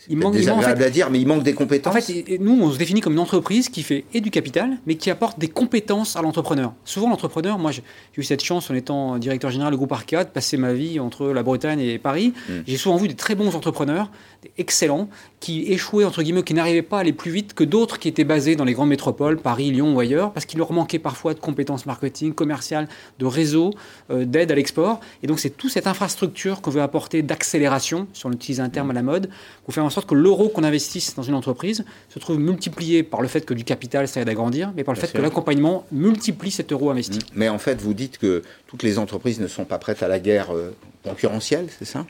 il 0.08 0.16
manque, 0.16 0.36
fait, 0.36 0.48
à 0.48 0.90
dire, 0.90 1.10
mais 1.10 1.20
il 1.20 1.26
manque 1.26 1.44
des 1.44 1.54
compétences. 1.54 1.94
En 1.94 2.00
fait, 2.00 2.38
nous, 2.40 2.60
on 2.60 2.72
se 2.72 2.78
définit 2.78 3.00
comme 3.00 3.12
une 3.12 3.20
entreprise 3.20 3.68
qui 3.68 3.82
fait 3.82 4.04
et 4.12 4.20
du 4.20 4.30
capital, 4.30 4.78
mais 4.86 4.96
qui 4.96 5.10
apporte 5.10 5.38
des 5.38 5.48
compétences 5.48 6.16
à 6.16 6.22
l'entrepreneur. 6.22 6.72
Souvent, 6.84 7.08
l'entrepreneur, 7.08 7.58
moi, 7.58 7.70
j'ai 7.70 7.82
eu 8.16 8.22
cette 8.24 8.42
chance, 8.42 8.70
en 8.70 8.74
étant 8.74 9.18
directeur 9.18 9.50
général 9.50 9.72
du 9.72 9.76
groupe 9.76 9.92
Arcade, 9.92 10.30
passer 10.32 10.56
ma 10.56 10.72
vie 10.72 10.98
entre 10.98 11.28
la 11.28 11.42
Bretagne 11.42 11.80
et 11.80 11.98
Paris. 11.98 12.32
Hmm. 12.48 12.62
J'ai 12.66 12.76
souvent 12.76 12.96
vu 12.96 13.06
des 13.06 13.14
très 13.14 13.34
bons 13.34 13.54
entrepreneurs, 13.54 14.10
excellents, 14.58 15.08
qui 15.38 15.72
échouaient, 15.72 16.04
entre 16.04 16.22
guillemets, 16.22 16.42
qui 16.42 16.54
n'arrivaient 16.54 16.82
pas 16.82 16.98
à 16.98 17.00
aller 17.00 17.12
plus 17.12 17.30
vite 17.30 17.54
que 17.54 17.64
d'autres 17.64 17.98
qui 17.98 18.08
étaient 18.08 18.24
basés 18.24 18.56
dans 18.56 18.64
les 18.64 18.72
grandes 18.72 18.88
métropoles, 18.88 19.38
Paris, 19.38 19.70
Lyon 19.70 19.94
ou 19.94 20.00
ailleurs, 20.00 20.32
parce 20.32 20.46
qu'il 20.46 20.58
leur 20.58 20.72
manquait 20.72 20.98
parfois 20.98 21.34
de 21.34 21.40
compétences 21.40 21.86
marketing, 21.86 22.32
commerciales, 22.32 22.88
de 23.20 23.26
réseau, 23.26 23.72
euh, 24.10 24.24
d'aide 24.24 24.50
à 24.50 24.54
l'export. 24.56 25.00
Et 25.22 25.28
donc, 25.28 25.38
c'est 25.38 25.50
toute 25.50 25.70
cette 25.70 25.86
infrastructure 25.86 26.60
qu'on 26.60 26.70
veut 26.70 26.82
apporter 26.82 27.22
d'accélération, 27.22 28.08
si 28.12 28.26
on 28.26 28.32
utilise 28.32 28.60
un 28.60 28.68
terme 28.68 28.90
à 28.90 28.94
la 28.94 29.02
mode, 29.02 29.30
pour 29.64 29.74
faire 29.74 29.84
en 29.84 29.90
sorte 29.90 30.01
que 30.06 30.14
l'euro 30.14 30.48
qu'on 30.48 30.64
investisse 30.64 31.14
dans 31.14 31.22
une 31.22 31.34
entreprise 31.34 31.84
se 32.08 32.18
trouve 32.18 32.38
multiplié 32.38 33.02
par 33.02 33.22
le 33.22 33.28
fait 33.28 33.44
que 33.44 33.54
du 33.54 33.64
capital, 33.64 34.08
ça 34.08 34.20
aide 34.20 34.28
à 34.28 34.34
grandir, 34.34 34.72
mais 34.76 34.84
par 34.84 34.94
le 34.94 35.00
fait 35.00 35.12
que 35.12 35.22
l'accompagnement 35.22 35.86
multiplie 35.92 36.50
cet 36.50 36.72
euro 36.72 36.90
investi. 36.90 37.18
Mais 37.34 37.48
en 37.48 37.58
fait, 37.58 37.80
vous 37.80 37.94
dites 37.94 38.18
que 38.18 38.42
toutes 38.66 38.82
les 38.82 38.98
entreprises 38.98 39.40
ne 39.40 39.46
sont 39.46 39.64
pas 39.64 39.78
prêtes 39.78 40.02
à 40.02 40.08
la 40.08 40.18
guerre 40.18 40.54
euh, 40.54 40.74
concurrentielle, 41.04 41.68
c'est 41.78 41.84
ça? 41.84 42.06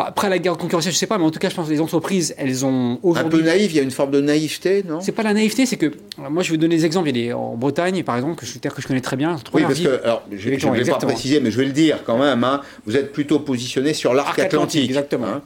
Bah, 0.00 0.06
après 0.08 0.30
la 0.30 0.38
guerre 0.38 0.56
concurrentielle, 0.56 0.94
je 0.94 0.98
sais 0.98 1.06
pas, 1.06 1.18
mais 1.18 1.24
en 1.24 1.30
tout 1.30 1.38
cas, 1.38 1.50
je 1.50 1.54
pense 1.54 1.66
que 1.66 1.72
les 1.72 1.80
entreprises, 1.82 2.34
elles 2.38 2.64
ont 2.64 2.98
aujourd'hui. 3.02 3.40
Un 3.40 3.42
peu 3.42 3.46
naïf, 3.46 3.70
il 3.70 3.76
y 3.76 3.80
a 3.80 3.82
une 3.82 3.90
forme 3.90 4.12
de 4.12 4.22
naïveté, 4.22 4.82
non? 4.88 5.02
C'est 5.02 5.12
pas 5.12 5.22
la 5.22 5.34
naïveté, 5.34 5.66
c'est 5.66 5.76
que. 5.76 5.92
Moi, 6.16 6.42
je 6.42 6.52
vais 6.52 6.56
donner 6.56 6.76
des 6.76 6.86
exemples. 6.86 7.10
Il 7.10 7.18
y 7.18 7.30
a 7.30 7.36
en 7.36 7.54
Bretagne, 7.54 8.02
par 8.02 8.16
exemple, 8.16 8.36
que 8.36 8.46
je, 8.46 8.58
que 8.58 8.80
je 8.80 8.86
connais 8.86 9.02
très 9.02 9.16
bien. 9.16 9.36
Oui, 9.52 9.60
parce 9.60 9.78
que. 9.78 10.02
Alors, 10.02 10.22
je 10.32 10.48
ne 10.48 10.74
vais 10.74 10.90
pas 10.90 10.96
préciser, 10.96 11.40
mais 11.40 11.50
je 11.50 11.58
vais 11.58 11.66
le 11.66 11.72
dire 11.72 11.98
quand 12.06 12.16
même. 12.16 12.44
Hein, 12.44 12.62
vous 12.86 12.96
êtes 12.96 13.12
plutôt 13.12 13.40
positionné 13.40 13.92
sur 13.92 14.14
l'arc 14.14 14.38
atlantique. 14.38 14.86
Exactement. 14.86 15.26
Hein. 15.26 15.42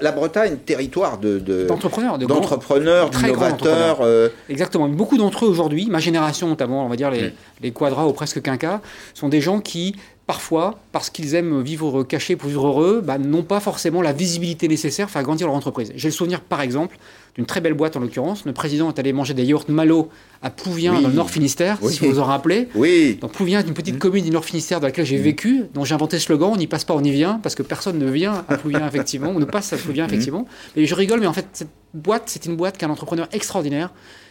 la, 0.00 0.10
Bretagne, 0.10 0.56
territoire 0.56 1.18
de. 1.18 1.38
D'entrepreneurs, 1.68 2.18
de 2.18 2.26
d'entrepreneurs, 2.26 3.10
d'innovateurs. 3.10 4.00
Euh, 4.00 4.28
exactement. 4.48 4.88
Beaucoup 4.88 5.18
d'entre 5.18 5.44
eux 5.44 5.48
aujourd'hui, 5.48 5.86
ma 5.88 6.00
génération 6.00 6.48
notamment, 6.48 6.84
on 6.84 6.88
va 6.88 6.96
dire 6.96 7.12
les, 7.12 7.28
mm. 7.28 7.32
les 7.62 7.70
quadras 7.70 8.06
ou 8.06 8.12
presque 8.12 8.42
quinquas, 8.42 8.80
sont 9.14 9.28
des 9.28 9.40
gens 9.40 9.60
qui 9.60 9.94
parfois, 10.32 10.78
parce 10.92 11.10
qu'ils 11.10 11.34
aiment 11.34 11.60
vivre 11.60 12.04
cachés 12.04 12.36
pour 12.36 12.48
vivre 12.48 12.66
heureux, 12.66 13.02
bah, 13.04 13.18
n'ont 13.18 13.42
pas 13.42 13.60
forcément 13.60 14.00
la 14.00 14.14
visibilité 14.14 14.66
nécessaire 14.66 15.04
pour 15.04 15.12
faire 15.12 15.22
grandir 15.22 15.46
leur 15.46 15.54
entreprise. 15.54 15.92
J'ai 15.94 16.08
le 16.08 16.12
souvenir, 16.12 16.40
par 16.40 16.62
exemple, 16.62 16.96
d'une 17.34 17.44
très 17.44 17.60
belle 17.60 17.74
boîte 17.74 17.98
en 17.98 18.00
l'occurrence. 18.00 18.46
Le 18.46 18.54
président 18.54 18.88
est 18.88 18.98
allé 18.98 19.12
manger 19.12 19.34
des 19.34 19.44
yaourts 19.44 19.66
Malo 19.68 20.08
à 20.40 20.48
Plouvien, 20.48 20.98
dans 21.02 21.08
le 21.08 21.14
Nord 21.14 21.30
Finistère, 21.30 21.76
si 21.86 22.00
vous 22.00 22.12
vous 22.12 22.18
en 22.18 22.24
rappelez. 22.24 22.68
Oui. 22.74 23.18
Donc 23.20 23.32
Plouvien 23.32 23.58
est 23.60 23.68
une 23.68 23.74
petite 23.74 23.96
mmh. 23.96 23.98
commune 23.98 24.24
du 24.24 24.30
Nord 24.30 24.46
Finistère 24.46 24.80
dans 24.80 24.86
laquelle 24.86 25.04
j'ai 25.04 25.18
mmh. 25.18 25.22
vécu, 25.22 25.64
dont 25.74 25.84
j'ai 25.84 25.94
inventé 25.94 26.18
ce 26.18 26.24
slogan 26.24 26.48
on 26.50 26.56
n'y 26.56 26.66
passe 26.66 26.84
pas, 26.84 26.94
on 26.94 27.04
y 27.04 27.10
vient, 27.10 27.38
parce 27.42 27.54
que 27.54 27.62
personne 27.62 27.98
ne 27.98 28.10
vient 28.10 28.46
à 28.48 28.56
Plouvien, 28.56 28.88
effectivement, 28.88 29.28
on 29.36 29.38
ne 29.38 29.44
passe 29.44 29.74
à 29.74 29.76
Plouvien, 29.76 30.04
mmh. 30.04 30.08
effectivement. 30.08 30.46
Mais 30.76 30.86
je 30.86 30.94
rigole, 30.94 31.20
mais 31.20 31.26
en 31.26 31.34
fait, 31.34 31.46
cette 31.52 31.68
boîte, 31.92 32.22
c'est 32.24 32.46
une 32.46 32.56
boîte 32.56 32.78
qu'un 32.78 32.88
entrepreneur 32.88 33.28
extraordinaire 33.32 33.90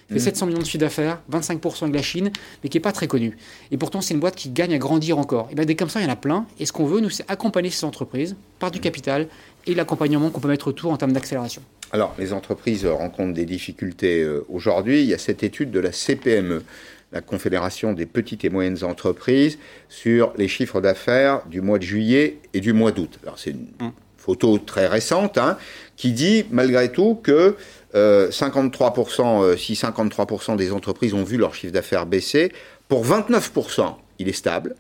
fait 0.10 0.20
700 0.20 0.46
mm. 0.46 0.50
millions 0.50 0.62
de 0.62 0.66
chiffre 0.66 0.80
d'affaires, 0.80 1.22
25% 1.32 1.84
avec 1.84 1.96
la 1.96 2.02
Chine, 2.02 2.32
mais 2.64 2.70
qui 2.70 2.78
n'est 2.78 2.82
pas 2.82 2.92
très 2.92 3.08
connue. 3.08 3.38
Et 3.72 3.78
pourtant, 3.78 4.02
c'est 4.02 4.14
une 4.14 4.20
boîte 4.20 4.36
qui 4.36 4.50
gagne 4.50 4.74
à 4.74 4.78
grandir 4.78 5.18
encore. 5.18 5.48
Et 5.52 5.56
bien, 5.56 5.66
des 5.66 5.76
comme 5.76 5.90
ça, 5.90 6.00
il 6.00 6.04
y 6.04 6.08
en 6.08 6.12
a 6.12 6.16
plein. 6.16 6.46
Et 6.60 6.66
ce 6.66 6.72
qu'on 6.72 6.86
veut, 6.86 7.00
nous, 7.00 7.10
c'est 7.10 7.26
accompagner 7.30 7.70
ces 7.70 7.86
entreprises 7.86 8.36
par 8.60 8.72
du 8.72 8.80
capital 8.80 9.28
et 9.68 9.76
l'accompagnement 9.76 10.30
qu'on 10.30 10.40
peut 10.40 10.48
mettre 10.48 10.68
autour 10.68 10.92
en 10.92 10.98
termes 10.98 11.14
d'accélération. 11.14 11.62
Alors, 11.92 12.16
les 12.18 12.34
entreprises 12.34 12.86
rencontrent 12.86 13.34
des 13.34 13.46
difficultés 13.46 14.22
euh, 14.22 14.46
aujourd'hui. 14.50 15.02
Il 15.02 15.08
y 15.08 15.14
a 15.14 15.18
cette 15.18 15.44
étude 15.44 15.72
de 15.72 15.80
la 15.80 15.92
CPME, 15.92 16.64
la 17.12 17.22
Confédération 17.22 17.92
des 17.94 18.06
petites 18.06 18.46
et 18.46 18.50
moyennes 18.50 18.84
entreprises, 18.84 19.58
sur 19.90 20.34
les 20.38 20.48
chiffres 20.48 20.80
d'affaires 20.80 21.42
du 21.48 21.60
mois 21.60 21.78
de 21.78 21.84
juillet 21.84 22.38
et 22.54 22.62
du 22.62 22.72
mois 22.72 22.92
d'août. 22.92 23.20
Alors, 23.24 23.38
c'est 23.38 23.52
une 23.52 23.68
mm. 23.80 23.92
photo 24.18 24.58
très 24.58 24.88
récente 24.88 25.38
hein, 25.38 25.58
qui 25.98 26.14
dit, 26.14 26.46
malgré 26.50 26.92
tout, 26.92 27.20
que 27.22 27.58
53%, 27.81 27.81
euh, 27.96 28.30
euh, 28.30 29.58
si 29.58 29.74
53% 29.74 30.56
des 30.56 30.72
entreprises 30.72 31.14
ont 31.14 31.24
vu 31.24 31.38
leur 31.38 31.56
chiffre 31.56 31.74
d'affaires 31.74 32.06
baisser, 32.06 32.52
pour 32.88 33.06
29%, 33.06 33.96
il 34.20 34.30
est 34.30 34.34
stable, 34.34 34.76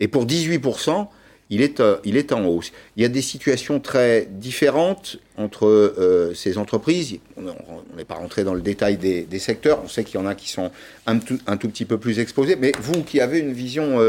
et 0.00 0.08
pour 0.08 0.26
18%, 0.26 1.08
il 1.48 1.62
est, 1.62 1.80
euh, 1.80 1.96
il 2.04 2.16
est 2.16 2.32
en 2.32 2.44
hausse. 2.44 2.72
Il 2.96 3.02
y 3.02 3.06
a 3.06 3.08
des 3.08 3.22
situations 3.22 3.78
très 3.78 4.26
différentes 4.30 5.18
entre 5.36 6.32
ces 6.34 6.58
entreprises. 6.58 7.18
On 7.36 7.42
n'est 7.96 8.04
pas 8.04 8.16
rentré 8.16 8.42
dans 8.42 8.54
le 8.54 8.62
détail 8.62 8.96
des, 8.96 9.38
secteurs. 9.38 9.80
On 9.84 9.88
sait 9.88 10.02
qu'il 10.02 10.18
y 10.18 10.22
en 10.22 10.26
a 10.26 10.34
qui 10.34 10.48
sont 10.48 10.70
un 11.06 11.18
tout, 11.18 11.38
petit 11.68 11.84
peu 11.84 11.98
plus 11.98 12.18
exposés. 12.18 12.56
Mais 12.56 12.72
vous 12.80 13.04
qui 13.04 13.20
avez 13.20 13.38
une 13.38 13.52
vision 13.52 14.00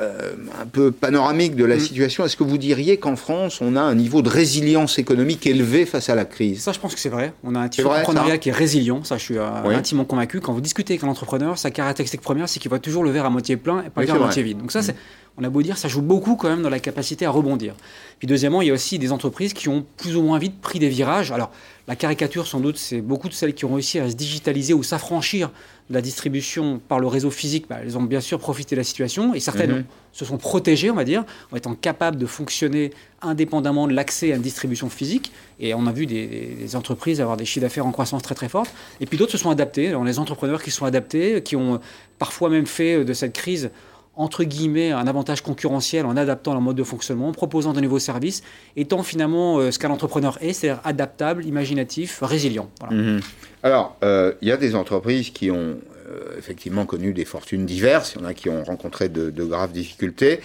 un 0.00 0.66
peu 0.66 0.92
panoramique 0.92 1.56
de 1.56 1.64
la 1.64 1.76
mm. 1.76 1.80
situation, 1.80 2.24
est-ce 2.24 2.36
que 2.36 2.44
vous 2.44 2.58
diriez 2.58 2.98
qu'en 2.98 3.16
France, 3.16 3.60
on 3.60 3.74
a 3.74 3.80
un 3.80 3.94
niveau 3.94 4.22
de 4.22 4.28
résilience 4.28 4.98
économique 4.98 5.46
élevé 5.46 5.86
face 5.86 6.08
à 6.08 6.14
la 6.14 6.24
crise? 6.24 6.62
Ça, 6.62 6.72
je 6.72 6.78
pense 6.78 6.94
que 6.94 7.00
c'est 7.00 7.08
vrai. 7.08 7.32
On 7.42 7.54
a 7.54 7.60
un 7.60 7.68
type 7.68 7.84
d'entrepreneuriat 7.84 8.38
qui 8.38 8.50
est 8.50 8.52
résilient. 8.52 9.02
Ça, 9.02 9.18
je 9.18 9.24
suis 9.24 9.38
euh, 9.38 9.64
intimement 9.64 10.04
convaincu. 10.04 10.40
Quand 10.40 10.52
vous 10.52 10.60
discutez 10.60 10.94
avec 10.94 11.04
un 11.04 11.08
entrepreneur, 11.08 11.58
sa 11.58 11.70
caractéristique 11.70 12.20
première, 12.20 12.48
c'est 12.48 12.60
qu'il 12.60 12.68
voit 12.68 12.78
toujours 12.78 13.02
le 13.02 13.10
verre 13.10 13.26
à 13.26 13.30
moitié 13.30 13.56
plein 13.56 13.82
et 13.82 13.90
pas 13.90 14.02
le 14.02 14.06
verre 14.06 14.16
à 14.16 14.20
moitié 14.20 14.42
vide. 14.42 14.58
Donc 14.58 14.70
ça, 14.70 14.80
mm. 14.80 14.94
On 15.38 15.44
a 15.44 15.50
beau 15.50 15.62
dire, 15.62 15.78
ça 15.78 15.86
joue 15.86 16.02
beaucoup 16.02 16.34
quand 16.34 16.48
même 16.48 16.62
dans 16.62 16.68
la 16.68 16.80
capacité 16.80 17.24
à 17.24 17.30
rebondir. 17.30 17.74
Puis 18.18 18.26
deuxièmement, 18.26 18.60
il 18.60 18.68
y 18.68 18.70
a 18.70 18.74
aussi 18.74 18.98
des 18.98 19.12
entreprises 19.12 19.52
qui 19.52 19.68
ont 19.68 19.86
plus 19.96 20.16
ou 20.16 20.22
moins 20.22 20.38
vite 20.38 20.60
pris 20.60 20.80
des 20.80 20.88
virages. 20.88 21.30
Alors, 21.30 21.52
la 21.86 21.94
caricature, 21.94 22.46
sans 22.46 22.58
doute, 22.58 22.76
c'est 22.76 23.00
beaucoup 23.00 23.28
de 23.28 23.34
celles 23.34 23.54
qui 23.54 23.64
ont 23.64 23.72
réussi 23.72 24.00
à 24.00 24.10
se 24.10 24.16
digitaliser 24.16 24.74
ou 24.74 24.82
s'affranchir 24.82 25.50
de 25.88 25.94
la 25.94 26.00
distribution 26.00 26.80
par 26.88 26.98
le 26.98 27.06
réseau 27.06 27.30
physique. 27.30 27.66
Bah, 27.70 27.78
elles 27.80 27.96
ont 27.96 28.02
bien 28.02 28.20
sûr 28.20 28.40
profité 28.40 28.74
de 28.74 28.80
la 28.80 28.84
situation 28.84 29.32
et 29.32 29.38
certaines 29.38 29.72
mhm. 29.72 29.84
se 30.12 30.24
sont 30.24 30.38
protégées, 30.38 30.90
on 30.90 30.96
va 30.96 31.04
dire, 31.04 31.24
en 31.52 31.56
étant 31.56 31.74
capables 31.74 32.16
de 32.16 32.26
fonctionner 32.26 32.90
indépendamment 33.22 33.86
de 33.86 33.92
l'accès 33.92 34.32
à 34.32 34.36
une 34.36 34.42
distribution 34.42 34.90
physique. 34.90 35.30
Et 35.60 35.72
on 35.72 35.86
a 35.86 35.92
vu 35.92 36.06
des, 36.06 36.74
entreprises 36.74 37.20
avoir 37.20 37.36
des 37.36 37.44
chiffres 37.44 37.64
d'affaires 37.64 37.86
en 37.86 37.92
croissance 37.92 38.22
très 38.22 38.34
très 38.34 38.48
forte. 38.48 38.70
Et 39.00 39.06
puis 39.06 39.16
d'autres 39.16 39.32
se 39.32 39.38
sont 39.38 39.50
adaptés. 39.50 39.88
Alors, 39.88 40.02
les 40.02 40.18
entrepreneurs 40.18 40.64
qui 40.64 40.72
sont 40.72 40.84
adaptés, 40.84 41.42
qui 41.42 41.54
ont 41.54 41.80
parfois 42.18 42.50
même 42.50 42.66
fait 42.66 43.04
de 43.04 43.12
cette 43.12 43.32
crise 43.32 43.70
entre 44.18 44.42
guillemets, 44.42 44.90
un 44.90 45.06
avantage 45.06 45.42
concurrentiel 45.42 46.04
en 46.04 46.16
adaptant 46.16 46.52
leur 46.52 46.60
mode 46.60 46.76
de 46.76 46.82
fonctionnement, 46.82 47.28
en 47.28 47.32
proposant 47.32 47.72
de 47.72 47.80
nouveaux 47.80 48.00
services, 48.00 48.42
étant 48.76 49.04
finalement 49.04 49.58
euh, 49.58 49.70
ce 49.70 49.78
qu'un 49.78 49.90
entrepreneur 49.90 50.36
est, 50.40 50.52
c'est-à-dire 50.52 50.82
adaptable, 50.84 51.46
imaginatif, 51.46 52.18
résilient. 52.20 52.68
Mhm. 52.90 53.20
Alors, 53.62 53.96
euh, 54.02 54.34
il 54.42 54.48
y 54.48 54.52
a 54.52 54.56
des 54.56 54.74
entreprises 54.74 55.30
qui 55.30 55.52
ont 55.52 55.78
euh, 56.10 56.36
effectivement 56.36 56.84
connu 56.84 57.12
des 57.12 57.24
fortunes 57.24 57.64
diverses, 57.64 58.14
il 58.16 58.22
y 58.22 58.24
en 58.24 58.26
a 58.26 58.34
qui 58.34 58.48
ont 58.48 58.64
rencontré 58.64 59.08
de, 59.08 59.30
graves 59.44 59.72
difficultés, 59.72 60.40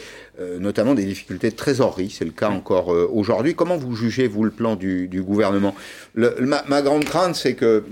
notamment 0.60 0.94
des 0.94 1.06
difficultés 1.06 1.50
de 1.52 1.56
trésorerie, 1.56 2.10
c'est 2.10 2.26
le 2.26 2.32
cas 2.32 2.50
encore 2.50 2.88
aujourd'hui. 2.88 3.54
Comment 3.54 3.78
vous 3.78 3.96
jugez, 3.96 4.28
vous, 4.28 4.44
le 4.44 4.52
plan 4.52 4.76
du, 4.76 5.08
gouvernement? 5.24 5.76
Ma, 6.16 6.82
grande 6.82 7.06
crainte, 7.06 7.36
c'est 7.36 7.54
que 7.54 7.84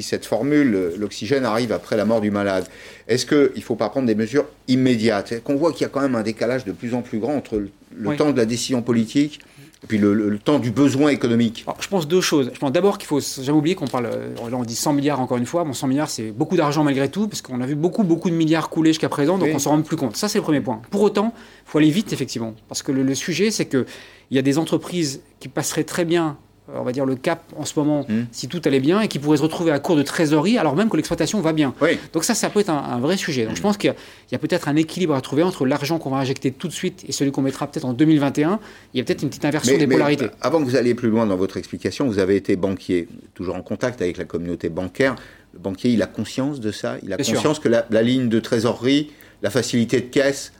cette 0.00 0.24
formule, 0.24 0.94
l'oxygène 0.96 1.44
arrive 1.44 1.72
après 1.72 1.96
la 1.96 2.06
mort 2.06 2.22
du 2.22 2.30
malade. 2.30 2.66
Est-ce 3.08 3.26
qu'il 3.26 3.50
ne 3.54 3.60
faut 3.60 3.74
pas 3.74 3.90
prendre 3.90 4.06
des 4.06 4.14
mesures 4.14 4.46
immédiates? 4.68 5.42
Qu'on 5.42 5.56
voit 5.56 5.72
qu'il 5.72 5.82
y 5.82 5.84
a 5.84 5.88
quand 5.88 6.00
même 6.00 6.14
un 6.14 6.22
décalage 6.22 6.64
de 6.64 6.72
plus 6.72 6.94
en 6.94 7.02
plus 7.02 7.18
grand 7.18 7.34
entre 7.34 7.62
le, 7.94 8.16
temps 8.16 8.32
de 8.32 8.38
la 8.38 8.46
décision 8.46 8.80
politique 8.80 9.40
et 9.82 9.86
puis 9.86 9.98
le, 9.98 10.38
temps 10.38 10.58
du 10.58 10.70
besoin 10.70 11.10
économique 11.10 11.66
Je 11.80 11.88
pense 11.88 12.06
deux 12.06 12.20
choses. 12.20 12.50
Je 12.54 12.58
pense 12.58 12.72
d'abord 12.72 12.98
qu'il 12.98 13.08
faut 13.08 13.20
jamais 13.20 13.58
oublier 13.58 13.74
qu'on 13.74 13.88
parle, 13.88 14.06
euh, 14.06 14.50
là 14.50 14.56
on 14.56 14.62
dit 14.62 14.76
100 14.76 14.92
milliards 14.92 15.20
encore 15.20 15.38
une 15.38 15.46
fois, 15.46 15.64
bon 15.64 15.72
100 15.72 15.88
milliards 15.88 16.08
c'est 16.08 16.30
beaucoup 16.30 16.56
d'argent 16.56 16.84
malgré 16.84 17.08
tout, 17.08 17.26
parce 17.26 17.42
qu'on 17.42 17.60
a 17.60 17.66
vu 17.66 17.74
beaucoup 17.74 18.04
beaucoup 18.04 18.30
de 18.30 18.34
milliards 18.34 18.70
couler 18.70 18.90
jusqu'à 18.90 19.08
présent, 19.08 19.38
donc 19.38 19.50
on 19.52 19.58
s'en 19.58 19.70
rend 19.70 19.82
plus 19.82 19.96
compte. 19.96 20.16
Ça 20.16 20.28
c'est 20.28 20.38
le 20.38 20.44
premier 20.44 20.60
point. 20.60 20.80
Pour 20.90 21.02
autant, 21.02 21.34
il 21.36 21.70
faut 21.70 21.78
aller 21.78 21.90
vite 21.90 22.12
effectivement, 22.12 22.54
parce 22.68 22.82
que 22.82 22.92
le, 22.92 23.02
le 23.02 23.14
sujet 23.16 23.50
c'est 23.50 23.66
qu'il 23.66 23.84
y 24.30 24.38
a 24.38 24.42
des 24.42 24.56
entreprises 24.56 25.20
qui 25.40 25.48
passeraient 25.48 25.84
très 25.84 26.04
bien 26.04 26.28
euh, 26.28 26.51
on 26.72 26.82
va 26.82 26.92
dire, 26.92 27.04
le 27.04 27.16
cap 27.16 27.42
en 27.56 27.64
ce 27.64 27.78
moment, 27.78 28.06
hmm. 28.08 28.24
si 28.30 28.48
tout 28.48 28.60
allait 28.64 28.80
bien, 28.80 29.00
et 29.00 29.08
qui 29.08 29.18
pourrait 29.18 29.36
se 29.36 29.42
retrouver 29.42 29.72
à 29.72 29.78
court 29.78 29.96
de 29.96 30.02
trésorerie 30.02 30.58
alors 30.58 30.76
même 30.76 30.88
que 30.88 30.96
l'exploitation 30.96 31.40
va 31.40 31.52
bien. 31.52 31.74
Donc 32.12 32.24
ça, 32.24 32.34
ça 32.34 32.50
peut 32.50 32.60
être 32.60 32.70
un, 32.70 32.98
vrai 32.98 33.16
sujet. 33.16 33.46
Donc 33.46 33.56
je 33.56 33.60
hmm. 33.60 33.62
pense 33.62 33.76
qu'il 33.76 33.94
y 34.30 34.34
a, 34.34 34.38
peut-être 34.38 34.68
un 34.68 34.76
équilibre 34.76 35.14
à 35.14 35.20
trouver 35.20 35.42
entre 35.42 35.66
l'argent 35.66 35.98
qu'on 35.98 36.10
va 36.10 36.18
injecter 36.18 36.50
tout 36.50 36.68
de 36.68 36.72
suite 36.72 37.04
et 37.08 37.12
celui 37.12 37.32
qu'on 37.32 37.42
mettra 37.42 37.66
peut-être 37.66 37.84
en 37.84 37.92
2021. 37.92 38.60
Il 38.94 38.98
y 38.98 39.00
a 39.00 39.04
peut-être 39.04 39.22
une 39.22 39.28
petite 39.28 39.44
inversion 39.44 39.76
des 39.76 39.86
polarités. 39.86 40.26
Avant 40.40 40.60
que 40.60 40.64
vous 40.64 40.76
alliez 40.76 40.94
plus 40.94 41.10
loin 41.10 41.26
dans 41.26 41.36
votre 41.36 41.56
explication, 41.56 42.06
vous 42.06 42.18
avez 42.18 42.36
été 42.36 42.56
banquier, 42.56 43.08
toujours 43.34 43.56
en 43.56 43.62
contact 43.62 44.00
avec 44.02 44.18
la 44.18 44.24
communauté 44.24 44.68
bancaire. 44.68 45.16
Le 45.52 45.58
banquier, 45.58 45.90
il 45.90 46.02
a 46.02 46.06
conscience 46.06 46.60
de 46.60 46.70
ça? 46.70 46.96
Il 47.02 47.12
a 47.12 47.16
conscience 47.16 47.58
que 47.58 47.68
la, 47.68 48.02
ligne 48.02 48.28
de 48.28 48.40
trésorerie 48.40 49.10
la 49.42 49.50
facilité 49.50 50.00
de 50.00 50.06
caisse, 50.06 50.52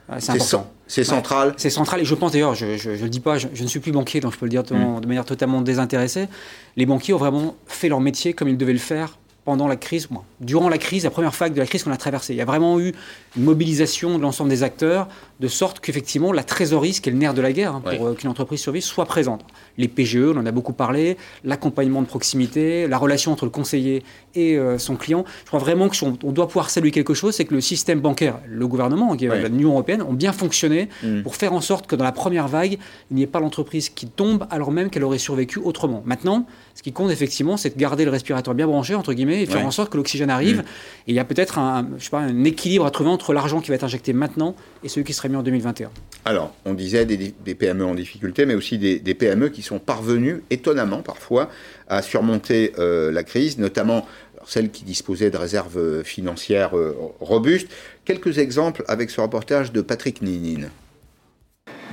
c'est 0.87 1.03
central. 1.03 1.49
Ouais, 1.49 1.53
C'est 1.57 1.69
central 1.69 2.01
et 2.01 2.05
je 2.05 2.13
pense 2.13 2.33
d'ailleurs, 2.33 2.53
je 2.53 2.65
ne 2.65 2.97
le 2.97 3.09
dis 3.09 3.21
pas, 3.21 3.37
je, 3.37 3.47
je 3.53 3.63
ne 3.63 3.67
suis 3.67 3.79
plus 3.79 3.91
banquier, 3.91 4.19
donc 4.19 4.33
je 4.33 4.37
peux 4.37 4.45
le 4.45 4.49
dire 4.51 4.63
de, 4.63 4.75
de 4.99 5.07
manière 5.07 5.25
totalement 5.25 5.61
désintéressée. 5.61 6.27
Les 6.75 6.85
banquiers 6.85 7.13
ont 7.13 7.17
vraiment 7.17 7.55
fait 7.65 7.89
leur 7.89 8.01
métier 8.01 8.33
comme 8.33 8.49
ils 8.49 8.57
devaient 8.57 8.73
le 8.73 8.79
faire 8.79 9.17
pendant 9.45 9.67
la 9.67 9.75
crise, 9.75 10.07
bon, 10.09 10.21
durant 10.39 10.69
la 10.69 10.77
crise, 10.77 11.03
la 11.03 11.09
première 11.09 11.31
vague 11.31 11.53
de 11.53 11.59
la 11.59 11.65
crise 11.65 11.83
qu'on 11.83 11.91
a 11.91 11.97
traversée. 11.97 12.33
Il 12.33 12.37
y 12.37 12.41
a 12.41 12.45
vraiment 12.45 12.79
eu 12.79 12.93
une 13.35 13.43
mobilisation 13.43 14.17
de 14.17 14.21
l'ensemble 14.23 14.49
des 14.49 14.63
acteurs, 14.63 15.09
de 15.41 15.47
sorte 15.49 15.81
qu'effectivement 15.81 16.31
la 16.31 16.43
trésorerie, 16.43 16.93
ce 16.93 17.01
qui 17.01 17.09
est 17.09 17.11
le 17.11 17.17
nerf 17.17 17.33
de 17.33 17.41
la 17.41 17.51
guerre, 17.51 17.75
hein, 17.75 17.81
pour 17.81 17.91
Ouais. 17.91 18.11
euh, 18.11 18.13
qu'une 18.13 18.29
entreprise 18.29 18.61
survive, 18.61 18.83
soit 18.83 19.05
présente. 19.05 19.41
Les 19.77 19.89
PGE, 19.89 20.31
on 20.33 20.37
en 20.37 20.45
a 20.45 20.51
beaucoup 20.51 20.71
parlé, 20.71 21.17
l'accompagnement 21.43 22.01
de 22.01 22.07
proximité, 22.07 22.87
la 22.87 22.97
relation 22.97 23.33
entre 23.33 23.43
le 23.43 23.51
conseiller 23.51 24.03
et 24.35 24.57
euh, 24.57 24.77
son 24.77 24.95
client. 24.95 25.25
Je 25.41 25.47
crois 25.47 25.59
vraiment 25.59 25.89
que 25.89 25.95
si 25.97 26.03
on, 26.03 26.17
on 26.23 26.31
doit 26.31 26.47
pouvoir 26.47 26.69
saluer 26.69 26.91
quelque 26.91 27.13
chose, 27.13 27.35
c'est 27.35 27.45
que 27.45 27.53
le 27.53 27.61
système 27.61 27.99
bancaire, 27.99 28.39
le 28.47 28.67
gouvernement, 28.67 29.13
est 29.15 29.27
Ouais. 29.27 29.49
l'Union 29.49 29.71
européenne, 29.71 30.01
ont 30.01 30.13
bien 30.13 30.31
fonctionné 30.33 30.89
Mm. 31.03 31.21
pour 31.23 31.35
faire 31.35 31.53
en 31.53 31.61
sorte 31.61 31.87
que 31.87 31.95
dans 31.95 32.03
la 32.05 32.11
première 32.11 32.47
vague, 32.47 32.77
il 33.11 33.15
n'y 33.17 33.23
ait 33.23 33.27
pas 33.27 33.39
l'entreprise 33.39 33.89
qui 33.89 34.07
tombe 34.07 34.45
alors 34.49 34.71
même 34.71 34.89
qu'elle 34.89 35.03
aurait 35.03 35.17
survécu 35.17 35.59
autrement. 35.59 36.01
Maintenant, 36.05 36.45
ce 36.75 36.81
qui 36.81 36.91
compte 36.91 37.11
effectivement, 37.11 37.55
c'est 37.55 37.75
de 37.75 37.79
garder 37.79 38.03
le 38.03 38.11
respirateur 38.11 38.53
bien 38.55 38.65
branché, 38.67 38.95
entre 38.95 39.13
guillemets, 39.13 39.43
et 39.43 39.45
faire 39.45 39.57
Ouais. 39.57 39.63
en 39.63 39.71
sorte 39.71 39.91
que 39.91 39.97
l'oxygène 39.97 40.29
arrive. 40.29 40.57
Mm. 40.57 40.61
Et 41.07 41.11
il 41.11 41.15
y 41.15 41.19
a 41.19 41.23
peut-être 41.25 41.59
un, 41.59 41.87
je 41.97 42.03
sais 42.05 42.09
pas, 42.09 42.19
un 42.19 42.43
équilibre 42.43 42.85
à 42.85 42.91
trouver 42.91 43.09
entre 43.11 43.33
l'argent 43.33 43.61
qui 43.61 43.69
va 43.69 43.75
être 43.75 43.83
injecté 43.83 44.11
maintenant 44.13 44.55
et 44.83 44.89
celui 44.89 45.05
qui 45.05 45.13
serait 45.13 45.29
mis 45.29 45.35
en 45.35 45.43
2021. 45.43 45.91
Alors, 46.25 46.53
on 46.65 46.73
disait 46.73 47.05
des, 47.05 47.17
des 47.17 47.55
PME 47.55 47.85
en 47.85 47.95
difficulté, 47.95 48.45
mais 48.45 48.55
aussi 48.55 48.77
des, 48.77 48.99
des 48.99 49.13
PME 49.13 49.49
qui 49.49 49.61
sont 49.61 49.79
parvenues, 49.79 50.43
étonnamment 50.49 51.01
parfois, 51.03 51.49
à 51.87 52.01
surmonter 52.01 52.73
euh, 52.79 53.11
la 53.11 53.23
crise, 53.23 53.57
notamment 53.59 54.07
celles 54.45 54.71
qui 54.71 54.83
disposaient 54.83 55.29
de 55.29 55.37
réserves 55.37 55.77
euh, 55.77 56.03
financières 56.03 56.75
euh, 56.75 56.95
robustes. 57.21 57.69
Quelques 58.03 58.39
exemples 58.39 58.83
avec 58.87 59.09
ce 59.09 59.21
reportage 59.21 59.71
de 59.71 59.81
Patrick 59.81 60.21
Ninine. 60.21 60.69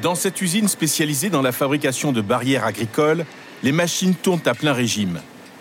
Dans 0.03 0.15
cette 0.15 0.41
usine 0.41 0.67
spécialisée 0.69 1.29
dans 1.29 1.43
la 1.43 1.53
fabrication 1.53 2.11
de 2.13 2.23
barrières 2.23 2.65
agricoles, 2.65 3.27
les 3.63 3.73
machines 3.73 4.15
tournent 4.15 4.41
à 4.47 4.55
plein 4.55 4.73
régime. 4.73 5.21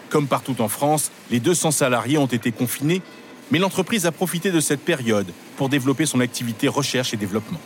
Comme 0.10 0.28
partout 0.28 0.62
en 0.62 0.68
France, 0.68 1.12
les 1.30 1.40
200 1.40 1.72
salariés 1.72 2.18
ont 2.18 2.26
été 2.26 2.52
confinés, 2.52 3.02
mais 3.52 3.60
l'entreprise 3.60 4.06
a 4.06 4.12
profité 4.12 4.52
de 4.52 4.60
cette 4.60 4.82
période 4.82 5.28
pour 5.58 5.70
développer 5.70 6.06
son 6.06 6.20
activité 6.20 6.68
recherche 6.68 7.14
et 7.14 7.18
développement. 7.18 7.60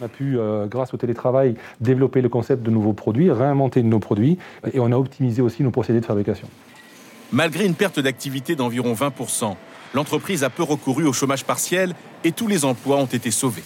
On 0.00 0.04
a 0.04 0.08
pu, 0.08 0.38
euh, 0.38 0.66
grâce 0.66 0.92
au 0.92 0.96
télétravail, 0.96 1.54
développer 1.80 2.20
le 2.20 2.28
concept 2.28 2.62
de 2.62 2.70
nouveaux 2.70 2.92
produits, 2.92 3.30
réinventer 3.30 3.82
nos 3.82 4.00
produits 4.00 4.38
et 4.72 4.80
on 4.80 4.90
a 4.92 4.96
optimisé 4.96 5.40
aussi 5.40 5.62
nos 5.62 5.70
procédés 5.70 6.00
de 6.00 6.06
fabrication. 6.06 6.48
Malgré 7.32 7.64
une 7.64 7.74
perte 7.74 8.00
d'activité 8.00 8.56
d'environ 8.56 8.92
20%, 8.92 9.56
l'entreprise 9.94 10.44
a 10.44 10.50
peu 10.50 10.62
recouru 10.62 11.04
au 11.06 11.12
chômage 11.12 11.44
partiel 11.44 11.94
et 12.24 12.32
tous 12.32 12.48
les 12.48 12.64
emplois 12.64 12.96
ont 12.96 13.06
été 13.06 13.30
sauvés. 13.30 13.62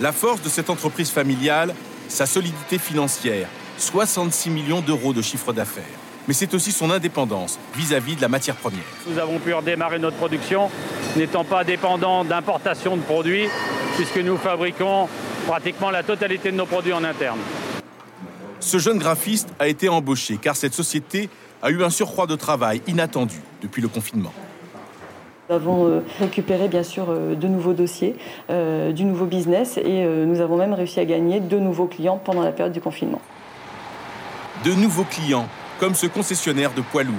La 0.00 0.12
force 0.12 0.42
de 0.42 0.48
cette 0.48 0.70
entreprise 0.70 1.10
familiale, 1.10 1.74
sa 2.08 2.26
solidité 2.26 2.78
financière, 2.78 3.48
66 3.78 4.50
millions 4.50 4.80
d'euros 4.80 5.12
de 5.12 5.22
chiffre 5.22 5.52
d'affaires. 5.52 5.84
Mais 6.26 6.34
c'est 6.34 6.54
aussi 6.54 6.72
son 6.72 6.90
indépendance 6.90 7.58
vis-à-vis 7.76 8.16
de 8.16 8.22
la 8.22 8.28
matière 8.28 8.56
première. 8.56 8.84
Nous 9.06 9.18
avons 9.18 9.38
pu 9.38 9.52
redémarrer 9.52 9.98
notre 9.98 10.16
production, 10.16 10.70
n'étant 11.16 11.44
pas 11.44 11.64
dépendants 11.64 12.24
d'importation 12.24 12.96
de 12.96 13.02
produits, 13.02 13.48
puisque 13.96 14.18
nous 14.18 14.36
fabriquons 14.36 15.08
pratiquement 15.46 15.90
la 15.90 16.02
totalité 16.02 16.50
de 16.50 16.56
nos 16.56 16.66
produits 16.66 16.94
en 16.94 17.04
interne. 17.04 17.38
Ce 18.60 18.78
jeune 18.78 18.98
graphiste 18.98 19.50
a 19.58 19.68
été 19.68 19.90
embauché 19.90 20.38
car 20.38 20.56
cette 20.56 20.72
société 20.72 21.28
a 21.62 21.70
eu 21.70 21.84
un 21.84 21.90
surcroît 21.90 22.26
de 22.26 22.36
travail 22.36 22.80
inattendu 22.86 23.36
depuis 23.60 23.82
le 23.82 23.88
confinement. 23.88 24.32
Nous 25.50 25.54
avons 25.54 25.86
euh, 25.86 26.00
récupéré 26.18 26.68
bien 26.68 26.82
sûr 26.82 27.06
euh, 27.10 27.34
de 27.34 27.46
nouveaux 27.46 27.74
dossiers, 27.74 28.16
euh, 28.48 28.92
du 28.92 29.04
nouveau 29.04 29.26
business 29.26 29.76
et 29.76 30.02
euh, 30.04 30.24
nous 30.24 30.40
avons 30.40 30.56
même 30.56 30.72
réussi 30.72 31.00
à 31.00 31.04
gagner 31.04 31.40
de 31.40 31.58
nouveaux 31.58 31.86
clients 31.86 32.18
pendant 32.22 32.42
la 32.42 32.52
période 32.52 32.72
du 32.72 32.80
confinement. 32.80 33.20
De 34.64 34.72
nouveaux 34.72 35.04
clients, 35.04 35.48
comme 35.78 35.94
ce 35.94 36.06
concessionnaire 36.06 36.72
de 36.74 36.80
poids 36.80 37.02
lourds. 37.02 37.14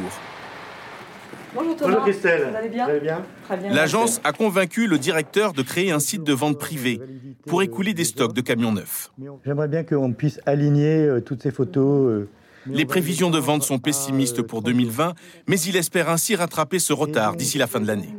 Bonjour 1.54 1.76
Thomas. 1.76 1.92
Bonjour 1.92 2.04
Christelle. 2.06 2.48
Vous 2.50 2.56
allez 2.56 2.70
bien 2.70 2.86
Vous 2.86 2.92
allez 2.92 3.00
bien 3.00 3.22
Très 3.46 3.58
bien. 3.58 3.74
L'agence 3.74 4.20
a 4.24 4.32
convaincu 4.34 4.88
le 4.88 4.98
directeur 4.98 5.54
de 5.54 5.62
créer 5.62 5.92
un 5.92 6.00
site 6.00 6.24
de 6.24 6.34
vente 6.34 6.60
privée 6.60 7.00
pour 7.48 7.62
écouler 7.62 7.94
des 7.94 8.04
stocks 8.04 8.34
de 8.34 8.42
camions 8.42 8.72
neufs. 8.74 9.12
J'aimerais 9.46 9.68
bien 9.68 9.84
qu'on 9.84 10.12
puisse 10.14 10.40
aligner 10.46 10.98
euh, 11.06 11.22
toutes 11.22 11.44
ces 11.44 11.52
photos. 11.52 12.10
euh, 12.12 12.30
Les 12.66 12.86
prévisions 12.86 13.30
de 13.30 13.40
vente 13.40 13.64
sont 13.64 13.80
pessimistes 13.80 14.42
pour 14.42 14.62
2020, 14.62 15.14
mais 15.48 15.60
il 15.62 15.78
espère 15.78 16.10
ainsi 16.10 16.36
rattraper 16.36 16.80
ce 16.80 16.94
retard 16.94 17.36
d'ici 17.36 17.58
la 17.58 17.68
fin 17.68 17.80
de 17.80 17.88
l'année. 17.88 18.14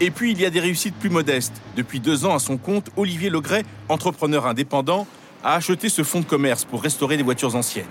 Et 0.00 0.10
puis, 0.10 0.30
il 0.32 0.40
y 0.40 0.46
a 0.46 0.50
des 0.50 0.60
réussites 0.60 0.94
plus 0.94 1.10
modestes. 1.10 1.60
Depuis 1.76 1.98
deux 2.00 2.24
ans 2.24 2.34
à 2.34 2.38
son 2.38 2.56
compte, 2.56 2.90
Olivier 2.96 3.30
Legret, 3.30 3.64
entrepreneur 3.88 4.46
indépendant, 4.46 5.06
a 5.44 5.54
acheté 5.54 5.88
ce 5.88 6.02
fonds 6.02 6.20
de 6.20 6.24
commerce 6.24 6.64
pour 6.64 6.82
restaurer 6.82 7.16
des 7.16 7.22
voitures 7.22 7.54
anciennes. 7.54 7.86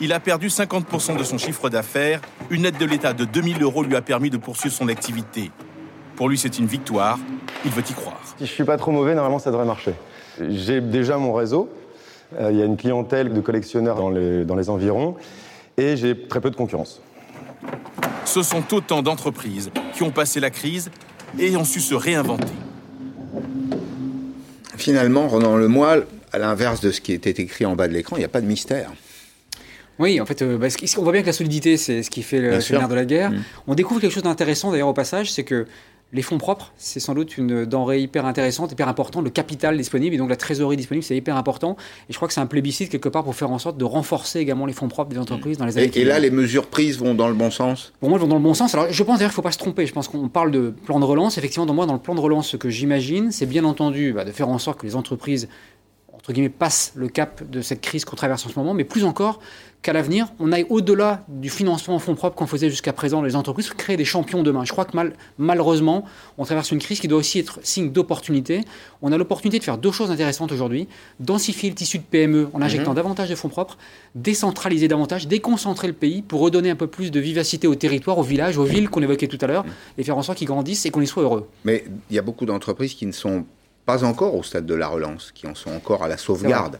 Il 0.00 0.12
a 0.12 0.20
perdu 0.20 0.48
50% 0.48 1.18
de 1.18 1.24
son 1.24 1.38
chiffre 1.38 1.68
d'affaires. 1.68 2.20
Une 2.50 2.64
aide 2.64 2.78
de 2.78 2.84
l'État 2.84 3.12
de 3.12 3.24
2000 3.24 3.62
euros 3.62 3.82
lui 3.82 3.96
a 3.96 4.02
permis 4.02 4.30
de 4.30 4.36
poursuivre 4.36 4.74
son 4.74 4.88
activité. 4.88 5.50
Pour 6.14 6.28
lui, 6.28 6.38
c'est 6.38 6.58
une 6.58 6.66
victoire. 6.66 7.18
Il 7.64 7.70
veut 7.72 7.82
y 7.88 7.92
croire. 7.92 8.20
Si 8.38 8.46
je 8.46 8.52
suis 8.52 8.64
pas 8.64 8.76
trop 8.76 8.92
mauvais, 8.92 9.14
normalement 9.14 9.38
ça 9.38 9.50
devrait 9.50 9.66
marcher. 9.66 9.94
J'ai 10.40 10.80
déjà 10.80 11.18
mon 11.18 11.32
réseau. 11.32 11.68
Euh, 12.38 12.50
Il 12.52 12.58
y 12.58 12.62
a 12.62 12.64
une 12.64 12.76
clientèle 12.76 13.32
de 13.32 13.40
collectionneurs 13.40 13.96
dans 13.96 14.10
les, 14.10 14.44
dans 14.44 14.54
les 14.54 14.70
environs 14.70 15.16
et 15.76 15.96
j'ai 15.96 16.28
très 16.28 16.40
peu 16.40 16.50
de 16.50 16.56
concurrence. 16.56 17.00
Ce 18.24 18.42
sont 18.42 18.62
autant 18.72 19.02
d'entreprises 19.02 19.70
qui 19.94 20.02
ont 20.02 20.10
passé 20.10 20.38
la 20.38 20.50
crise 20.50 20.90
et 21.38 21.56
ont 21.56 21.64
su 21.64 21.80
se 21.80 21.94
réinventer. 21.94 22.52
Finalement, 24.76 25.26
Ronan 25.26 25.56
Lemoyle, 25.56 26.06
à 26.32 26.38
l'inverse 26.38 26.80
de 26.80 26.90
ce 26.90 27.00
qui 27.00 27.12
était 27.12 27.30
écrit 27.30 27.66
en 27.66 27.76
bas 27.76 27.88
de 27.88 27.92
l'écran, 27.92 28.16
il 28.16 28.20
n'y 28.20 28.24
a 28.24 28.28
pas 28.28 28.40
de 28.40 28.46
mystère. 28.46 28.90
Oui, 29.98 30.20
en 30.20 30.26
fait, 30.26 30.42
euh, 30.42 30.58
bah, 30.58 30.68
on 30.96 31.02
voit 31.02 31.12
bien 31.12 31.22
que 31.22 31.26
la 31.26 31.32
solidité, 31.32 31.76
c'est 31.76 32.02
ce 32.02 32.10
qui 32.10 32.22
fait 32.22 32.40
le 32.40 32.50
nerf 32.50 32.88
de 32.88 32.94
la 32.94 33.04
guerre. 33.04 33.32
Mm. 33.32 33.42
On 33.66 33.74
découvre 33.74 34.00
quelque 34.00 34.12
chose 34.12 34.22
d'intéressant 34.22 34.70
d'ailleurs 34.70 34.88
au 34.88 34.94
passage, 34.94 35.32
c'est 35.32 35.44
que 35.44 35.66
les 36.12 36.22
fonds 36.22 36.38
propres, 36.38 36.72
c'est 36.78 37.00
sans 37.00 37.14
doute 37.14 37.36
une 37.36 37.66
denrée 37.66 38.00
hyper 38.00 38.24
intéressante, 38.24 38.72
hyper 38.72 38.88
importante. 38.88 39.24
Le 39.24 39.30
capital 39.30 39.76
disponible 39.76 40.14
et 40.14 40.18
donc 40.18 40.30
la 40.30 40.36
trésorerie 40.36 40.78
disponible, 40.78 41.04
c'est 41.04 41.16
hyper 41.16 41.36
important. 41.36 41.76
Et 42.08 42.12
je 42.12 42.16
crois 42.16 42.28
que 42.28 42.34
c'est 42.34 42.40
un 42.40 42.46
plébiscite 42.46 42.88
quelque 42.88 43.10
part 43.10 43.24
pour 43.24 43.34
faire 43.34 43.50
en 43.50 43.58
sorte 43.58 43.76
de 43.76 43.84
renforcer 43.84 44.38
également 44.38 44.64
les 44.64 44.72
fonds 44.72 44.88
propres 44.88 45.10
des 45.10 45.18
entreprises 45.18 45.58
dans 45.58 45.66
les 45.66 45.76
années 45.76 45.90
qui 45.90 45.98
Et, 45.98 46.02
et 46.02 46.04
là, 46.06 46.18
les 46.18 46.30
mesures 46.30 46.66
prises 46.66 46.98
vont 46.98 47.14
dans 47.14 47.28
le 47.28 47.34
bon 47.34 47.50
sens? 47.50 47.92
Pour 48.00 48.08
moi, 48.08 48.16
elles 48.16 48.22
vont 48.22 48.28
dans 48.28 48.36
le 48.36 48.42
bon 48.42 48.54
sens. 48.54 48.74
Alors, 48.74 48.90
je 48.90 49.02
pense 49.02 49.18
d'ailleurs 49.18 49.32
qu'il 49.32 49.40
ne 49.40 49.42
faut 49.42 49.42
pas 49.42 49.52
se 49.52 49.58
tromper. 49.58 49.84
Je 49.84 49.92
pense 49.92 50.08
qu'on 50.08 50.28
parle 50.28 50.50
de 50.50 50.70
plan 50.70 50.98
de 50.98 51.04
relance. 51.04 51.36
Effectivement, 51.36 51.66
dans 51.66 51.74
moi, 51.74 51.84
dans 51.84 51.92
le 51.92 51.98
plan 51.98 52.14
de 52.14 52.20
relance, 52.20 52.48
ce 52.48 52.56
que 52.56 52.70
j'imagine, 52.70 53.30
c'est 53.30 53.46
bien 53.46 53.64
entendu 53.64 54.14
bah, 54.14 54.24
de 54.24 54.32
faire 54.32 54.48
en 54.48 54.58
sorte 54.58 54.80
que 54.80 54.86
les 54.86 54.96
entreprises, 54.96 55.48
entre 56.28 56.34
guillemets, 56.34 56.50
passent 56.50 56.92
le 56.94 57.08
cap 57.08 57.42
de 57.50 57.62
cette 57.62 57.80
crise 57.80 58.04
qu'on 58.04 58.14
traverse 58.14 58.44
en 58.44 58.50
ce 58.50 58.58
moment, 58.58 58.74
mais 58.74 58.84
plus 58.84 59.04
encore 59.06 59.40
qu'à 59.80 59.94
l'avenir, 59.94 60.26
on 60.40 60.52
aille 60.52 60.66
au-delà 60.68 61.24
du 61.28 61.48
financement 61.48 61.94
en 61.94 61.98
fonds 61.98 62.14
propres 62.16 62.36
qu'on 62.36 62.46
faisait 62.46 62.68
jusqu'à 62.68 62.92
présent 62.92 63.18
dans 63.20 63.24
les 63.24 63.34
entreprises, 63.34 63.70
créer 63.70 63.96
des 63.96 64.04
champions 64.04 64.42
demain. 64.42 64.66
Je 64.66 64.72
crois 64.72 64.84
que 64.84 64.94
mal- 64.94 65.14
malheureusement, 65.38 66.04
on 66.36 66.44
traverse 66.44 66.70
une 66.70 66.80
crise 66.80 67.00
qui 67.00 67.08
doit 67.08 67.18
aussi 67.18 67.38
être 67.38 67.60
signe 67.62 67.90
d'opportunité. 67.92 68.60
On 69.00 69.10
a 69.10 69.16
l'opportunité 69.16 69.58
de 69.58 69.64
faire 69.64 69.78
deux 69.78 69.90
choses 69.92 70.10
intéressantes 70.10 70.52
aujourd'hui. 70.52 70.86
Densifier 71.18 71.70
le 71.70 71.76
tissu 71.76 71.96
de 71.98 72.02
PME 72.02 72.48
en 72.52 72.60
injectant 72.60 72.90
Mhm. 72.90 72.96
davantage 72.96 73.30
de 73.30 73.34
fonds 73.34 73.48
propres, 73.48 73.78
décentraliser 74.14 74.86
davantage, 74.88 75.28
déconcentrer 75.28 75.86
le 75.86 75.94
pays 75.94 76.20
pour 76.20 76.40
redonner 76.40 76.68
un 76.68 76.76
peu 76.76 76.88
plus 76.88 77.10
de 77.10 77.20
vivacité 77.20 77.66
au 77.66 77.74
territoire, 77.74 78.18
aux 78.18 78.22
villages, 78.22 78.58
aux 78.58 78.64
villes 78.64 78.90
qu'on 78.90 79.00
évoquait 79.00 79.28
tout 79.28 79.38
à 79.40 79.46
l'heure, 79.46 79.64
et 79.96 80.02
faire 80.02 80.18
en 80.18 80.22
sorte 80.22 80.36
qu'ils 80.36 80.48
grandissent 80.48 80.84
et 80.84 80.90
qu'on 80.90 81.00
y 81.00 81.06
soit 81.06 81.22
heureux. 81.22 81.48
Mais 81.64 81.84
il 82.10 82.16
y 82.16 82.18
a 82.18 82.22
beaucoup 82.22 82.44
d'entreprises 82.44 82.92
qui 82.94 83.06
ne 83.06 83.12
sont 83.12 83.46
pas 83.88 84.04
encore 84.04 84.34
au 84.34 84.42
stade 84.42 84.66
de 84.66 84.74
la 84.74 84.86
relance, 84.86 85.32
qui 85.34 85.46
en 85.46 85.54
sont 85.54 85.70
encore 85.70 86.02
à 86.02 86.08
la 86.08 86.18
sauvegarde. 86.18 86.78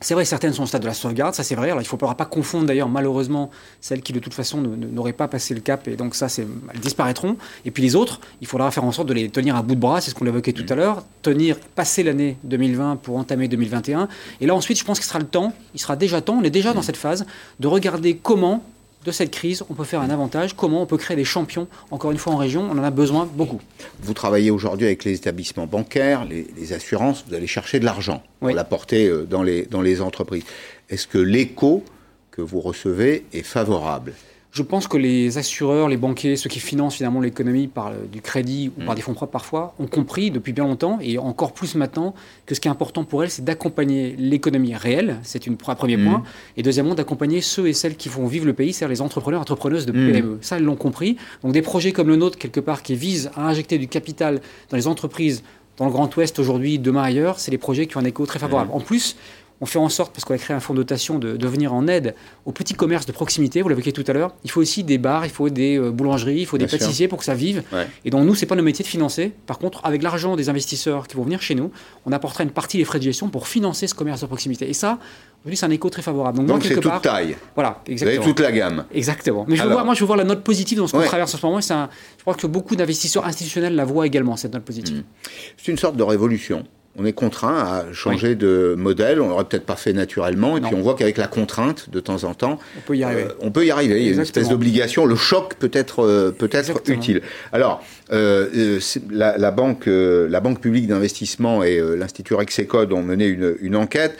C'est 0.00 0.14
vrai, 0.14 0.24
certaines 0.24 0.52
sont 0.52 0.64
au 0.64 0.66
stade 0.66 0.82
de 0.82 0.88
la 0.88 0.94
sauvegarde, 0.94 1.32
ça 1.32 1.44
c'est 1.44 1.54
vrai. 1.54 1.68
Alors 1.68 1.80
il 1.80 1.84
ne 1.84 1.88
faudra 1.88 2.16
pas 2.16 2.24
confondre 2.24 2.66
d'ailleurs, 2.66 2.88
malheureusement, 2.88 3.50
celles 3.80 4.02
qui 4.02 4.12
de 4.12 4.18
toute 4.18 4.34
façon 4.34 4.60
n'auraient 4.60 5.12
pas 5.12 5.28
passé 5.28 5.54
le 5.54 5.60
cap, 5.60 5.86
et 5.86 5.94
donc 5.94 6.16
ça, 6.16 6.28
c'est, 6.28 6.44
elles 6.74 6.80
disparaîtront. 6.80 7.36
Et 7.64 7.70
puis 7.70 7.84
les 7.84 7.94
autres, 7.94 8.20
il 8.40 8.48
faudra 8.48 8.68
faire 8.72 8.82
en 8.82 8.90
sorte 8.90 9.06
de 9.06 9.14
les 9.14 9.28
tenir 9.28 9.54
à 9.54 9.62
bout 9.62 9.76
de 9.76 9.80
bras, 9.80 10.00
c'est 10.00 10.10
ce 10.10 10.16
qu'on 10.16 10.26
évoquait 10.26 10.52
tout 10.52 10.66
à 10.68 10.74
l'heure, 10.74 11.04
tenir, 11.22 11.56
passer 11.76 12.02
l'année 12.02 12.36
2020 12.42 12.96
pour 12.96 13.16
entamer 13.16 13.46
2021. 13.46 14.08
Et 14.40 14.46
là 14.46 14.56
ensuite, 14.56 14.76
je 14.76 14.84
pense 14.84 14.98
qu'il 14.98 15.06
sera 15.06 15.20
le 15.20 15.26
temps, 15.26 15.52
il 15.74 15.78
sera 15.78 15.94
déjà 15.94 16.20
temps, 16.20 16.38
on 16.40 16.42
est 16.42 16.50
déjà 16.50 16.72
dans 16.72 16.82
cette 16.82 16.96
phase, 16.96 17.26
de 17.60 17.68
regarder 17.68 18.16
comment, 18.16 18.64
de 19.04 19.12
cette 19.12 19.30
crise, 19.30 19.64
on 19.70 19.74
peut 19.74 19.84
faire 19.84 20.00
un 20.00 20.10
avantage, 20.10 20.54
comment 20.54 20.82
on 20.82 20.86
peut 20.86 20.98
créer 20.98 21.16
des 21.16 21.24
champions, 21.24 21.68
encore 21.90 22.10
une 22.10 22.18
fois 22.18 22.34
en 22.34 22.36
région, 22.36 22.68
on 22.70 22.78
en 22.78 22.84
a 22.84 22.90
besoin 22.90 23.28
beaucoup. 23.32 23.60
Vous 24.02 24.14
travaillez 24.14 24.50
aujourd'hui 24.50 24.86
avec 24.86 25.04
les 25.04 25.14
établissements 25.14 25.66
bancaires, 25.66 26.24
les, 26.24 26.46
les 26.56 26.72
assurances, 26.72 27.24
vous 27.26 27.34
allez 27.34 27.46
chercher 27.46 27.80
de 27.80 27.84
l'argent 27.84 28.22
pour 28.40 28.50
l'apporter 28.50 29.06
euh, 29.06 29.24
dans 29.24 29.42
les, 29.42 29.64
dans 29.64 29.82
les 29.82 30.00
entreprises. 30.02 30.44
Est-ce 30.90 31.06
que 31.06 31.18
l'écho 31.18 31.84
que 32.30 32.42
vous 32.42 32.60
recevez 32.60 33.24
est 33.32 33.42
favorable? 33.42 34.12
Je 34.52 34.62
pense 34.62 34.88
que 34.88 34.96
les 34.96 35.38
assureurs, 35.38 35.88
les 35.88 35.96
banquiers, 35.96 36.34
ceux 36.36 36.50
qui 36.50 36.58
financent 36.58 36.96
finalement 36.96 37.20
l'économie 37.20 37.68
par 37.68 37.92
du 38.10 38.20
crédit 38.20 38.72
ou 38.76 38.84
par 38.84 38.96
des 38.96 39.02
fonds 39.02 39.14
propres 39.14 39.30
parfois, 39.30 39.74
ont 39.78 39.86
compris 39.86 40.32
depuis 40.32 40.52
bien 40.52 40.64
longtemps 40.64 40.98
et 41.00 41.18
encore 41.18 41.52
plus 41.52 41.76
maintenant 41.76 42.14
que 42.46 42.54
ce 42.56 42.60
qui 42.60 42.66
est 42.66 42.70
important 42.70 43.04
pour 43.04 43.22
elles, 43.22 43.30
c'est 43.30 43.44
d'accompagner 43.44 44.16
l'économie 44.18 44.74
réelle, 44.74 45.18
c'est 45.22 45.46
un 45.46 45.54
premier 45.54 45.96
point, 45.96 46.24
et 46.56 46.62
deuxièmement 46.62 46.94
d'accompagner 46.94 47.40
ceux 47.40 47.68
et 47.68 47.72
celles 47.72 47.96
qui 47.96 48.08
font 48.08 48.26
vivre 48.26 48.44
le 48.44 48.52
pays, 48.52 48.72
c'est-à-dire 48.72 48.92
les 48.92 49.02
entrepreneurs, 49.02 49.40
entrepreneuses 49.40 49.86
de 49.86 49.92
PME. 49.92 50.38
Ça, 50.40 50.56
elles 50.56 50.64
l'ont 50.64 50.76
compris. 50.76 51.16
Donc 51.42 51.52
des 51.52 51.62
projets 51.62 51.92
comme 51.92 52.08
le 52.08 52.16
nôtre, 52.16 52.36
quelque 52.36 52.60
part, 52.60 52.82
qui 52.82 52.96
visent 52.96 53.30
à 53.36 53.46
injecter 53.46 53.78
du 53.78 53.86
capital 53.86 54.40
dans 54.70 54.76
les 54.76 54.88
entreprises 54.88 55.44
dans 55.76 55.86
le 55.86 55.92
Grand 55.92 56.14
Ouest 56.16 56.38
aujourd'hui, 56.38 56.78
demain 56.78 57.02
ailleurs, 57.02 57.38
c'est 57.38 57.50
les 57.50 57.58
projets 57.58 57.86
qui 57.86 57.96
ont 57.96 58.00
un 58.00 58.04
écho 58.04 58.26
très 58.26 58.38
favorable. 58.38 58.70
En 58.74 58.80
plus, 58.80 59.16
on 59.60 59.66
fait 59.66 59.78
en 59.78 59.88
sorte, 59.88 60.12
parce 60.12 60.24
qu'on 60.24 60.34
a 60.34 60.38
créé 60.38 60.56
un 60.56 60.60
fonds 60.60 60.72
de 60.72 60.78
dotation, 60.78 61.18
de, 61.18 61.46
venir 61.46 61.74
en 61.74 61.86
aide 61.86 62.14
aux 62.46 62.52
petits 62.52 62.74
commerces 62.74 63.06
de 63.06 63.12
proximité. 63.12 63.60
Vous 63.60 63.68
l'évoquiez 63.68 63.92
tout 63.92 64.04
à 64.06 64.12
l'heure. 64.12 64.34
Il 64.44 64.50
faut 64.50 64.60
aussi 64.60 64.84
des 64.84 64.98
bars, 64.98 65.26
il 65.26 65.30
faut 65.30 65.50
des 65.50 65.78
euh, 65.78 65.90
boulangeries, 65.90 66.40
il 66.40 66.46
faut 66.46 66.58
des 66.58 66.66
pâtissiers 66.66 67.08
pour 67.08 67.18
que 67.18 67.24
ça 67.24 67.34
vive. 67.34 67.62
Et 68.04 68.10
donc, 68.10 68.24
nous, 68.24 68.34
c'est 68.34 68.46
pas 68.46 68.56
nos 68.56 68.62
métiers 68.62 68.84
de 68.84 68.88
financer. 68.88 69.32
Par 69.46 69.58
contre, 69.58 69.80
avec 69.84 70.02
l'argent 70.02 70.36
des 70.36 70.48
investisseurs 70.48 71.06
qui 71.06 71.16
vont 71.16 71.24
venir 71.24 71.42
chez 71.42 71.54
nous, 71.54 71.70
on 72.06 72.12
apportera 72.12 72.44
une 72.44 72.50
partie 72.50 72.78
des 72.78 72.84
frais 72.84 72.98
de 72.98 73.04
gestion 73.04 73.28
pour 73.28 73.48
financer 73.48 73.86
ce 73.86 73.94
commerce 73.94 74.20
de 74.22 74.26
proximité. 74.26 74.68
Et 74.70 74.72
ça, 74.72 74.98
aujourd'hui, 75.40 75.56
c'est 75.56 75.66
un 75.66 75.70
écho 75.70 75.90
très 75.90 76.02
favorable. 76.02 76.44
Donc, 76.44 76.64
c'est 76.64 76.80
toute 76.80 77.02
taille. 77.02 77.36
Voilà, 77.54 77.82
exactement. 77.86 78.22
Vous 78.22 78.28
avez 78.28 78.32
toute 78.32 78.40
la 78.40 78.52
gamme. 78.52 78.84
Exactement. 78.94 79.44
Mais 79.48 79.56
je 79.56 79.62
veux 79.62 79.70
voir, 79.70 79.84
moi, 79.84 79.94
je 79.94 80.00
veux 80.00 80.06
voir 80.06 80.18
la 80.18 80.24
note 80.24 80.42
positive 80.42 80.78
dans 80.78 80.86
ce 80.86 80.92
qu'on 80.92 81.02
traverse 81.02 81.34
en 81.34 81.38
ce 81.38 81.46
moment. 81.46 81.60
je 81.60 82.22
crois 82.22 82.34
que 82.34 82.46
beaucoup 82.46 82.76
d'investisseurs 82.76 83.26
institutionnels 83.26 83.74
la 83.74 83.84
voient 83.84 84.06
également, 84.06 84.36
cette 84.36 84.54
note 84.54 84.64
positive. 84.64 84.98
Mmh. 84.98 85.30
C'est 85.56 85.72
une 85.72 85.78
sorte 85.78 85.96
de 85.96 86.02
révolution 86.02 86.64
on 86.98 87.04
est 87.04 87.12
contraint 87.12 87.56
à 87.56 87.92
changer 87.92 88.34
de 88.34 88.74
modèle. 88.76 89.20
On 89.20 89.28
l'aurait 89.28 89.44
peut-être 89.44 89.64
pas 89.64 89.76
fait 89.76 89.92
naturellement. 89.92 90.56
Et 90.56 90.60
puis 90.60 90.74
on 90.74 90.82
voit 90.82 90.94
qu'avec 90.94 91.18
la 91.18 91.28
contrainte, 91.28 91.88
de 91.88 92.00
temps 92.00 92.24
en 92.24 92.34
temps, 92.34 92.58
on 92.76 92.80
peut 92.80 92.96
y 92.96 93.04
arriver. 93.04 93.22
Euh, 93.22 93.34
on 93.40 93.52
peut 93.52 93.64
y 93.64 93.70
arriver. 93.70 94.00
Il 94.00 94.06
y 94.06 94.10
a 94.10 94.12
une 94.12 94.20
espèce 94.20 94.48
d'obligation. 94.48 95.06
Le 95.06 95.14
choc 95.14 95.54
peut 95.54 95.70
être 95.72 96.04
euh, 96.04 96.32
peut-être 96.32 96.82
utile. 96.88 97.22
Alors, 97.52 97.84
euh, 98.12 98.80
la, 99.08 99.50
banque, 99.52 99.84
la 99.86 100.40
banque 100.40 100.60
publique 100.60 100.88
d'investissement 100.88 101.62
et 101.62 101.80
l'institut 101.96 102.34
Rexecode 102.34 102.92
ont 102.92 103.02
mené 103.02 103.26
une, 103.26 103.54
une 103.60 103.76
enquête 103.76 104.16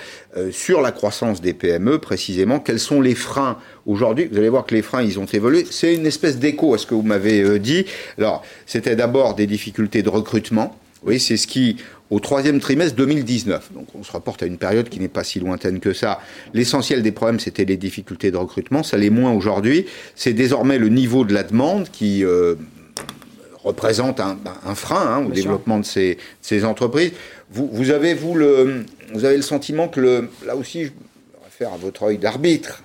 sur 0.53 0.81
la 0.81 0.93
croissance 0.93 1.41
des 1.41 1.55
PME 1.55 1.99
précisément. 1.99 2.61
Quels 2.61 2.79
sont 2.79 3.01
les 3.01 3.17
freins 3.17 3.59
aujourd'hui? 3.85 4.29
Vous 4.31 4.39
allez 4.39 4.49
voir 4.49 4.65
que 4.65 4.77
les 4.77 4.83
freins, 4.83 5.03
ils 5.03 5.19
ont 5.19 5.25
évolué. 5.25 5.67
C'est 5.69 5.95
une 5.95 6.07
espèce 6.07 6.39
d'écho 6.39 6.73
à 6.73 6.79
ce 6.79 6.87
que 6.87 6.95
vous 6.95 7.03
m'avez 7.03 7.59
dit. 7.59 7.85
Alors, 8.17 8.45
c'était 8.65 8.95
d'abord 8.95 9.35
des 9.35 9.49
difficultés 9.49 10.03
de 10.03 10.09
recrutement. 10.09 10.77
Oui, 11.03 11.19
c'est 11.19 11.39
ce 11.39 11.47
qui, 11.47 11.77
au 12.11 12.19
troisième 12.19 12.59
trimestre 12.59 12.97
2019, 12.97 13.73
donc 13.73 13.87
on 13.95 14.03
se 14.03 14.11
rapporte 14.11 14.43
à 14.43 14.47
une 14.47 14.59
période 14.59 14.89
qui 14.89 14.99
n'est 14.99 15.09
pas 15.09 15.23
si 15.23 15.39
lointaine 15.39 15.79
que 15.79 15.93
ça, 15.93 16.21
l'essentiel 16.55 17.03
des 17.03 17.13
problèmes, 17.13 17.39
c'était 17.39 17.65
les 17.65 17.77
difficultés 17.77 18.33
de 18.33 18.37
recrutement. 18.37 18.83
Ça 18.83 18.97
l'est 18.97 19.11
moins 19.11 19.33
aujourd'hui. 19.33 19.87
C'est 20.17 20.33
désormais 20.33 20.79
le 20.79 20.89
niveau 20.89 21.25
de 21.25 21.33
la 21.33 21.45
demande 21.45 21.89
qui 21.89 22.25
euh, 22.25 22.57
représente 23.63 24.19
un, 24.19 24.37
frein 24.75 25.07
hein, 25.07 25.25
au 25.27 25.31
développement 25.31 25.79
de 25.79 25.85
ces, 25.85 26.65
entreprises. 26.65 27.13
Vous, 27.53 27.91
avez, 27.91 28.15
vous, 28.15 28.35
le, 28.35 28.85
vous 29.13 29.25
avez 29.25 29.37
le 29.37 29.43
sentiment 29.43 29.89
que, 29.89 30.01
le, 30.01 30.29
là 30.47 30.57
aussi, 30.57 30.85
je 30.85 30.89
vais 30.89 30.95
faire 31.51 31.73
à 31.73 31.77
votre 31.77 32.05
œil 32.05 32.19
d'arbitre, 32.19 32.83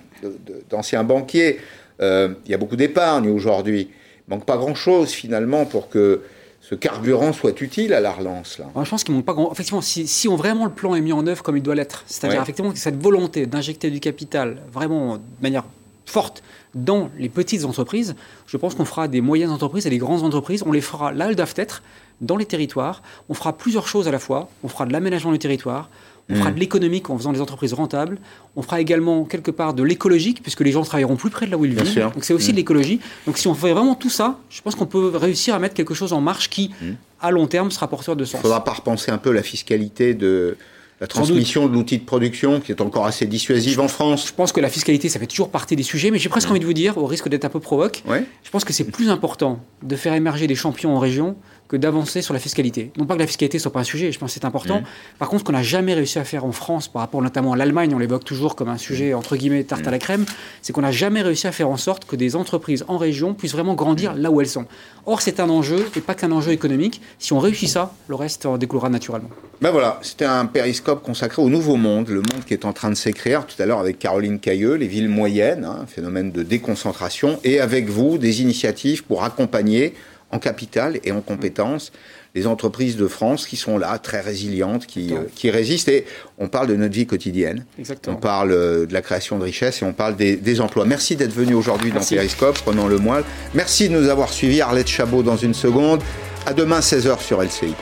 d'ancien 0.70 1.02
banquier, 1.02 1.58
euh, 2.00 2.28
il 2.44 2.50
y 2.50 2.54
a 2.54 2.58
beaucoup 2.58 2.76
d'épargne 2.76 3.28
aujourd'hui. 3.28 3.88
Il 4.28 4.30
manque 4.34 4.44
pas 4.44 4.56
grand-chose 4.56 5.10
finalement 5.10 5.64
pour 5.64 5.88
que 5.88 6.20
ce 6.68 6.74
carburant 6.74 7.32
soit 7.32 7.60
utile 7.60 7.94
à 7.94 8.00
la 8.00 8.10
relance 8.10 8.58
là. 8.58 8.66
je 8.82 8.90
pense 8.90 9.04
qu'il 9.04 9.14
manque 9.14 9.24
pas 9.24 9.34
grand. 9.34 9.52
Effectivement, 9.52 9.80
si, 9.80 10.08
si, 10.08 10.26
on 10.26 10.34
vraiment 10.34 10.64
le 10.64 10.72
plan 10.72 10.96
est 10.96 11.00
mis 11.00 11.12
en 11.12 11.24
œuvre 11.28 11.44
comme 11.44 11.56
il 11.56 11.62
doit 11.62 11.76
l'être, 11.76 12.02
c'est-à-dire 12.06 12.42
effectivement 12.42 12.72
cette 12.74 13.00
volonté 13.00 13.46
d'injecter 13.46 13.88
du 13.88 14.00
capital 14.00 14.60
vraiment 14.72 15.16
de 15.16 15.22
manière 15.40 15.64
forte 16.06 16.42
dans 16.74 17.08
les 17.18 17.28
petites 17.28 17.64
entreprises, 17.64 18.16
je 18.48 18.56
pense 18.56 18.74
qu'on 18.74 18.84
fera 18.84 19.06
des 19.06 19.20
moyennes 19.20 19.50
entreprises 19.50 19.86
et 19.86 19.90
des 19.90 19.98
grandes 19.98 20.24
entreprises. 20.24 20.64
On 20.66 20.72
les 20.72 20.80
fera 20.80 21.12
là, 21.12 21.28
elles 21.28 21.36
doivent 21.36 21.54
être 21.56 21.84
dans 22.20 22.36
les 22.36 22.46
territoires. 22.46 23.00
On 23.28 23.34
fera 23.34 23.56
plusieurs 23.56 23.86
choses 23.86 24.08
à 24.08 24.10
la 24.10 24.18
fois. 24.18 24.48
On 24.64 24.68
fera 24.68 24.86
de 24.86 24.92
l'aménagement 24.92 25.30
du 25.30 25.38
territoire. 25.38 25.88
On 26.28 26.34
fera 26.34 26.50
mm. 26.50 26.54
de 26.54 26.60
l'économique 26.60 27.10
en 27.10 27.16
faisant 27.16 27.32
des 27.32 27.40
entreprises 27.40 27.72
rentables. 27.72 28.18
On 28.56 28.62
fera 28.62 28.80
également 28.80 29.24
quelque 29.24 29.50
part 29.50 29.74
de 29.74 29.82
l'écologique, 29.82 30.42
puisque 30.42 30.60
les 30.60 30.72
gens 30.72 30.82
travailleront 30.82 31.16
plus 31.16 31.30
près 31.30 31.46
de 31.46 31.52
là 31.52 31.56
où 31.56 31.64
ils 31.64 31.74
vivent. 31.74 32.10
Donc 32.14 32.24
c'est 32.24 32.34
aussi 32.34 32.48
de 32.48 32.54
mm. 32.54 32.56
l'écologie. 32.56 33.00
Donc 33.26 33.38
si 33.38 33.46
on 33.46 33.54
fait 33.54 33.72
vraiment 33.72 33.94
tout 33.94 34.10
ça, 34.10 34.38
je 34.50 34.60
pense 34.60 34.74
qu'on 34.74 34.86
peut 34.86 35.12
réussir 35.14 35.54
à 35.54 35.58
mettre 35.58 35.74
quelque 35.74 35.94
chose 35.94 36.12
en 36.12 36.20
marche 36.20 36.50
qui, 36.50 36.70
mm. 36.80 36.92
à 37.20 37.30
long 37.30 37.46
terme, 37.46 37.70
sera 37.70 37.88
porteur 37.88 38.16
de 38.16 38.24
sens. 38.24 38.40
Il 38.40 38.42
faudra 38.42 38.64
pas 38.64 38.72
repenser 38.72 39.10
un 39.10 39.18
peu 39.18 39.30
la 39.30 39.42
fiscalité 39.42 40.14
de 40.14 40.56
la 41.00 41.06
transmission 41.06 41.68
de 41.68 41.74
l'outil 41.74 41.98
de 41.98 42.04
production 42.04 42.60
qui 42.60 42.72
est 42.72 42.80
encore 42.80 43.06
assez 43.06 43.26
dissuasive 43.26 43.80
en 43.80 43.88
France. 43.88 44.28
Je 44.28 44.32
pense 44.32 44.52
que 44.52 44.60
la 44.60 44.70
fiscalité, 44.70 45.08
ça 45.08 45.18
fait 45.18 45.26
toujours 45.26 45.50
partie 45.50 45.76
des 45.76 45.82
sujets, 45.82 46.10
mais 46.10 46.18
j'ai 46.18 46.30
presque 46.30 46.50
envie 46.50 46.60
de 46.60 46.64
vous 46.64 46.72
dire, 46.72 46.96
au 46.96 47.06
risque 47.06 47.28
d'être 47.28 47.44
un 47.44 47.50
peu 47.50 47.60
provoque, 47.60 48.02
je 48.08 48.50
pense 48.50 48.64
que 48.64 48.72
c'est 48.72 48.84
plus 48.84 49.10
important 49.10 49.60
de 49.82 49.96
faire 49.96 50.14
émerger 50.14 50.46
des 50.46 50.54
champions 50.54 50.96
en 50.96 50.98
région 50.98 51.36
que 51.68 51.76
d'avancer 51.76 52.22
sur 52.22 52.32
la 52.32 52.40
fiscalité. 52.40 52.92
Non 52.96 53.06
pas 53.06 53.14
que 53.14 53.20
la 53.20 53.26
fiscalité 53.26 53.58
soit 53.58 53.72
pas 53.72 53.80
un 53.80 53.84
sujet, 53.84 54.12
je 54.12 54.18
pense 54.18 54.30
que 54.32 54.40
c'est 54.40 54.46
important. 54.46 54.80
Mmh. 54.80 55.18
Par 55.18 55.28
contre, 55.28 55.40
ce 55.40 55.44
qu'on 55.46 55.52
n'a 55.52 55.64
jamais 55.64 55.94
réussi 55.94 56.18
à 56.18 56.24
faire 56.24 56.44
en 56.44 56.52
France, 56.52 56.88
par 56.88 57.00
rapport 57.02 57.20
notamment 57.20 57.54
à 57.54 57.56
l'Allemagne, 57.56 57.92
on 57.94 57.98
l'évoque 57.98 58.24
toujours 58.24 58.54
comme 58.54 58.68
un 58.68 58.78
sujet 58.78 59.14
entre 59.14 59.36
guillemets 59.36 59.64
tarte 59.64 59.86
à 59.86 59.90
la 59.90 59.98
crème, 59.98 60.24
c'est 60.62 60.72
qu'on 60.72 60.82
n'a 60.82 60.92
jamais 60.92 61.22
réussi 61.22 61.46
à 61.46 61.52
faire 61.52 61.68
en 61.68 61.76
sorte 61.76 62.04
que 62.04 62.16
des 62.16 62.36
entreprises 62.36 62.84
en 62.88 62.98
région 62.98 63.34
puissent 63.34 63.52
vraiment 63.52 63.74
grandir 63.74 64.14
là 64.14 64.30
où 64.30 64.40
elles 64.40 64.48
sont. 64.48 64.66
Or, 65.06 65.22
c'est 65.22 65.40
un 65.40 65.48
enjeu 65.48 65.88
et 65.96 66.00
pas 66.00 66.14
qu'un 66.14 66.32
enjeu 66.32 66.52
économique. 66.52 67.00
Si 67.18 67.32
on 67.32 67.40
réussit 67.40 67.68
ça, 67.68 67.92
le 68.08 68.14
reste 68.14 68.46
en 68.46 68.58
découlera 68.58 68.88
naturellement. 68.88 69.30
Ben 69.60 69.70
voilà, 69.70 69.98
c'était 70.02 70.24
un 70.24 70.46
périscope 70.46 70.85
consacré 70.94 71.42
au 71.42 71.48
nouveau 71.48 71.76
monde, 71.76 72.08
le 72.08 72.16
monde 72.16 72.44
qui 72.46 72.54
est 72.54 72.64
en 72.64 72.72
train 72.72 72.90
de 72.90 72.94
s'écrire 72.94 73.46
tout 73.46 73.60
à 73.60 73.66
l'heure 73.66 73.80
avec 73.80 73.98
Caroline 73.98 74.38
Cailleux, 74.38 74.74
les 74.74 74.86
villes 74.86 75.08
moyennes, 75.08 75.64
hein, 75.64 75.80
un 75.82 75.86
phénomène 75.86 76.30
de 76.30 76.42
déconcentration, 76.42 77.40
et 77.44 77.60
avec 77.60 77.88
vous 77.88 78.18
des 78.18 78.42
initiatives 78.42 79.04
pour 79.04 79.24
accompagner 79.24 79.94
en 80.30 80.38
capital 80.38 80.98
et 81.04 81.12
en 81.12 81.20
compétences 81.20 81.92
les 82.34 82.46
entreprises 82.46 82.96
de 82.96 83.08
France 83.08 83.46
qui 83.46 83.56
sont 83.56 83.78
là, 83.78 83.98
très 83.98 84.20
résilientes, 84.20 84.86
qui, 84.86 85.14
euh, 85.14 85.20
qui 85.34 85.50
résistent. 85.50 85.88
Et 85.88 86.04
on 86.38 86.48
parle 86.48 86.66
de 86.68 86.76
notre 86.76 86.94
vie 86.94 87.06
quotidienne. 87.06 87.64
Exactement. 87.78 88.16
On 88.16 88.20
parle 88.20 88.52
euh, 88.52 88.84
de 88.84 88.92
la 88.92 89.00
création 89.00 89.38
de 89.38 89.44
richesses 89.44 89.80
et 89.80 89.86
on 89.86 89.94
parle 89.94 90.16
des, 90.16 90.60
emplois. 90.60 90.84
Merci 90.84 91.16
d'être 91.16 91.32
venu 91.32 91.54
aujourd'hui 91.54 91.92
dans 91.92 92.04
Periscope, 92.04 92.58
prenons 92.58 92.88
le 92.88 92.98
moelle. 92.98 93.24
Merci 93.54 93.88
de 93.88 93.98
nous 93.98 94.08
avoir 94.10 94.32
suivis. 94.32 94.60
Arlette 94.60 94.88
Chabot 94.88 95.22
dans 95.22 95.36
une 95.36 95.54
seconde. 95.54 96.02
À 96.44 96.52
demain, 96.52 96.80
16h 96.80 97.20
sur 97.20 97.42
LCI. 97.42 97.74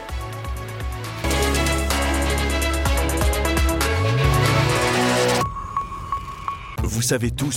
Savez 7.05 7.31
tout 7.31 7.53